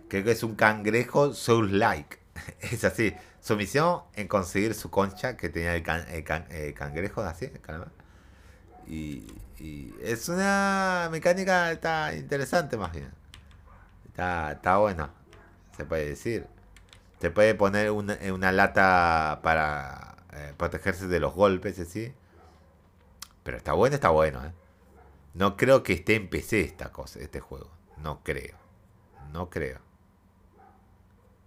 Creo 0.07 0.23
que 0.23 0.31
es 0.31 0.43
un 0.43 0.55
cangrejo 0.55 1.33
Soul-like. 1.33 2.19
Es 2.61 2.83
así. 2.83 3.13
Su 3.39 3.55
misión 3.55 4.01
en 4.15 4.27
conseguir 4.27 4.73
su 4.75 4.89
concha 4.91 5.35
que 5.37 5.49
tenía 5.49 5.75
el, 5.75 5.83
can- 5.83 6.05
el 6.09 6.23
can- 6.23 6.45
el 6.51 6.73
cangrejo, 6.73 7.21
así, 7.21 7.45
el 7.45 7.59
calamar. 7.61 7.91
Y, 8.87 9.27
es 10.01 10.29
una 10.29 11.09
mecánica 11.11 11.71
está 11.71 12.15
interesante 12.15 12.77
más 12.77 12.91
bien. 12.93 13.11
Está, 14.07 14.53
está 14.53 14.77
bueno, 14.77 15.09
se 15.77 15.85
puede 15.85 16.07
decir. 16.09 16.47
Se 17.21 17.31
puede 17.31 17.55
poner 17.55 17.91
una, 17.91 18.15
en 18.15 18.33
una 18.33 18.51
lata 18.51 19.41
para 19.43 20.17
eh, 20.33 20.53
protegerse 20.57 21.07
de 21.07 21.19
los 21.19 21.33
golpes, 21.35 21.79
así. 21.79 22.13
Pero 23.43 23.57
está 23.57 23.73
bueno, 23.73 23.95
está 23.95 24.09
bueno, 24.09 24.43
¿eh? 24.45 24.51
No 25.33 25.57
creo 25.57 25.83
que 25.83 25.93
esté 25.93 26.15
en 26.15 26.29
PC 26.29 26.61
esta 26.61 26.91
cosa, 26.91 27.19
este 27.19 27.39
juego. 27.41 27.69
No 27.97 28.23
creo. 28.23 28.57
No 29.33 29.49
creo. 29.49 29.79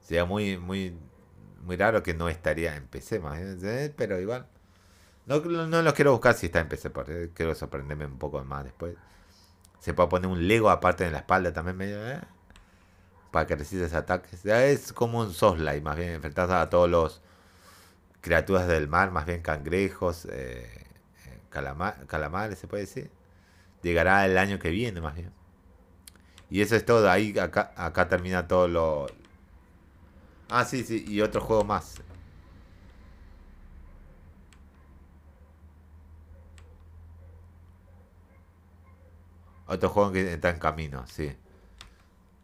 Sería 0.01 0.25
muy, 0.25 0.59
muy, 0.59 0.97
muy 1.65 1.77
raro 1.77 2.03
que 2.03 2.15
no 2.15 2.29
estaría 2.29 2.77
en 2.77 2.87
PC, 2.87 3.21
más 3.21 3.39
bien, 3.39 3.59
¿eh? 3.65 3.93
pero 3.97 4.21
igual. 4.21 4.47
No, 5.27 5.41
no 5.41 5.83
los 5.83 5.95
quiero 5.95 6.13
buscar 6.13 6.35
si 6.35 6.47
está 6.47 6.61
en 6.61 6.69
PC, 6.69 6.91
porque 6.91 7.31
quiero 7.35 7.55
sorprenderme 7.55 8.07
un 8.07 8.19
poco 8.19 8.45
más 8.45 8.65
después. 8.65 8.97
Se 9.81 9.95
puede 9.95 10.11
poner 10.11 10.31
un 10.31 10.49
Lego 10.49 10.71
aparte 10.71 11.07
en 11.07 11.13
la 11.13 11.21
espalda 11.21 11.53
también, 11.53 11.77
medio, 11.79 12.07
¿eh? 12.09 12.21
para 13.31 13.47
que 13.47 13.57
resistas 13.57 13.95
ataques. 13.95 14.43
Ya 14.43 14.65
Es 14.65 14.93
como 14.93 15.21
un 15.21 15.33
Soulslike, 15.33 15.83
más 15.83 15.97
bien, 15.97 16.11
enfrentas 16.11 16.51
a 16.51 16.69
todos 16.71 16.89
los 16.89 17.21
criaturas 18.21 18.67
del 18.69 18.89
mar, 18.89 19.11
más 19.11 19.27
bien 19.27 19.43
cangrejos, 19.43 20.27
eh, 20.27 20.65
eh, 21.27 21.41
calama- 21.51 21.97
calamares, 22.07 22.59
se 22.59 22.67
puede 22.67 22.83
decir. 22.85 23.11
Llegará 23.85 24.25
el 24.25 24.39
año 24.39 24.59
que 24.59 24.71
viene, 24.71 25.03
más 25.03 25.15
bien. 25.15 25.31
Y 26.49 26.63
eso 26.63 26.75
es 26.75 26.87
todo. 26.87 27.11
Ahí 27.11 27.39
acá, 27.39 27.73
acá 27.77 28.09
termina 28.09 28.49
todo 28.49 28.67
lo. 28.67 29.07
Ah, 30.49 30.65
sí, 30.65 30.83
sí. 30.85 31.05
Y 31.07 31.21
otro 31.21 31.43
juego 31.43 31.65
más. 31.65 32.03
Otro 39.67 39.91
juego 39.91 40.13
que 40.13 40.33
está 40.33 40.49
en 40.49 40.59
camino, 40.59 41.07
sí. 41.07 41.37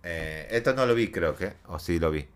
Eh, 0.03 0.47
esto 0.51 0.75
no 0.75 0.85
lo 0.85 0.95
vi, 0.95 1.11
creo 1.11 1.35
que. 1.37 1.55
O 1.69 1.79
sí 1.79 1.99
lo 1.99 2.11
vi. 2.11 2.29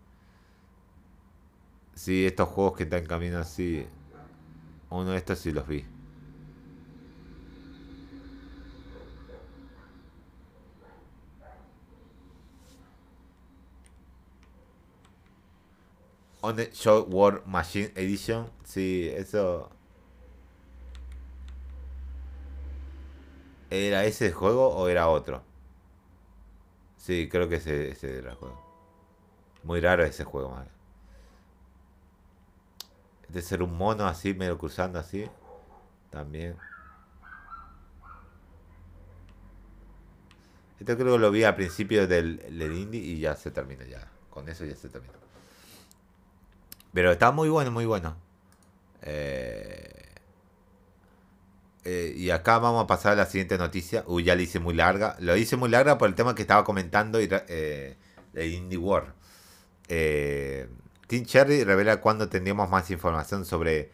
Sí, 1.93 2.25
estos 2.25 2.49
juegos 2.49 2.77
que 2.77 2.83
están 2.83 3.01
en 3.01 3.07
camino, 3.07 3.43
sí. 3.43 3.85
Uno 4.89 5.11
de 5.11 5.17
estos 5.17 5.37
sí 5.39 5.51
los 5.51 5.67
vi. 5.67 5.85
On 16.45 16.55
the 16.55 16.69
Shot 16.71 17.07
War 17.09 17.41
Machine 17.47 17.91
Edition. 17.95 18.51
Sí, 18.63 19.11
eso. 19.15 19.67
¿Era 23.71 24.05
ese 24.05 24.31
juego 24.31 24.69
o 24.69 24.87
era 24.87 25.07
otro? 25.07 25.41
Sí, 26.97 27.27
creo 27.29 27.49
que 27.49 27.55
ese, 27.55 27.89
ese 27.89 28.19
era 28.19 28.33
el 28.33 28.37
juego. 28.37 28.61
Muy 29.63 29.79
raro 29.81 30.03
ese 30.03 30.23
juego, 30.23 30.51
madre. 30.51 30.69
De 33.27 33.41
ser 33.41 33.63
un 33.63 33.75
mono 33.75 34.05
así, 34.05 34.35
medio 34.35 34.59
cruzando 34.59 34.99
así. 34.99 35.27
También. 36.11 36.55
Esto 40.79 40.95
creo 40.95 41.13
que 41.13 41.19
lo 41.19 41.31
vi 41.31 41.43
al 41.43 41.55
principio 41.55 42.05
del, 42.07 42.37
del 42.37 42.77
indie 42.77 43.01
y 43.01 43.19
ya 43.19 43.35
se 43.35 43.49
termina 43.49 43.83
ya. 43.85 44.07
Con 44.29 44.47
eso 44.47 44.63
ya 44.63 44.75
se 44.75 44.89
terminó. 44.89 45.25
Pero 46.95 47.11
está 47.11 47.31
muy 47.33 47.49
bueno, 47.49 47.71
muy 47.71 47.85
bueno. 47.85 48.15
Eh, 49.01 50.05
eh, 51.83 52.13
y 52.15 52.29
acá 52.29 52.57
vamos 52.59 52.85
a 52.85 52.87
pasar 52.87 53.11
a 53.11 53.15
la 53.17 53.25
siguiente 53.25 53.57
noticia. 53.57 54.05
Uy, 54.07 54.23
ya 54.23 54.33
la 54.33 54.41
hice 54.41 54.61
muy 54.61 54.73
larga. 54.73 55.17
Lo 55.19 55.35
hice 55.35 55.57
muy 55.57 55.67
larga 55.69 55.97
por 55.97 56.07
el 56.07 56.15
tema 56.15 56.35
que 56.35 56.43
estaba 56.43 56.63
comentando 56.63 57.19
y, 57.21 57.27
eh, 57.49 57.97
de 58.31 58.47
Indie 58.47 58.77
War. 58.77 59.13
Eh, 59.89 60.69
Team 61.07 61.25
Cherry 61.25 61.65
revela 61.65 61.99
cuándo 61.99 62.29
tendríamos 62.29 62.69
más 62.69 62.89
información 62.89 63.43
sobre. 63.43 63.91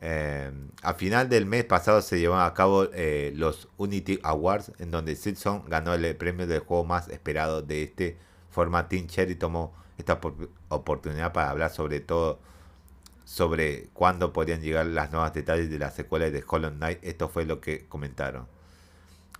Eh, 0.00 0.52
a 0.82 0.94
final 0.94 1.28
del 1.28 1.46
mes 1.46 1.64
pasado 1.64 2.02
se 2.02 2.18
llevaron 2.18 2.44
a 2.44 2.54
cabo 2.54 2.88
los 3.34 3.68
Unity 3.76 4.18
Awards, 4.24 4.72
en 4.80 4.90
donde 4.90 5.14
Silson 5.14 5.64
ganó 5.68 5.94
el 5.94 6.16
premio 6.16 6.48
del 6.48 6.58
juego 6.58 6.84
más 6.84 7.08
esperado 7.08 7.62
de 7.62 7.84
este 7.84 8.18
forma. 8.50 8.88
Team 8.88 9.06
Cherry 9.06 9.36
tomó 9.36 9.83
esta 9.98 10.20
opor- 10.20 10.48
oportunidad 10.68 11.32
para 11.32 11.50
hablar 11.50 11.70
sobre 11.70 12.00
todo 12.00 12.40
sobre 13.24 13.88
cuándo 13.94 14.32
podrían 14.32 14.60
llegar 14.60 14.86
las 14.86 15.10
nuevas 15.10 15.32
detalles 15.32 15.70
de 15.70 15.78
la 15.78 15.90
secuela 15.90 16.30
de 16.30 16.44
Hollow 16.46 16.70
Knight. 16.72 16.98
Esto 17.02 17.28
fue 17.28 17.44
lo 17.46 17.60
que 17.60 17.86
comentaron. 17.88 18.46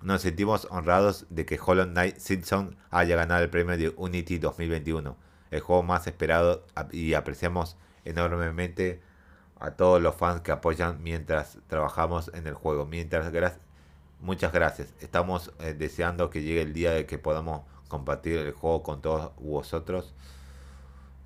Nos 0.03 0.23
sentimos 0.23 0.67
honrados 0.71 1.27
de 1.31 1.47
que 1.47 1.59
Hollow 1.65 1.87
Knight 1.87 2.19
Silson 2.19 2.77
haya 2.91 3.17
ganado 3.17 3.43
el 3.43 3.51
premio 3.51 3.77
de 3.77 3.93
Unity 3.97 4.39
2021, 4.39 5.17
el 5.51 5.61
juego 5.61 5.83
más 5.83 6.07
esperado 6.07 6.65
y 6.93 7.15
apreciamos 7.15 7.77
enormemente 8.05 9.01
a 9.61 9.73
todos 9.73 10.03
los 10.03 10.15
fans 10.15 10.41
que 10.43 10.53
apoyan 10.53 11.03
mientras 11.03 11.59
trabajamos 11.69 12.31
en 12.35 12.47
el 12.47 12.55
juego. 12.55 12.87
Mientras 12.87 13.33
muchas 14.21 14.53
gracias. 14.53 14.93
Estamos 15.01 15.53
eh, 15.61 15.75
deseando 15.75 16.31
que 16.31 16.43
llegue 16.43 16.63
el 16.63 16.73
día 16.73 16.93
de 16.93 17.07
que 17.07 17.19
podamos 17.19 17.63
compartir 17.89 18.39
el 18.39 18.53
juego 18.53 18.83
con 18.83 19.01
todos 19.01 19.33
vosotros. 19.39 20.15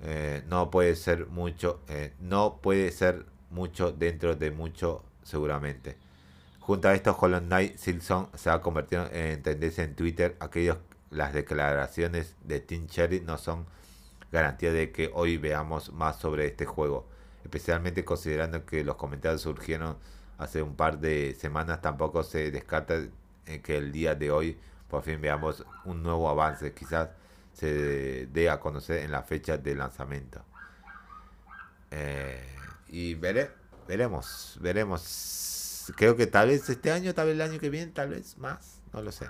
Eh, 0.03 0.43
no 0.47 0.71
puede 0.71 0.95
ser 0.97 1.27
mucho, 1.27 1.81
eh, 1.89 2.15
no 2.21 2.59
puede 2.63 2.91
ser 2.93 3.27
mucho 3.51 3.93
dentro 3.93 4.37
de 4.37 4.51
mucho 4.51 5.05
seguramente. 5.23 5.97
Junto 6.61 6.89
a 6.89 6.95
esto, 6.95 7.17
Hollow 7.19 7.41
Knight 7.41 7.77
Silson 7.79 8.29
se 8.35 8.51
ha 8.51 8.61
convertido 8.61 9.09
en 9.11 9.43
tendencia 9.43 9.85
en 9.85 9.95
Twitter. 9.95 10.37
Aquellos, 10.41 10.79
las 11.11 11.33
declaraciones 11.33 12.37
de 12.45 12.61
Team 12.61 12.87
Cherry 12.87 13.21
no 13.21 13.39
son 13.39 13.67
garantía 14.31 14.73
de 14.73 14.93
que 14.93 15.11
hoy 15.15 15.39
veamos 15.39 15.93
más 15.93 16.19
sobre 16.19 16.47
este 16.47 16.67
juego. 16.67 17.09
Especialmente 17.43 18.05
considerando 18.05 18.67
que 18.67 18.85
los 18.85 18.97
comentarios 18.97 19.41
surgieron 19.43 19.97
hace 20.37 20.63
un 20.63 20.77
par 20.77 20.99
de 20.99 21.35
semanas, 21.35 21.81
tampoco 21.81 22.23
se 22.23 22.51
descarta 22.51 22.97
eh, 23.47 23.61
que 23.63 23.79
el 23.79 23.91
día 23.91 24.15
de 24.15 24.31
hoy 24.31 24.59
por 24.89 25.03
fin 25.03 25.21
veamos 25.21 25.65
un 25.85 26.03
nuevo 26.03 26.29
avance. 26.29 26.73
Quizás 26.75 27.11
se 27.59 28.29
dé 28.29 28.49
a 28.51 28.61
conocer 28.61 28.99
en 28.99 29.11
la 29.11 29.25
fecha 29.25 29.59
de 29.59 29.75
lanzamiento. 29.75 30.45
Eh, 31.91 32.55
y 32.87 33.15
veré, 33.15 33.51
veremos, 33.89 34.57
veremos. 34.61 35.93
Creo 35.97 36.15
que 36.15 36.29
tal 36.29 36.49
vez 36.49 36.69
este 36.69 36.93
año, 36.93 37.15
tal 37.15 37.27
vez 37.27 37.35
el 37.35 37.43
año 37.43 37.59
que 37.59 37.69
viene, 37.69 37.91
tal 37.91 38.11
vez 38.11 38.39
más, 38.39 38.81
no 38.93 39.03
lo 39.03 39.11
sé. 39.11 39.29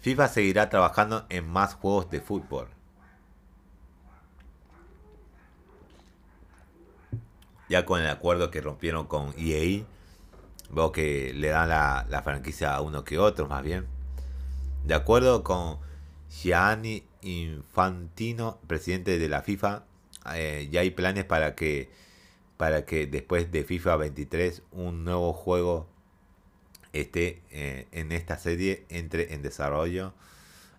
FIFA 0.00 0.28
seguirá 0.28 0.68
trabajando 0.70 1.24
en 1.28 1.48
más 1.48 1.74
juegos 1.74 2.10
de 2.10 2.20
fútbol. 2.20 2.68
Ya 7.68 7.86
con 7.86 8.00
el 8.00 8.08
acuerdo 8.08 8.50
que 8.50 8.60
rompieron 8.60 9.06
con 9.06 9.32
EA, 9.38 9.84
veo 10.70 10.90
que 10.90 11.32
le 11.32 11.48
dan 11.48 11.68
la, 11.68 12.06
la 12.08 12.22
franquicia 12.22 12.74
a 12.74 12.80
uno 12.80 13.04
que 13.04 13.18
otro, 13.18 13.46
más 13.46 13.62
bien. 13.62 13.86
De 14.82 14.94
acuerdo 14.94 15.44
con 15.44 15.78
Gianni 16.42 17.04
Infantino, 17.22 18.58
presidente 18.66 19.18
de 19.18 19.28
la 19.28 19.42
FIFA, 19.42 19.84
eh, 20.34 20.68
ya 20.70 20.80
hay 20.80 20.90
planes 20.90 21.24
para 21.24 21.54
que 21.54 21.90
para 22.56 22.84
que 22.84 23.06
después 23.06 23.50
de 23.50 23.64
FIFA 23.64 23.96
23 23.96 24.62
un 24.72 25.04
nuevo 25.04 25.32
juego 25.32 25.88
esté 26.92 27.42
eh, 27.50 27.88
en 27.92 28.12
esta 28.12 28.38
serie 28.38 28.86
entre 28.88 29.34
en 29.34 29.42
desarrollo 29.42 30.14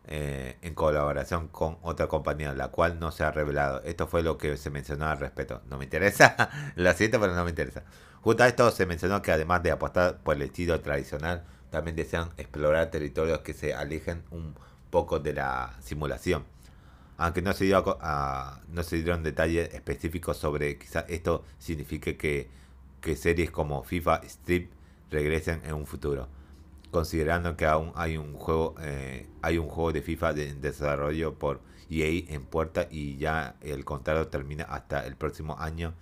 eh, 0.07 0.57
en 0.61 0.73
colaboración 0.75 1.47
con 1.47 1.77
otra 1.81 2.07
compañía, 2.07 2.53
la 2.53 2.69
cual 2.69 2.99
no 2.99 3.11
se 3.11 3.23
ha 3.23 3.31
revelado. 3.31 3.81
Esto 3.83 4.07
fue 4.07 4.21
lo 4.23 4.37
que 4.37 4.55
se 4.55 4.69
mencionó 4.69 5.07
al 5.07 5.17
respecto. 5.19 5.61
No 5.69 5.77
me 5.77 5.85
interesa, 5.85 6.49
lo 6.75 6.93
siento, 6.93 7.19
pero 7.19 7.33
no 7.33 7.43
me 7.43 7.49
interesa. 7.49 7.83
Justo 8.21 8.43
a 8.43 8.47
esto 8.47 8.69
se 8.71 8.85
mencionó 8.85 9.21
que 9.21 9.31
además 9.31 9.63
de 9.63 9.71
apostar 9.71 10.19
por 10.19 10.35
el 10.35 10.43
estilo 10.43 10.79
tradicional, 10.81 11.43
también 11.71 11.95
desean 11.95 12.29
explorar 12.37 12.91
territorios 12.91 13.39
que 13.39 13.53
se 13.53 13.73
alejen 13.73 14.23
un 14.29 14.55
poco 14.95 15.19
de 15.19 15.33
la 15.33 15.75
simulación. 15.81 16.45
Aunque 17.17 17.41
no 17.41 17.51
se, 17.51 17.65
dio 17.65 17.83
no 18.69 18.83
se 18.83 18.95
dieron 18.95 19.23
detalles 19.23 19.73
específicos 19.73 20.37
sobre 20.37 20.77
quizás 20.77 21.03
esto 21.09 21.43
signifique 21.59 22.15
que, 22.15 22.47
series 23.15 23.51
como 23.51 23.83
FIFA 23.83 24.21
Strip 24.23 24.71
regresen 25.11 25.61
en 25.65 25.73
un 25.73 25.85
futuro. 25.85 26.29
Considerando 26.91 27.57
que 27.57 27.65
aún 27.65 27.91
hay 27.95 28.15
un 28.15 28.35
juego 28.35 28.75
eh, 28.79 29.27
hay 29.41 29.57
un 29.57 29.67
juego 29.67 29.91
de 29.91 30.01
FIFA 30.01 30.33
de, 30.33 30.49
en 30.49 30.61
desarrollo 30.61 31.33
por 31.33 31.59
EA 31.89 32.33
en 32.33 32.45
puerta 32.45 32.87
y 32.89 33.17
ya 33.17 33.57
el 33.61 33.83
contrato 33.83 34.27
termina 34.29 34.63
hasta 34.63 35.05
el 35.05 35.17
próximo 35.17 35.57
año 35.59 35.93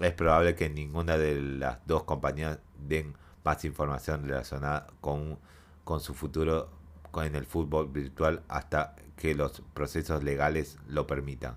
es 0.00 0.12
probable 0.12 0.54
que 0.54 0.68
ninguna 0.68 1.16
de 1.16 1.40
las 1.40 1.78
dos 1.86 2.04
compañías 2.04 2.58
den 2.78 3.14
más 3.42 3.64
información 3.64 4.26
relacionada 4.28 4.86
con, 5.00 5.38
con 5.84 6.00
su 6.00 6.12
futuro 6.14 6.77
en 7.16 7.34
el 7.34 7.46
fútbol 7.46 7.88
virtual 7.88 8.42
hasta 8.48 8.94
que 9.16 9.34
los 9.34 9.62
procesos 9.74 10.22
legales 10.22 10.78
lo 10.88 11.06
permitan. 11.06 11.56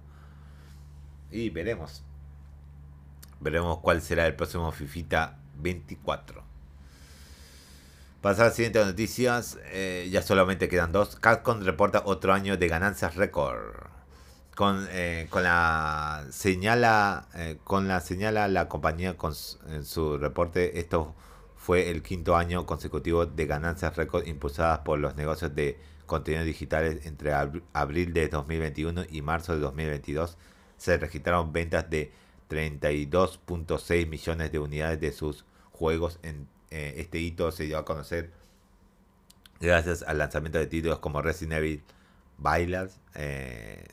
Y 1.29 1.49
veremos. 1.49 2.03
Veremos 3.39 3.79
cuál 3.79 4.01
será 4.01 4.27
el 4.27 4.35
próximo 4.35 4.71
FIFITA 4.71 5.37
24. 5.59 6.43
Pasar 8.21 8.43
a 8.43 8.47
las 8.49 8.55
siguientes 8.55 8.85
noticias. 8.85 9.57
Eh, 9.71 10.07
ya 10.11 10.21
solamente 10.21 10.69
quedan 10.69 10.91
dos. 10.91 11.15
Capcom 11.15 11.61
reporta 11.61 12.03
otro 12.05 12.33
año 12.33 12.57
de 12.57 12.67
ganancias 12.67 13.15
récord. 13.15 13.89
Con, 14.55 14.85
eh, 14.91 15.27
con 15.29 15.43
la 15.43 16.25
señala 16.29 17.29
eh, 17.35 17.57
con 17.63 17.87
la 17.87 18.01
señala 18.01 18.49
la 18.49 18.67
compañía 18.67 19.17
con, 19.17 19.33
en 19.69 19.85
su 19.85 20.17
reporte 20.17 20.77
esto 20.77 21.15
fue 21.61 21.91
el 21.91 22.01
quinto 22.01 22.35
año 22.35 22.65
consecutivo 22.65 23.27
de 23.27 23.45
ganancias 23.45 23.95
récord 23.95 24.25
impulsadas 24.25 24.79
por 24.79 24.97
los 24.97 25.15
negocios 25.15 25.53
de 25.53 25.77
contenidos 26.07 26.47
digitales 26.47 27.05
entre 27.05 27.33
abril 27.71 28.13
de 28.13 28.29
2021 28.29 29.03
y 29.11 29.21
marzo 29.21 29.53
de 29.53 29.59
2022 29.59 30.39
se 30.77 30.97
registraron 30.97 31.53
ventas 31.53 31.87
de 31.87 32.11
32.6 32.49 34.07
millones 34.07 34.51
de 34.51 34.57
unidades 34.57 34.99
de 34.99 35.11
sus 35.11 35.45
juegos. 35.71 36.17
En, 36.23 36.47
eh, 36.71 36.95
este 36.97 37.19
hito 37.19 37.51
se 37.51 37.65
dio 37.65 37.77
a 37.77 37.85
conocer 37.85 38.31
gracias 39.59 40.01
al 40.01 40.17
lanzamiento 40.17 40.57
de 40.57 40.65
títulos 40.65 40.97
como 40.97 41.21
Resident 41.21 41.59
Evil 41.59 41.83
8 42.43 42.95
eh, 43.13 43.87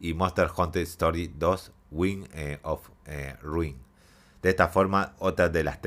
y 0.00 0.14
Monster 0.14 0.50
Hunter 0.56 0.82
Story 0.82 1.32
2 1.38 1.72
Wing 1.92 2.26
eh, 2.34 2.58
of 2.64 2.90
Ruin. 3.42 3.91
De 4.42 4.50
esta 4.50 4.68
forma, 4.68 5.14
otras 5.18 5.52
de 5.52 5.64
las 5.64 5.78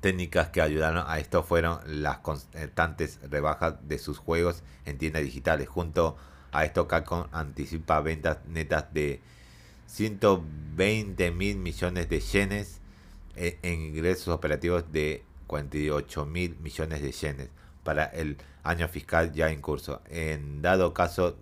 técnicas 0.00 0.48
que 0.48 0.60
ayudaron 0.60 1.04
a 1.06 1.18
esto 1.18 1.42
fueron 1.42 1.78
las 1.86 2.18
constantes 2.18 3.20
rebajas 3.30 3.76
de 3.88 3.98
sus 3.98 4.18
juegos 4.18 4.62
en 4.84 4.98
tiendas 4.98 5.22
digitales. 5.22 5.68
Junto 5.68 6.16
a 6.52 6.64
esto, 6.64 6.88
Capcom 6.88 7.26
anticipa 7.32 8.00
ventas 8.00 8.38
netas 8.46 8.92
de 8.92 9.20
120 9.86 11.30
mil 11.30 11.56
millones 11.58 12.08
de 12.08 12.20
yenes 12.20 12.80
eh, 13.36 13.58
en 13.62 13.80
ingresos 13.80 14.28
operativos 14.28 14.90
de 14.90 15.22
48 15.46 16.24
mil 16.26 16.56
millones 16.58 17.02
de 17.02 17.12
yenes 17.12 17.48
para 17.84 18.04
el 18.04 18.38
año 18.62 18.88
fiscal 18.88 19.32
ya 19.32 19.50
en 19.50 19.60
curso. 19.60 20.02
En 20.08 20.62
dado 20.62 20.92
caso 20.92 21.36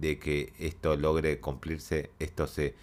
de 0.00 0.18
que 0.18 0.52
esto 0.58 0.96
logre 0.96 1.40
cumplirse, 1.40 2.10
esto 2.18 2.46
se 2.46 2.74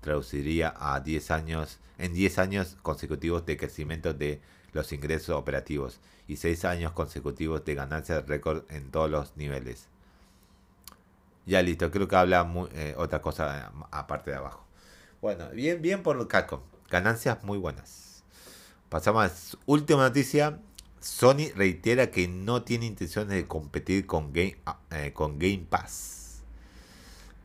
traduciría 0.00 0.74
a 0.78 1.00
10 1.00 1.30
años, 1.30 1.78
en 1.98 2.14
10 2.14 2.38
años 2.38 2.76
consecutivos 2.82 3.44
de 3.46 3.56
crecimiento 3.56 4.14
de 4.14 4.40
los 4.72 4.92
ingresos 4.92 5.36
operativos 5.36 6.00
y 6.28 6.36
6 6.36 6.64
años 6.64 6.92
consecutivos 6.92 7.64
de 7.64 7.74
ganancias 7.74 8.26
récord 8.26 8.64
en 8.70 8.90
todos 8.90 9.10
los 9.10 9.36
niveles. 9.36 9.88
Ya 11.46 11.60
listo, 11.62 11.90
creo 11.90 12.06
que 12.06 12.16
habla 12.16 12.48
eh, 12.72 12.94
otra 12.96 13.20
cosa 13.20 13.72
aparte 13.90 14.30
de 14.30 14.36
abajo. 14.36 14.64
Bueno, 15.20 15.50
bien, 15.50 15.82
bien 15.82 16.02
por 16.02 16.26
Capcom. 16.28 16.60
Ganancias 16.90 17.42
muy 17.42 17.58
buenas. 17.58 18.22
Pasamos 18.88 19.24
a 19.24 19.28
la 19.28 19.32
última 19.66 20.02
noticia. 20.02 20.60
Sony 21.00 21.50
reitera 21.56 22.10
que 22.10 22.28
no 22.28 22.62
tiene 22.62 22.86
intenciones 22.86 23.34
de 23.34 23.48
competir 23.48 24.06
con 24.06 24.32
Game, 24.32 24.56
eh, 24.90 25.12
con 25.12 25.38
Game 25.38 25.66
Pass. 25.68 26.21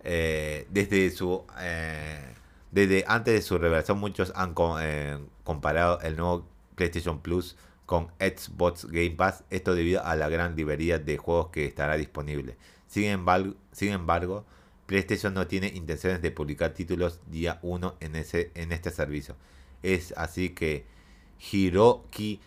Eh, 0.04 0.68
desde 0.70 1.10
su 1.10 1.44
eh, 1.60 2.34
desde 2.72 3.04
antes 3.08 3.34
de 3.34 3.42
su 3.42 3.58
revelación 3.58 4.00
muchos 4.00 4.32
han 4.36 4.54
eh, 4.82 5.18
comparado 5.44 6.00
el 6.02 6.16
nuevo 6.18 6.48
PlayStation 6.76 7.20
Plus 7.22 7.58
con 7.86 8.08
Xbox 8.20 8.86
Game 8.86 9.12
Pass, 9.12 9.44
esto 9.50 9.74
debido 9.74 10.04
a 10.04 10.16
la 10.16 10.30
gran 10.30 10.56
librería 10.56 11.00
de 11.00 11.18
juegos 11.18 11.48
que 11.50 11.66
estará 11.66 11.96
disponible. 11.96 12.58
Sin 12.86 13.06
embargo, 13.06 13.56
sin 13.72 13.94
embargo, 13.94 14.46
PlayStation 14.86 15.34
no 15.34 15.48
tiene 15.48 15.68
intenciones 15.68 16.22
de 16.22 16.32
publicar 16.32 16.74
títulos 16.74 17.22
día 17.28 17.60
1 17.62 17.96
en, 18.02 18.16
ese, 18.16 18.52
en 18.56 18.74
este 18.74 18.92
servicio. 18.92 19.36
Es 19.84 20.14
así 20.18 20.50
que 20.50 20.86
Hiroki 21.52 22.42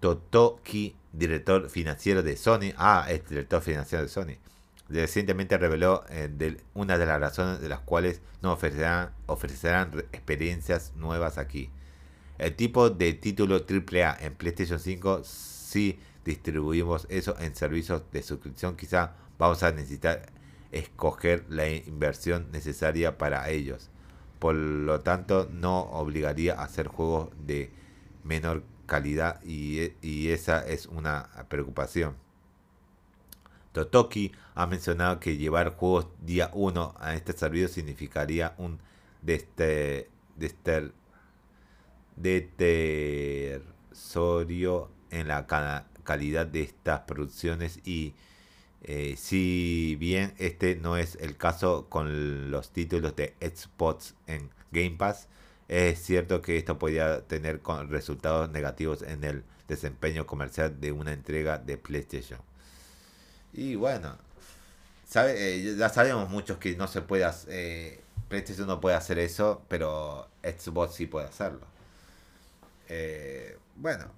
Totoki, 0.00 0.96
director 1.12 1.70
financiero 1.70 2.22
de 2.22 2.36
Sony, 2.36 2.74
ah, 2.76 3.06
es 3.08 3.26
director 3.28 3.62
financiero 3.62 4.02
de 4.02 4.08
Sony, 4.08 4.36
recientemente 4.92 5.58
reveló 5.58 6.04
eh, 6.08 6.56
una 6.74 6.98
de 6.98 7.06
las 7.06 7.20
razones 7.20 7.60
de 7.60 7.68
las 7.68 7.80
cuales 7.80 8.20
no 8.42 8.52
ofrecerán, 8.52 9.12
ofrecerán 9.26 9.92
experiencias 10.12 10.92
nuevas 10.96 11.38
aquí. 11.38 11.70
El 12.38 12.54
tipo 12.56 12.90
de 12.90 13.12
título 13.14 13.56
AAA 13.56 14.18
en 14.20 14.34
PlayStation 14.34 14.78
5, 14.78 15.22
si 15.24 15.98
distribuimos 16.24 17.06
eso 17.10 17.36
en 17.38 17.54
servicios 17.54 18.02
de 18.12 18.22
suscripción, 18.22 18.76
quizá 18.76 19.14
vamos 19.38 19.62
a 19.62 19.72
necesitar 19.72 20.30
escoger 20.72 21.44
la 21.48 21.68
inversión 21.68 22.50
necesaria 22.52 23.18
para 23.18 23.48
ellos. 23.50 23.90
Por 24.38 24.54
lo 24.54 25.00
tanto, 25.00 25.48
no 25.52 25.82
obligaría 25.82 26.54
a 26.54 26.64
hacer 26.64 26.88
juegos 26.88 27.30
de 27.46 27.70
menor 28.24 28.64
calidad 28.86 29.40
y 29.44 30.28
esa 30.28 30.66
es 30.66 30.86
una 30.86 31.28
preocupación. 31.48 32.21
Totoki 33.72 34.32
ha 34.54 34.66
mencionado 34.66 35.18
que 35.18 35.36
llevar 35.36 35.74
juegos 35.76 36.08
día 36.20 36.50
1 36.52 36.94
a 36.98 37.14
este 37.14 37.32
servicio 37.32 37.68
significaría 37.68 38.54
un 38.58 38.78
dester, 39.22 40.10
en 45.10 45.28
la 45.28 45.46
calidad 46.04 46.46
de 46.46 46.62
estas 46.62 47.00
producciones 47.00 47.80
y 47.84 48.14
eh, 48.82 49.14
si 49.16 49.96
bien 49.98 50.34
este 50.38 50.76
no 50.76 50.96
es 50.96 51.16
el 51.16 51.36
caso 51.36 51.86
con 51.88 52.50
los 52.50 52.72
títulos 52.72 53.14
de 53.14 53.34
Xbox 53.40 54.14
en 54.26 54.50
Game 54.72 54.96
Pass, 54.98 55.28
es 55.68 56.02
cierto 56.02 56.42
que 56.42 56.58
esto 56.58 56.78
podría 56.78 57.22
tener 57.26 57.62
resultados 57.88 58.50
negativos 58.50 59.02
en 59.02 59.24
el 59.24 59.44
desempeño 59.68 60.26
comercial 60.26 60.80
de 60.80 60.92
una 60.92 61.12
entrega 61.12 61.58
de 61.58 61.78
PlayStation. 61.78 62.40
Y 63.52 63.74
bueno, 63.76 64.16
sabe, 65.06 65.56
eh, 65.56 65.76
ya 65.76 65.88
sabemos 65.88 66.30
muchos 66.30 66.58
que 66.58 66.76
no 66.76 66.88
se 66.88 67.02
puede 67.02 67.24
hacer, 67.24 67.52
eh, 67.52 68.00
PlayStation 68.28 68.66
no 68.66 68.80
puede 68.80 68.96
hacer 68.96 69.18
eso, 69.18 69.62
pero 69.68 70.28
Xbox 70.42 70.94
sí 70.94 71.06
puede 71.06 71.26
hacerlo. 71.26 71.66
Eh, 72.88 73.58
bueno, 73.76 74.10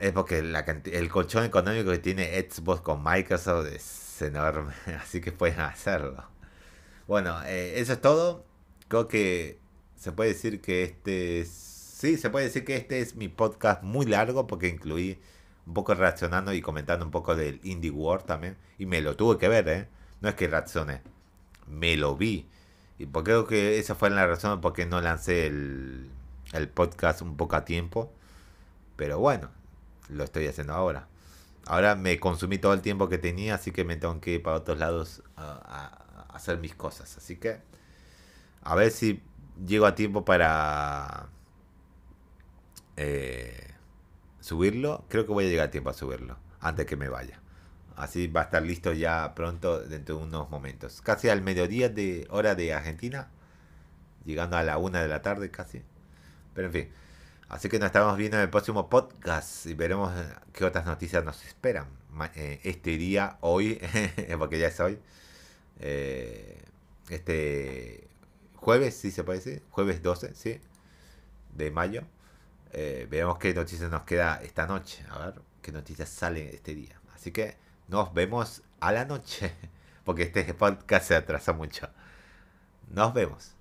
es 0.00 0.12
porque 0.12 0.38
el 0.38 1.08
colchón 1.08 1.44
económico 1.44 1.90
que 1.90 1.98
tiene 1.98 2.40
Xbox 2.50 2.80
con 2.80 3.02
Microsoft 3.02 3.66
es 3.66 4.22
enorme, 4.22 4.72
así 5.00 5.20
que 5.20 5.32
pueden 5.32 5.60
hacerlo. 5.60 6.24
Bueno, 7.06 7.40
eh, 7.44 7.80
eso 7.80 7.92
es 7.92 8.00
todo. 8.00 8.44
Creo 8.88 9.08
que 9.08 9.58
se 9.96 10.12
puede 10.12 10.30
decir 10.30 10.60
que 10.60 10.82
este 10.82 11.40
es... 11.40 11.48
Sí, 11.50 12.18
se 12.18 12.30
puede 12.30 12.46
decir 12.46 12.64
que 12.64 12.76
este 12.76 13.00
es 13.00 13.14
mi 13.16 13.28
podcast 13.28 13.82
muy 13.82 14.06
largo 14.06 14.46
porque 14.46 14.68
incluí 14.68 15.18
un 15.66 15.74
poco 15.74 15.94
reaccionando 15.94 16.52
y 16.52 16.62
comentando 16.62 17.04
un 17.04 17.10
poco 17.10 17.36
del 17.36 17.60
Indie 17.64 17.90
World 17.90 18.24
también. 18.26 18.56
Y 18.78 18.86
me 18.86 19.00
lo 19.00 19.16
tuve 19.16 19.38
que 19.38 19.48
ver, 19.48 19.68
¿eh? 19.68 19.88
No 20.20 20.28
es 20.28 20.34
que 20.34 20.48
reaccioné, 20.48 21.02
me 21.66 21.96
lo 21.96 22.16
vi. 22.16 22.48
Y 22.98 23.06
porque 23.06 23.32
creo 23.32 23.46
que 23.46 23.78
esa 23.78 23.94
fue 23.94 24.10
la 24.10 24.26
razón 24.26 24.60
por 24.60 24.72
qué 24.72 24.86
no 24.86 25.00
lancé 25.00 25.46
el, 25.46 26.10
el 26.52 26.68
podcast 26.68 27.22
un 27.22 27.36
poco 27.36 27.56
a 27.56 27.64
tiempo. 27.64 28.12
Pero 28.96 29.18
bueno, 29.18 29.50
lo 30.08 30.24
estoy 30.24 30.46
haciendo 30.46 30.74
ahora. 30.74 31.08
Ahora 31.66 31.96
me 31.96 32.18
consumí 32.20 32.58
todo 32.58 32.72
el 32.74 32.80
tiempo 32.80 33.08
que 33.08 33.18
tenía, 33.18 33.56
así 33.56 33.72
que 33.72 33.84
me 33.84 33.96
tengo 33.96 34.20
que 34.20 34.32
ir 34.32 34.42
para 34.42 34.58
otros 34.58 34.78
lados 34.78 35.22
a, 35.36 36.04
hacer 36.32 36.58
mis 36.58 36.74
cosas. 36.74 37.16
Así 37.16 37.36
que 37.36 37.60
a 38.62 38.74
ver 38.74 38.90
si 38.90 39.22
llego 39.66 39.86
a 39.86 39.94
tiempo 39.94 40.24
para 40.24 41.28
eh, 42.96 43.74
subirlo. 44.46 45.04
Creo 45.08 45.26
que 45.26 45.32
voy 45.32 45.46
a 45.46 45.48
llegar 45.48 45.68
a 45.68 45.70
tiempo 45.70 45.90
a 45.90 45.94
subirlo 45.94 46.36
antes 46.60 46.86
que 46.86 46.96
me 46.96 47.08
vaya. 47.08 47.40
Así 47.96 48.28
va 48.28 48.42
a 48.42 48.44
estar 48.44 48.62
listo 48.62 48.92
ya 48.92 49.34
pronto 49.34 49.80
dentro 49.80 50.18
de 50.18 50.24
unos 50.24 50.50
momentos. 50.50 51.00
Casi 51.00 51.28
al 51.28 51.42
mediodía 51.42 51.88
de 51.88 52.26
hora 52.30 52.54
de 52.54 52.72
Argentina. 52.72 53.28
Llegando 54.24 54.56
a 54.56 54.62
la 54.62 54.78
una 54.78 55.02
de 55.02 55.08
la 55.08 55.20
tarde 55.22 55.50
casi. 55.50 55.82
Pero 56.54 56.68
en 56.68 56.72
fin. 56.72 56.88
Así 57.48 57.68
que 57.68 57.78
nos 57.78 57.86
estamos 57.86 58.16
viendo 58.16 58.36
en 58.36 58.44
el 58.44 58.50
próximo 58.50 58.88
podcast 58.88 59.66
y 59.66 59.74
veremos 59.74 60.12
eh, 60.16 60.28
qué 60.52 60.64
otras 60.64 60.86
noticias 60.86 61.24
nos 61.24 61.44
esperan. 61.44 61.86
Eh, 62.34 62.60
este 62.62 62.96
día, 62.98 63.38
hoy, 63.40 63.80
porque 64.38 64.58
ya 64.58 64.68
es 64.68 64.78
hoy. 64.78 64.98
Eh, 65.80 66.62
este 67.08 68.06
jueves, 68.54 68.94
sí 68.96 69.10
se 69.10 69.24
puede 69.24 69.38
decir. 69.40 69.62
Jueves 69.70 70.02
12, 70.02 70.34
sí. 70.34 70.60
De 71.54 71.70
mayo. 71.70 72.02
Veremos 73.08 73.38
qué 73.38 73.54
noticias 73.54 73.90
nos 73.90 74.02
queda 74.02 74.40
esta 74.42 74.66
noche. 74.66 75.04
A 75.10 75.18
ver 75.18 75.40
qué 75.62 75.72
noticias 75.72 76.08
salen 76.08 76.48
este 76.48 76.74
día. 76.74 77.00
Así 77.14 77.32
que 77.32 77.56
nos 77.88 78.12
vemos 78.12 78.62
a 78.80 78.92
la 78.92 79.04
noche. 79.04 79.54
Porque 80.04 80.22
este 80.22 80.54
podcast 80.54 81.08
se 81.08 81.16
atrasa 81.16 81.52
mucho. 81.52 81.88
Nos 82.90 83.12
vemos. 83.12 83.55